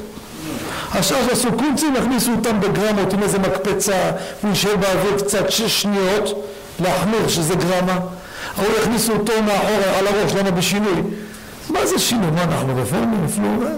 השאר 0.94 1.16
שעשו 1.28 1.52
קונצים, 1.52 1.96
יכניסו 1.96 2.30
אותם 2.30 2.60
בגרמות 2.60 3.12
עם 3.12 3.22
איזה 3.22 3.38
מקפצה, 3.38 4.10
הוא 4.42 4.50
יישאר 4.50 4.76
באוויר 4.76 5.18
קצת 5.18 5.50
שש 5.50 5.82
שניות, 5.82 6.44
להחמיר 6.80 7.28
שזה 7.28 7.54
גרמה. 7.54 7.98
ההוא 8.56 8.72
יכניסו 8.82 9.12
אותו 9.12 9.32
מאחורה 9.42 9.98
על 9.98 10.06
הראש, 10.06 10.32
למה 10.32 10.50
בשינוי? 10.50 11.02
מה 11.70 11.86
זה 11.86 11.98
שינוי? 11.98 12.30
מה 12.30 12.44
אנחנו 12.44 12.76
רפורמים? 12.76 13.24
אפילו... 13.24 13.46
אה, 13.46 13.68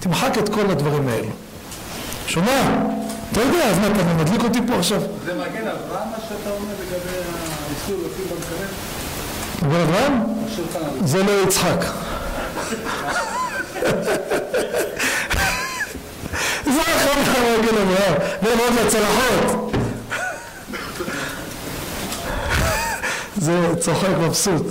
תמחק 0.00 0.38
את 0.38 0.48
כל 0.48 0.70
הדברים 0.70 1.08
האלו. 1.08 1.28
שומע? 2.26 2.62
אתה 3.32 3.40
יודע, 3.40 3.70
אז 3.70 3.78
מה, 3.78 3.86
אתה 3.86 4.14
מדליק 4.24 4.44
אותי 4.44 4.58
פה 4.66 4.74
עכשיו? 4.74 5.00
זה 5.00 5.34
מגן 5.34 5.68
אברהם 5.68 6.08
מה 6.10 6.16
שאתה 6.28 6.50
אומר 6.50 6.72
לגבי 6.80 7.16
האיסור 7.68 7.96
להפעיל 8.02 8.26
במקרר? 8.30 8.66
בן 9.62 9.80
אברהם? 9.80 10.22
זה 11.04 11.22
לא 11.22 11.32
יצחק. 11.42 11.84
זה 16.76 16.82
אחד 16.82 17.40
מהרגל 17.42 17.78
אברהם, 17.82 18.14
ולמרות 18.42 18.86
לצלחות. 18.86 19.72
זה 23.36 23.74
צוחק 23.80 24.08
מבסוט. 24.20 24.62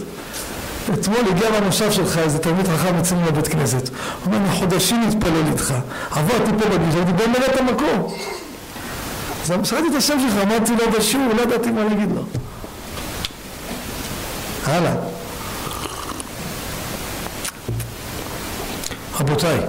אתמול 0.94 1.20
הגיע 1.30 1.50
מהמושב 1.50 1.92
שלך 1.92 2.18
איזה 2.18 2.40
תלמיד 2.40 2.68
חכם 2.68 2.96
אצלנו 3.00 3.26
לבית 3.28 3.48
כנסת. 3.48 3.90
הוא 3.90 4.26
אומר, 4.26 4.38
אני 4.38 4.50
חודשים 4.50 5.08
מתפלל 5.08 5.44
איתך. 5.52 5.74
עברתי 6.12 6.52
פה 6.52 6.70
בכביש, 6.70 6.96
הייתי 6.96 7.14
בוא 7.14 7.28
מלא 7.28 7.46
את 7.46 7.60
המקום. 7.60 8.14
אז 9.44 9.54
שאלתי 9.64 9.88
את 9.92 9.96
השם 9.96 10.18
שלך, 10.20 10.44
אמרתי 10.44 10.72
לו 10.72 10.92
בשיעור, 10.92 11.34
לא 11.34 11.42
ידעתי 11.42 11.72
מה 11.72 11.84
להגיד 11.84 12.12
לו. 12.16 12.22
הלאה. 14.66 14.94
רבותיי, 19.20 19.60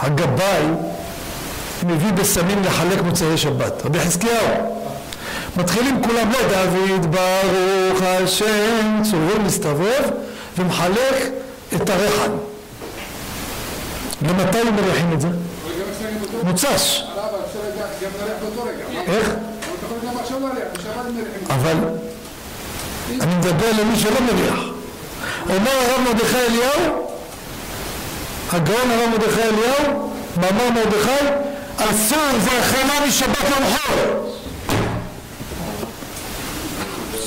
הגבאי 0.00 0.87
מביא 1.86 2.12
בסמים 2.12 2.62
לחלק 2.64 3.02
מוצאי 3.02 3.36
שבת. 3.38 3.82
רבי 3.84 4.00
חזקיהו. 4.00 4.78
מתחילים 5.56 6.02
כולם, 6.02 6.32
לא 6.32 6.38
דוד 6.48 7.16
ברוך 7.16 8.02
השם, 8.02 9.02
צורר 9.10 9.38
מסתובב 9.44 10.02
ומחלק 10.58 11.30
את 11.76 11.90
הרחן. 11.90 12.30
למתי 14.22 14.58
הם 14.58 14.76
מריחים 14.76 15.12
את 15.12 15.20
זה? 15.20 15.28
מוצ"ש. 16.42 17.02
איך? 19.06 19.30
אבל 21.50 21.76
אני 23.20 23.34
מדבר 23.34 23.70
למי 23.80 23.96
שלא 23.96 24.20
מריח. 24.20 24.60
אומר 25.48 25.70
הרב 25.70 26.00
מרדכי 26.04 26.36
אליהו, 26.36 27.08
הגאון 28.52 28.90
הרב 28.90 29.10
מרדכי 29.10 29.42
אליהו, 29.42 30.12
מאמר 30.36 30.70
מרדכי, 30.74 31.24
אסור 31.78 32.38
זה 32.44 32.60
החלה 32.60 33.06
משבת 33.06 33.50
יום 33.50 33.64
חול. 33.64 33.94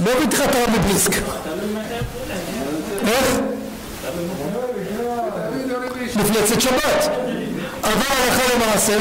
לא 0.05 0.11
לך 0.33 0.41
את 0.41 0.55
הרב 0.55 0.69
מבליסק. 0.79 1.11
תלוי 1.11 1.23
מתי 1.73 1.93
הוא 1.93 2.05
פולט. 3.03 3.07
איך? 3.07 3.39
צאת 6.45 6.61
שבת. 6.61 7.11
אבל 7.83 7.91
הלכה 7.93 8.55
למעשה, 8.55 8.97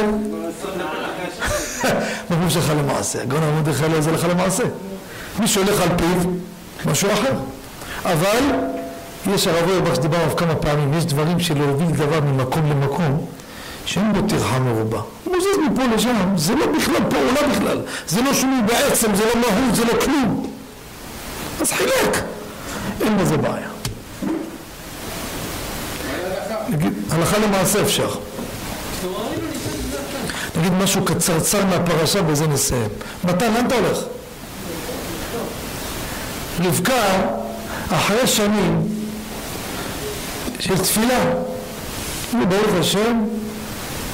פירוש 2.29 2.57
הלכה 2.57 2.75
למעשה? 2.75 3.23
הגאון 3.23 3.43
מרדכי 3.43 3.85
אליהו 3.85 4.03
זה 4.03 4.11
הלכה 4.11 4.29
למעשה. 4.29 4.65
מי 5.39 5.49
שהולך 5.49 5.81
על 5.81 5.89
פיו, 5.97 6.31
משהו 6.87 7.13
אחר. 7.13 7.33
אבל 8.05 8.45
יש 9.35 9.47
הרב 9.47 9.69
אוירבך 9.69 9.95
שדיבר 9.95 10.17
עליו 10.17 10.37
כמה 10.37 10.55
פעמים, 10.55 10.95
יש 10.95 11.05
דברים 11.05 11.41
שלהוביל 11.41 11.91
דבר 11.91 12.21
ממקום 12.21 12.71
למקום, 12.71 13.27
שאין 13.91 14.13
בו 14.13 14.29
טרחה 14.29 14.59
מרובה. 14.59 15.01
הוא 15.25 15.35
מוזז 15.35 15.73
מפה 15.73 15.83
לשם, 15.95 16.37
זה 16.37 16.55
לא 16.55 16.67
בכלל 16.67 17.11
פעולה 17.11 17.55
בכלל, 17.55 17.81
זה 18.09 18.23
לא 18.23 18.35
שינוי 18.35 18.63
בעצם, 18.67 19.15
זה 19.15 19.25
לא 19.25 19.41
מהות, 19.41 19.75
זה 19.75 19.85
לא 19.85 19.93
כלום. 20.05 20.53
אז 21.61 21.73
חילק, 21.73 22.25
אין 23.01 23.17
בזה 23.17 23.37
בעיה. 23.37 23.69
נגיד, 26.69 26.93
הלכה 27.11 27.39
למעשה 27.39 27.83
אפשר. 27.83 28.11
נגיד 30.57 30.73
משהו 30.73 31.05
קצרצר 31.05 31.65
מהפרשה, 31.65 32.23
בזה 32.23 32.47
נסיים. 32.47 32.89
מתן, 33.25 33.53
לאן 33.53 33.67
אתה 33.67 33.75
הולך? 33.75 33.99
רבקה, 36.61 37.03
אחרי 37.91 38.27
שנים 38.27 38.89
של 40.61 40.79
תפילה, 40.79 41.25
וברוך 42.35 42.75
השם, 42.81 43.25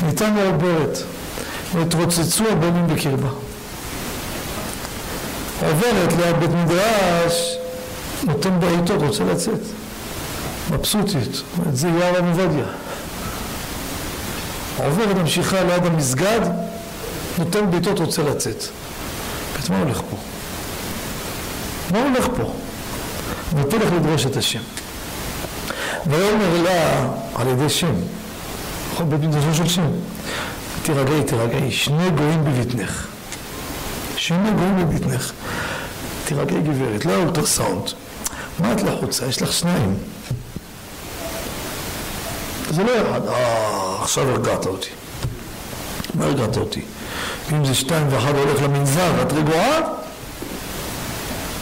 ניתן 0.03 0.34
לה 0.34 0.47
עוברת, 0.47 0.99
והתרוצצו 1.74 2.44
הבנים 2.53 2.86
בקרבה. 2.86 3.28
עוברת 5.61 6.12
ליד 6.12 6.36
בית 6.36 6.51
מדרש, 6.51 7.57
נותן 8.24 8.61
בעיטות, 8.61 9.03
רוצה 9.03 9.24
לצאת. 9.24 9.61
מבסוטית, 10.70 11.42
אומרת, 11.59 11.76
זה 11.76 11.88
יער 11.88 12.18
עובדיה. 12.18 12.64
עוברת, 14.84 15.16
ממשיכה 15.16 15.64
ליד 15.64 15.86
המסגד, 15.86 16.40
נותן 17.38 17.70
בעיטות, 17.70 17.99
רוצה 17.99 18.22
לצאת. 18.22 18.64
בית 19.57 19.70
מה 19.70 19.78
הולך 19.78 20.01
פה? 20.11 20.16
מה 21.90 22.03
הולך 22.03 22.28
פה? 22.36 22.53
ותלך 23.57 23.92
לדרוש 23.92 24.26
את 24.26 24.36
השם. 24.36 24.61
ויאמר 26.07 26.62
לה 26.62 27.09
על 27.34 27.49
ידי 27.49 27.68
שם, 27.68 27.94
נכון, 28.97 29.11
בית 29.11 29.20
מדרשו 29.20 29.55
של 29.55 29.68
שם, 29.68 29.86
תירגעי, 30.82 31.22
תירגעי, 31.24 31.70
שני 31.72 32.11
גויים 32.11 32.44
בבטנך. 32.44 33.07
שני 34.16 34.51
גויים 34.57 34.76
בבטנך. 34.76 35.32
תירגעי 36.24 36.61
גברת, 36.61 37.05
לא 37.05 37.16
אולטרסאונד. 37.16 37.82
מה 38.59 38.72
את 38.72 38.82
לחוצה? 38.82 39.26
יש 39.26 39.42
לך 39.42 39.53
שניים. 39.53 39.94
זה 42.70 42.82
לא 42.82 42.90
אחד, 43.03 43.28
אה, 43.28 44.03
עכשיו 44.03 44.30
הרגעת 44.30 44.66
אותי. 44.66 44.90
מה 46.14 46.24
הרגעת 46.24 46.57
אותי? 46.57 46.82
ואם 47.51 47.64
זה 47.64 47.74
שתיים 47.74 48.07
ואחד 48.11 48.34
הולך 48.36 48.62
למנזר, 48.62 49.22
את 49.22 49.32
רגועה? 49.32 49.78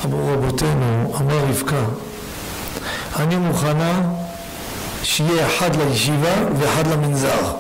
אמרו 0.04 0.32
רבותינו, 0.32 1.14
אמרה 1.20 1.42
רבקה, 1.42 1.84
אני 3.16 3.36
מוכנה 3.36 4.23
שיהיה 5.04 5.46
אחד 5.46 5.76
לישיבה 5.76 6.34
ואחד 6.58 6.86
למנזר. 6.86 7.54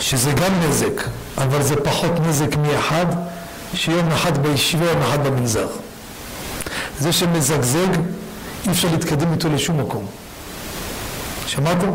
שזה 0.00 0.32
גם 0.32 0.60
נזק, 0.68 1.02
אבל 1.38 1.62
זה 1.62 1.76
פחות 1.76 2.10
נזק 2.28 2.56
מאחד 2.56 3.06
שיום 3.74 4.10
אחד 4.10 4.38
בישיבה 4.38 4.84
יום 4.86 5.02
אחד 5.02 5.26
במנזר. 5.26 5.66
זה 6.98 7.12
שמזגזג, 7.12 7.88
אי 8.66 8.70
אפשר 8.70 8.88
להתקדם 8.92 9.32
איתו 9.32 9.48
לשום 9.48 9.80
מקום. 9.80 10.06
שמעתם? 11.46 11.90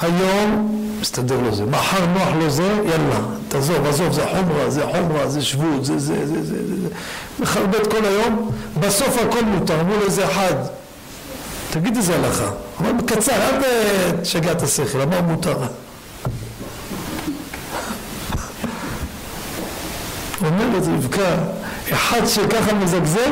היום 0.00 0.76
מסתדר 1.00 1.40
לו 1.40 1.54
זה, 1.54 1.64
מחר 1.64 2.06
נוח 2.06 2.28
לו 2.38 2.50
זה, 2.50 2.62
יאללה, 2.62 3.20
תעזוב, 3.48 3.86
עזוב, 3.86 4.12
זה 4.12 4.26
חומרה, 4.26 4.70
זה 4.70 4.82
חומרה, 4.86 5.28
זה 5.28 5.42
שבות, 5.42 5.84
זה 5.84 5.98
זה 5.98 6.26
זה 6.26 6.44
זה 6.44 6.56
זה 6.82 6.88
מחרבט 7.38 7.86
כל 7.90 8.04
היום, 8.04 8.50
בסוף 8.80 9.16
הכל 9.18 9.44
מותר, 9.44 9.80
אמרו 9.80 9.96
לו 9.96 10.04
איזה 10.04 10.24
אחד, 10.24 10.54
תגיד 11.70 11.96
איזה 11.96 12.16
הלכה, 12.16 12.50
אבל 12.80 12.92
בקצר, 12.92 13.32
אל 13.32 13.62
תשגע 14.22 14.52
את 14.52 14.62
השכל, 14.62 15.00
אמר 15.00 15.20
מותר. 15.20 15.56
אומרת 20.44 20.82
רבקה, 20.86 21.36
אחד 21.92 22.26
שככה 22.26 22.74
מזגזג, 22.74 23.30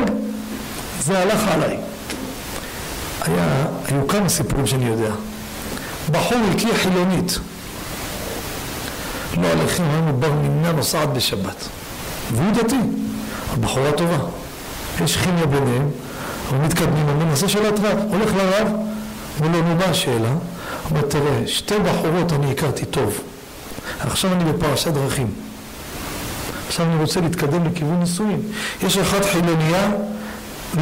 זה 1.01 1.19
הלך 1.19 1.47
עליי. 1.47 1.77
היה, 3.21 3.65
היו 3.85 4.07
כמה 4.07 4.29
סיפורים 4.29 4.67
שאני 4.67 4.85
יודע. 4.85 5.11
בחור 6.11 6.37
הכיר 6.55 6.75
חילונית. 6.75 7.39
לא 9.41 9.47
עליכם, 9.47 9.83
היינו 9.83 10.13
בר 10.19 10.33
מיניה 10.33 10.71
נוסעת 10.71 11.13
בשבת. 11.13 11.67
והוא 12.31 12.51
דתי, 12.51 12.79
הבחורה 13.53 13.91
טובה. 13.91 14.17
יש 15.03 15.17
כימיה 15.17 15.45
ביניהם, 15.45 15.89
אבל 16.49 16.57
מתקדמים, 16.65 17.09
אומרים, 17.09 17.29
נעשה 17.29 17.49
שאלת 17.49 17.79
רב. 17.79 17.97
הולך 18.09 18.31
לרב, 18.35 18.67
אומר 19.39 19.57
לו, 19.57 19.75
מה 19.75 19.85
השאלה? 19.85 20.29
אומר, 20.89 21.01
תראה, 21.01 21.47
שתי 21.47 21.75
בחורות 21.79 22.33
אני 22.33 22.51
הכרתי 22.51 22.85
טוב. 22.85 23.21
עכשיו 23.99 24.33
אני 24.33 24.51
בפרשת 24.51 24.91
דרכים. 24.91 25.27
עכשיו 26.67 26.85
אני 26.85 27.01
רוצה 27.01 27.21
להתקדם 27.21 27.65
לכיוון 27.65 27.99
נישואין. 27.99 28.41
יש 28.83 28.97
אחת 28.97 29.25
חילוניה 29.25 29.91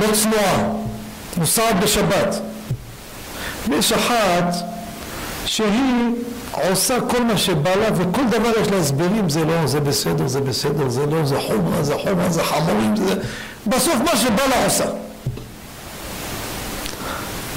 לא 0.01 0.07
צנועה, 0.13 0.69
נוסעת 1.37 1.79
בשבת. 1.79 2.39
ויש 3.69 3.91
אחת 3.91 4.55
שהיא 5.45 6.09
עושה 6.71 6.97
כל 7.09 7.23
מה 7.23 7.37
שבא 7.37 7.75
לה 7.75 7.87
וכל 7.95 8.21
דבר 8.29 8.51
יש 8.61 8.67
לה 8.67 8.77
הסברים, 8.77 9.29
זה 9.29 9.45
לא, 9.45 9.67
זה 9.67 9.79
בסדר, 9.79 10.27
זה 10.27 10.41
בסדר, 10.41 10.89
זה 10.89 11.05
לא, 11.05 11.25
זה 11.25 11.39
חומרה, 11.39 11.83
זה 11.83 11.95
חומרה, 12.03 12.29
זה 12.29 12.43
חמורים, 12.43 12.95
זה... 12.95 13.15
בסוף 13.67 13.95
מה 13.95 14.17
שבא 14.17 14.45
לה 14.49 14.65
עושה. 14.65 14.85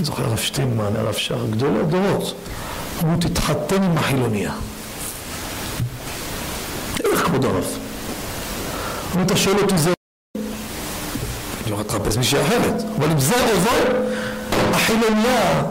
אני 0.01 0.07
זוכר 0.07 0.24
הרב 0.24 0.38
שטיינמן, 0.38 0.96
הרב 0.96 1.14
שער, 1.14 1.46
גדולי 1.51 1.78
הדורות. 1.80 2.34
אמרו, 3.05 3.16
תתחתן 3.20 3.82
עם 3.82 3.98
החילוניה. 3.98 4.53
איך 7.05 7.24
כבוד 7.24 7.44
הרב? 7.44 7.64
אמרו, 9.14 9.26
אתה 9.26 9.36
שואל 9.36 9.59
אותי 9.59 9.78
זה... 9.78 9.92
אני 11.64 11.72
הולך 11.72 11.86
לחפש 11.86 12.16
מישהי 12.16 12.42
אחרת, 12.42 12.82
אבל 12.98 13.11
אם 13.11 13.20
זה 13.20 13.34
זו, 13.62 13.96
החילוניה 14.72 15.62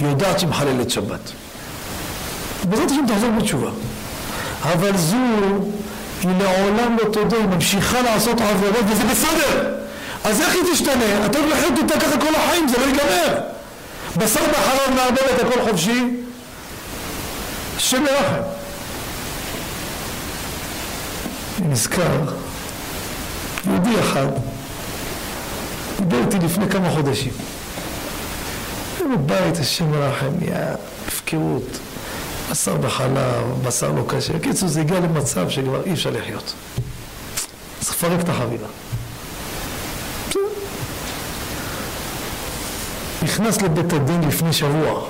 יודעת 0.00 0.38
שהיא 0.38 0.50
מחללת 0.50 0.90
שבת. 0.90 1.32
בעזרת 2.64 2.90
השם 2.90 3.06
תחזור 3.08 3.30
בתשובה. 3.40 3.70
אבל 4.62 4.96
זו, 4.96 5.16
היא 6.22 6.30
לעולם 6.38 6.96
לא 7.02 7.08
תודה, 7.12 7.36
היא 7.36 7.46
ממשיכה 7.46 8.02
לעשות 8.02 8.40
עבירות 8.40 8.84
וזה 8.88 9.04
בסדר. 9.04 9.74
אז 10.24 10.40
איך 10.40 10.54
היא 10.54 10.62
תשתנה? 10.72 11.26
אתה 11.26 11.38
הולך 11.38 11.52
לחיות 11.52 11.78
איתה 11.78 12.00
ככה 12.00 12.20
כל 12.20 12.34
החיים, 12.34 12.68
זה 12.68 12.78
לא 12.78 12.84
ייגמר. 12.84 13.55
בשר 14.18 14.40
בחלב 14.40 14.94
מערבב 14.94 15.34
את 15.34 15.44
הכל 15.44 15.70
חופשי, 15.70 16.16
השם 17.76 18.04
ירחם. 18.04 18.42
נזכר, 21.68 22.20
יהודי 23.66 24.00
אחד, 24.00 24.26
דיבר 25.96 26.18
איתי 26.18 26.38
לפני 26.46 26.68
כמה 26.68 26.90
חודשים. 26.90 27.32
בבית, 29.14 29.58
השם 29.58 29.94
ירחם, 29.94 30.30
נהיה 30.38 30.74
הפקרות. 31.08 31.78
בשר 32.50 32.76
בחלב, 32.76 33.44
בשר 33.62 33.92
לא 33.92 34.02
קשה. 34.08 34.32
בקיצור, 34.32 34.68
זה 34.68 34.80
הגיע 34.80 35.00
למצב 35.00 35.50
שכבר 35.50 35.82
אי 35.86 35.92
אפשר 35.92 36.10
לחיות. 36.10 36.54
צריך 37.80 37.96
לפרק 37.96 38.20
את 38.20 38.28
החבילה. 38.28 38.66
נכנס 43.22 43.62
לבית 43.62 43.92
הדין 43.92 44.20
לפני 44.28 44.52
שבוע. 44.52 45.04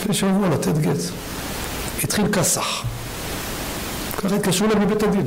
לפני 0.00 0.14
שבוע 0.14 0.48
לתת 0.48 0.78
גט. 0.78 1.00
התחיל 2.04 2.26
כסח. 2.32 2.82
ככה 4.16 4.36
התקשרו 4.36 4.66
אליי 4.66 4.84
מבית 4.84 5.02
הדין. 5.02 5.26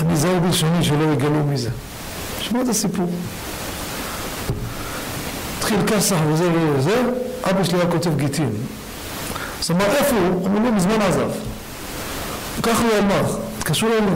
אני 0.00 0.16
זהיר 0.16 0.38
בלשוני 0.38 0.84
שלא 0.84 1.12
יגלו 1.12 1.44
מזה. 1.44 1.70
שמע 2.40 2.62
את 2.62 2.68
הסיפור. 2.68 3.10
התחיל 5.58 5.78
כסח 5.86 6.16
וזה 6.32 6.50
וזה, 6.52 7.02
אבא 7.50 7.64
שלי 7.64 7.78
היה 7.78 7.90
כותב 7.90 8.16
גיטין. 8.16 8.50
אז 9.60 9.70
אמר, 9.70 9.84
איפה 9.84 10.16
הוא? 10.16 10.46
אמרו 10.46 10.60
לו, 10.60 10.72
מזמן 10.72 11.02
עזב. 11.02 11.30
ככה 12.62 12.82
הוא 12.82 12.98
אמר, 12.98 13.36
התקשרו 13.58 13.88
אליי. 13.88 14.14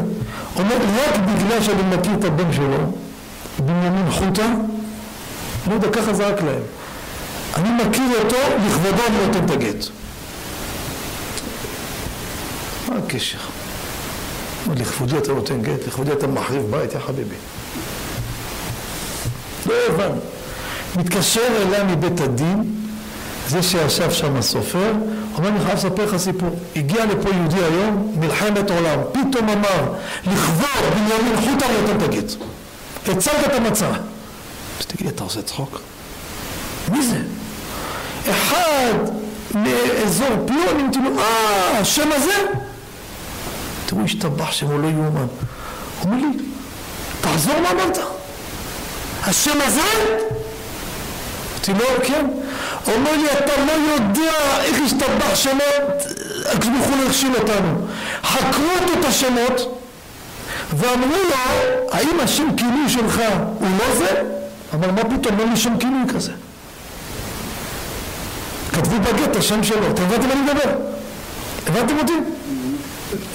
אומר, 0.56 0.76
רק 0.76 1.20
בגלל 1.20 1.62
שאני 1.62 1.96
מכיר 1.96 2.14
את 2.18 2.24
הבן 2.24 2.52
שלו, 2.52 2.92
בנימין 3.60 4.10
חוטה, 4.10 4.46
לא 5.68 5.74
יודע, 5.74 5.88
ככה 5.92 6.14
זרק 6.14 6.42
להם. 6.42 6.62
אני 7.56 7.84
מכיר 7.84 8.22
אותו, 8.24 8.36
לכבודו 8.66 9.02
אני 9.08 9.26
נותן 9.26 9.44
את 9.44 9.50
הגט. 9.50 9.86
מה 12.88 12.96
הקשר? 12.96 13.38
לכבודי 14.76 15.18
אתה 15.18 15.32
נותן 15.32 15.62
גט, 15.62 15.86
לכבודי 15.86 16.12
אתה 16.12 16.26
מחריב 16.26 16.62
בית, 16.70 16.92
יא 16.94 16.98
חביבי. 16.98 17.34
לא 19.66 19.74
הבנו. 19.88 20.20
מתקשר 20.96 21.46
אליה 21.62 21.84
מבית 21.84 22.20
הדין, 22.20 22.64
זה 23.48 23.62
שישב 23.62 24.10
שם 24.10 24.36
הסופר, 24.36 24.92
אומר 25.36 25.48
אני 25.48 25.60
חייב 25.60 25.74
לספר 25.78 26.04
לך 26.04 26.16
סיפור. 26.16 26.58
הגיע 26.76 27.06
לפה 27.06 27.28
יהודי 27.30 27.56
היום, 27.56 28.16
מלחמת 28.20 28.70
עולם, 28.70 28.98
פתאום 29.12 29.48
אמר, 29.48 29.92
לכבוד 30.26 30.94
בנימין 30.94 31.36
חוטה 31.36 31.66
נותן 31.80 31.96
את 31.96 32.02
הגט. 32.02 32.32
הצלת 33.08 33.46
את 33.46 33.52
המצה. 33.52 33.88
אז 34.80 34.86
תגיד, 34.86 35.06
אתה 35.06 35.24
עושה 35.24 35.42
צחוק? 35.42 35.80
מי 36.88 37.02
זה? 37.02 37.18
אחד 38.30 38.94
מאזור 39.54 40.46
פלוני, 40.46 40.82
לו, 41.04 41.18
אה, 41.18 41.78
השם 41.78 42.12
הזה? 42.12 42.46
תראו, 43.86 44.04
השתבח 44.04 44.52
שמו 44.52 44.78
לא 44.78 44.88
יאומן. 44.88 45.26
הוא 46.00 46.04
אומר 46.04 46.16
לי, 46.16 46.44
תחזור 47.20 47.54
מה 47.60 47.70
אמרת? 47.70 47.98
השם 49.22 49.58
הזה? 49.64 49.80
אמרתי 51.68 51.84
לו, 51.84 52.04
כן. 52.04 52.26
הוא 52.84 52.94
אומר 52.94 53.16
לי, 53.16 53.32
אתה 53.32 53.52
לא 53.64 53.72
יודע 53.72 54.32
איך 54.60 54.76
השתבח 54.86 55.34
שמות, 55.34 56.02
הקדוש 56.52 56.68
ברוך 56.68 56.86
הוא 56.86 56.96
לא 56.96 57.38
אותנו. 57.38 57.86
חקרו 58.22 58.64
אותו 58.80 58.92
את 59.00 59.04
השמות, 59.04 59.79
ואמרו 60.76 61.16
לו, 61.30 61.36
האם 61.92 62.20
השם 62.20 62.56
כינוי 62.56 62.88
שלך 62.88 63.20
הוא 63.58 63.68
לא 63.78 63.96
זה? 63.96 64.22
אמר, 64.74 64.90
מה 64.90 65.04
פתאום, 65.04 65.40
אין 65.40 65.50
לי 65.50 65.56
שם 65.56 65.78
כינוי 65.78 66.02
כזה. 66.14 66.32
כתבו 68.72 68.96
בגט 69.00 69.36
השם 69.36 69.64
שלו, 69.64 69.90
אתם 69.90 70.02
הבנתם 70.02 70.26
מה 70.26 70.32
אני 70.32 70.40
מדבר? 70.40 70.72
הבנתם 71.66 71.98
אותי? 71.98 72.12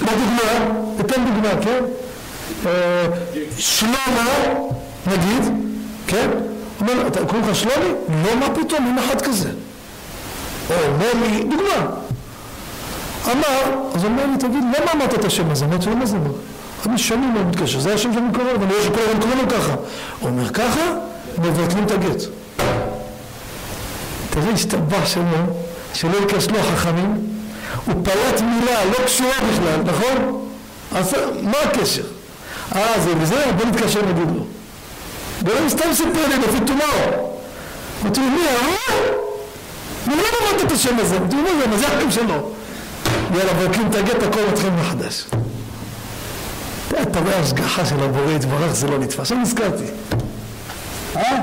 מה 0.02 0.12
דוגמה? 0.12 0.76
אתן 1.00 1.26
דוגמה, 1.26 1.62
כן? 1.62 1.84
אה, 2.66 3.06
שלמה, 3.58 4.30
נגיד, 5.08 5.44
כן? 6.08 6.30
אומר, 6.82 7.08
אתה 7.08 7.26
קוראים 7.26 7.50
לך 7.50 7.56
שלומי? 7.56 7.90
לא, 8.24 8.36
מה 8.36 8.50
פתאום, 8.56 8.88
אין 8.88 8.98
אחד 9.00 9.22
כזה. 9.22 9.50
או 10.70 10.76
מומי, 10.92 11.44
דוגמה. 11.44 11.86
אמר, 13.26 13.88
אז 13.96 14.06
אומר 14.06 14.26
לי, 14.26 14.38
תגיד, 14.38 14.64
למה 14.78 14.92
אמרת 14.92 15.14
את 15.14 15.26
השם 15.26 15.52
הזה? 15.52 15.66
אמרתי 15.66 15.86
לו, 15.90 15.96
מה 15.96 16.06
זה 16.06 16.18
אמר? 16.18 16.32
אני 16.86 16.98
שנים 16.98 17.36
לא 17.36 17.42
מתקשר, 17.50 17.80
זה 17.80 17.94
השם 17.94 18.14
שאני 18.14 18.34
קורא, 18.34 18.48
ואני 18.60 18.74
רואה 18.74 18.84
שכל 18.84 19.02
הזמן 19.02 19.22
קוראים 19.22 19.40
לו 19.40 19.50
ככה. 19.50 19.76
הוא 20.20 20.30
אומר, 20.30 20.50
ככה, 20.50 20.82
מבטלים 21.38 21.84
את 21.84 21.92
הגט. 21.92 22.22
תראה, 24.30 24.52
השתבח 24.54 25.06
שמו, 25.06 25.38
שלא 25.94 26.18
ייכשלו 26.18 26.60
החכמים, 26.60 27.28
הוא 27.86 27.96
פלט 28.04 28.42
מילה 28.42 28.86
לא 28.86 29.06
קשורה 29.06 29.34
בכלל, 29.52 29.82
נכון? 29.86 30.48
אז 30.96 31.16
מה 31.42 31.58
הקשר? 31.64 32.04
אה, 32.76 32.94
זה 33.04 33.14
וזה, 33.20 33.46
בוא 33.58 33.66
נתקשר 33.66 34.02
נגיד 34.02 34.36
לו. 34.36 34.46
ולא 35.44 35.70
סתם 35.70 35.94
סיפר 35.94 36.28
לי, 36.28 36.36
לפי 36.38 36.66
טומאו. 36.68 36.86
אמרתי 38.04 38.20
לו, 38.20 38.26
מי, 38.26 38.42
אה? 38.48 38.96
למה 40.08 40.16
אמרת 40.42 40.66
את 40.66 40.72
השם 40.72 41.00
הזה? 41.00 41.18
אמרתי 41.18 41.36
לו, 41.36 41.42
מה 41.70 41.78
זה, 41.78 41.88
החיים 41.88 42.12
שלו? 42.12 42.50
יאללה, 43.36 43.54
בודקים 43.54 43.88
את 43.90 43.96
הגט, 43.96 44.24
הכל 44.24 44.40
מתחיל 44.52 44.70
מחדש. 44.70 45.26
רואה 47.26 47.40
השגחה 47.40 47.86
של 47.86 48.04
הבורא 48.04 48.32
יתברך, 48.32 48.74
זה 48.74 48.88
לא 48.88 49.00
נתפס. 49.00 49.20
עכשיו 49.20 49.38
נזכרתי. 49.38 49.84
אה? 51.16 51.38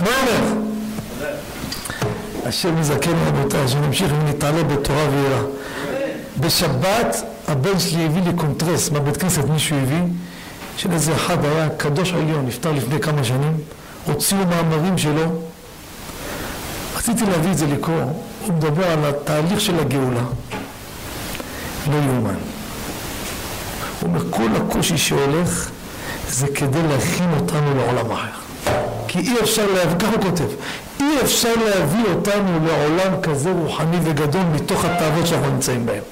מה 0.00 0.08
אומר? 0.20 0.62
השם 2.46 2.78
יזכן 2.78 3.14
רבותיי, 3.26 3.68
שנמשיך 3.68 4.12
ונתעלה 4.20 4.62
בתורה 4.62 5.08
ויראה. 5.10 5.42
בשבת 6.40 7.16
הבן 7.48 7.78
שלי 7.78 8.06
הביא 8.06 8.22
לי 8.22 8.32
קונטרס 8.36 8.90
מהבית 8.90 9.16
כנסת, 9.16 9.44
מישהו 9.44 9.76
הביא, 9.76 10.02
של 10.76 10.92
איזה 10.92 11.14
אחד 11.14 11.44
היה 11.44 11.68
קדוש 11.68 12.12
עליון, 12.12 12.46
נפטר 12.46 12.72
לפני 12.72 13.00
כמה 13.00 13.24
שנים, 13.24 13.56
הוציאו 14.06 14.46
מאמרים 14.46 14.98
שלו. 14.98 15.42
רציתי 16.96 17.24
להביא 17.24 17.50
את 17.50 17.58
זה 17.58 17.66
לקרוא, 17.66 18.02
הוא 18.46 18.54
מדבר 18.54 18.90
על 18.90 19.04
התהליך 19.04 19.60
של 19.60 19.78
הגאולה. 19.78 20.22
לא 21.90 21.96
יאומן. 21.96 22.57
הוא 24.00 24.08
אומר, 24.08 24.20
כל 24.30 24.48
הקושי 24.56 24.98
שהולך 24.98 25.70
זה 26.30 26.46
כדי 26.54 26.82
להכין 26.82 27.30
אותנו 27.40 27.74
לעולם 27.74 28.10
אחר. 28.10 28.38
כי 29.08 29.18
אי 29.18 29.40
אפשר 29.40 29.66
להביא, 29.74 29.98
ככה 29.98 30.10
הוא 30.10 30.22
כותב, 30.22 30.48
אי 31.00 31.20
אפשר 31.22 31.52
להביא 31.64 32.04
אותנו 32.14 32.66
לעולם 32.66 33.20
כזה 33.22 33.50
רוחני 33.50 33.96
וגדול 34.02 34.42
מתוך 34.54 34.84
התאוות 34.84 35.26
שאנחנו 35.26 35.50
נמצאים 35.50 35.86
בהם. 35.86 36.02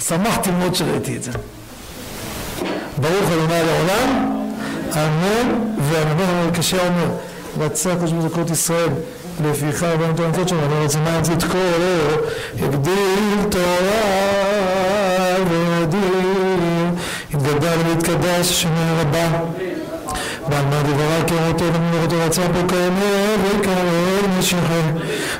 שמחתי 0.00 0.50
מאוד 0.50 0.74
שראיתי 0.74 1.16
את 1.16 1.22
זה. 1.22 1.30
ברוך 2.98 3.30
ה' 3.30 3.62
לעולם, 3.62 4.34
אמן 4.92 5.54
ואמן. 5.78 6.24
המקשר 6.24 6.78
אומר, 6.78 7.06
רצה 7.60 7.92
הקדוש 7.92 8.12
ברוך 8.12 8.36
הוא 8.36 8.44
ישראל, 8.52 8.88
לפיכך 9.44 9.82
את 10.14 10.20
המצות 10.20 10.48
שלנו, 10.48 10.66
אני 10.66 10.84
רוצה 10.84 10.98
מה 10.98 11.20
צדקו, 11.22 11.58
יגדיל 12.56 13.44
תורה 13.50 14.34
וידיר, 15.50 15.73
יתגדל 17.64 17.88
ויתקדש, 17.88 18.62
שמי 18.62 19.00
רבה. 19.00 19.28
בעל 20.48 20.64
מה 20.64 20.82
דברה 20.82 21.24
כראותו 21.26 21.64
למנורתו 21.64 22.16
רצה 22.26 22.42
פה 22.42 22.68
כאמר 22.68 23.36
וכאמר 23.42 24.38
משיחי 24.38 24.80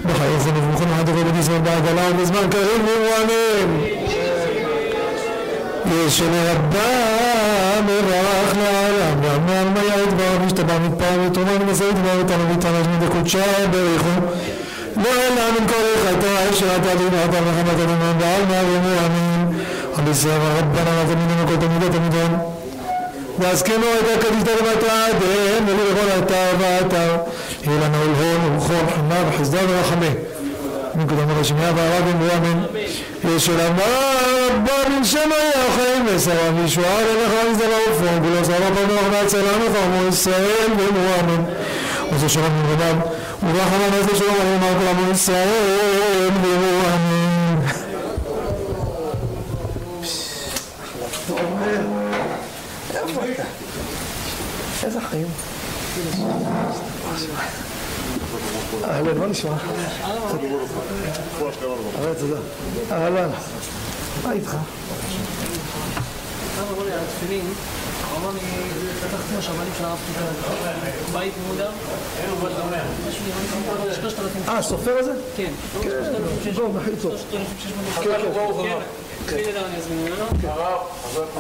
בחיי 0.06 0.40
זה 0.40 0.50
נבוכן 0.52 0.88
עד 0.98 1.08
רבי 1.08 1.38
ישראל 1.38 1.58
בעגלה 1.58 2.02
ובזמן 2.10 2.50
קריב 2.50 2.82
ומואמים 2.82 3.84
יש 5.92 6.20
לרבה 6.20 6.80
מברך 7.84 8.56
לעולם 8.56 9.18
ואמר 9.22 9.68
מה 9.74 9.80
יעד 9.84 10.14
בר 10.16 10.44
משתבע 10.46 10.78
מתפעל 10.78 11.20
ותרומה 11.20 11.52
ומסע 11.60 11.84
יתבע 11.84 12.14
אותנו 12.18 12.48
ויתענש 12.48 12.86
מדקודשה 12.86 13.68
בריחו. 13.70 14.20
לא 14.96 15.10
אלא 15.10 15.60
מן 15.60 15.66
כל 15.66 16.08
חטא 16.08 16.50
אשר 16.50 16.76
אתה 16.76 16.94
דין 16.94 17.08
אתה 17.08 17.40
מחמת 17.40 17.80
אדוני 17.80 18.12
בעל 18.18 18.42
מה 18.48 18.62
ומואמים 19.94 20.06
על 20.06 20.10
ישראל 20.10 20.40
רבנה 20.58 21.02
ותמידנו 21.02 21.46
כל 21.48 21.66
תמידות 21.66 21.92
תמידון 21.92 22.38
והזקנו 23.38 23.84
הייתה 23.86 24.26
קדישתא 24.26 24.50
למטרתיהם 24.50 25.64
ולא 25.66 25.84
לכל 25.90 26.08
האתר 26.10 26.56
והאתר 26.58 27.16
יהיה 27.62 27.80
לנו 27.80 27.98
ולהון 28.00 28.52
ולכון 28.52 28.86
חמה 28.94 29.22
וחסדה 29.28 29.58
ורחמי. 29.68 30.10
מקודם 30.94 31.30
הרשמיה 31.30 31.72
והרבים 31.76 32.20
ואמן 32.20 32.62
יש 33.36 33.48
עולמה 33.48 33.82
רבה 34.46 34.88
מן 34.88 35.04
שמא 35.04 35.34
יחם 35.34 36.04
ושרה 36.06 36.50
וישועה 36.56 37.00
ללך 37.02 37.32
למזדרה 37.46 37.78
ופון 37.90 38.24
ולא 38.24 38.44
שרה 38.44 38.70
בנוח 38.70 39.04
והצלה 39.12 39.52
מחמו 39.58 40.08
ישראל 40.08 40.70
ומואמן 40.78 41.44
וזה 42.12 42.28
שלום 42.28 42.52
מרבם 42.62 43.00
ורחמן 43.42 43.94
איזה 43.98 44.16
שלום 44.16 44.34
עליהם 44.40 44.62
על 44.62 44.74
כל 44.78 44.86
עמו 44.86 45.14
איזה 54.84 55.00
חיים. 55.00 55.26
אהלן, 58.84 59.18
מה 59.18 59.26
נשמע? 59.26 59.50
אהלן, 62.00 62.14
תודה. 62.18 62.36
אהלן. 62.92 63.28
מה 64.24 64.32
איתך? 64.32 64.56
אמרו 66.60 66.84
לי 66.84 66.92
על 66.92 66.98
התפילין, 66.98 67.46
לי, 68.32 68.40
פתחתי 69.00 69.34
של 69.78 69.84
הרב 69.84 69.98
בית 71.12 71.32
אה, 74.48 74.58
הסופר 74.58 74.98
הזה? 74.98 75.12
כן. 75.36 75.52
כן, 75.82 75.88
אני 75.90 75.98
אזמין 75.98 76.22
ממנו. 78.52 79.03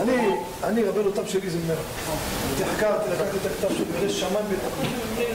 אני, 0.02 0.36
אני 0.64 0.82
רבנו 0.82 1.10
תם 1.10 1.26
שלי 1.26 1.50
זה 1.50 1.58
ממנו. 1.58 1.80
הייתי 2.48 2.64
חקרתי, 2.64 3.10
לקחתי 3.10 3.36
את 3.36 3.46
הכתב 3.46 3.74
של 3.76 3.84
בגלל 3.84 4.08
שמן 4.08 4.40
בטח. 4.50 5.33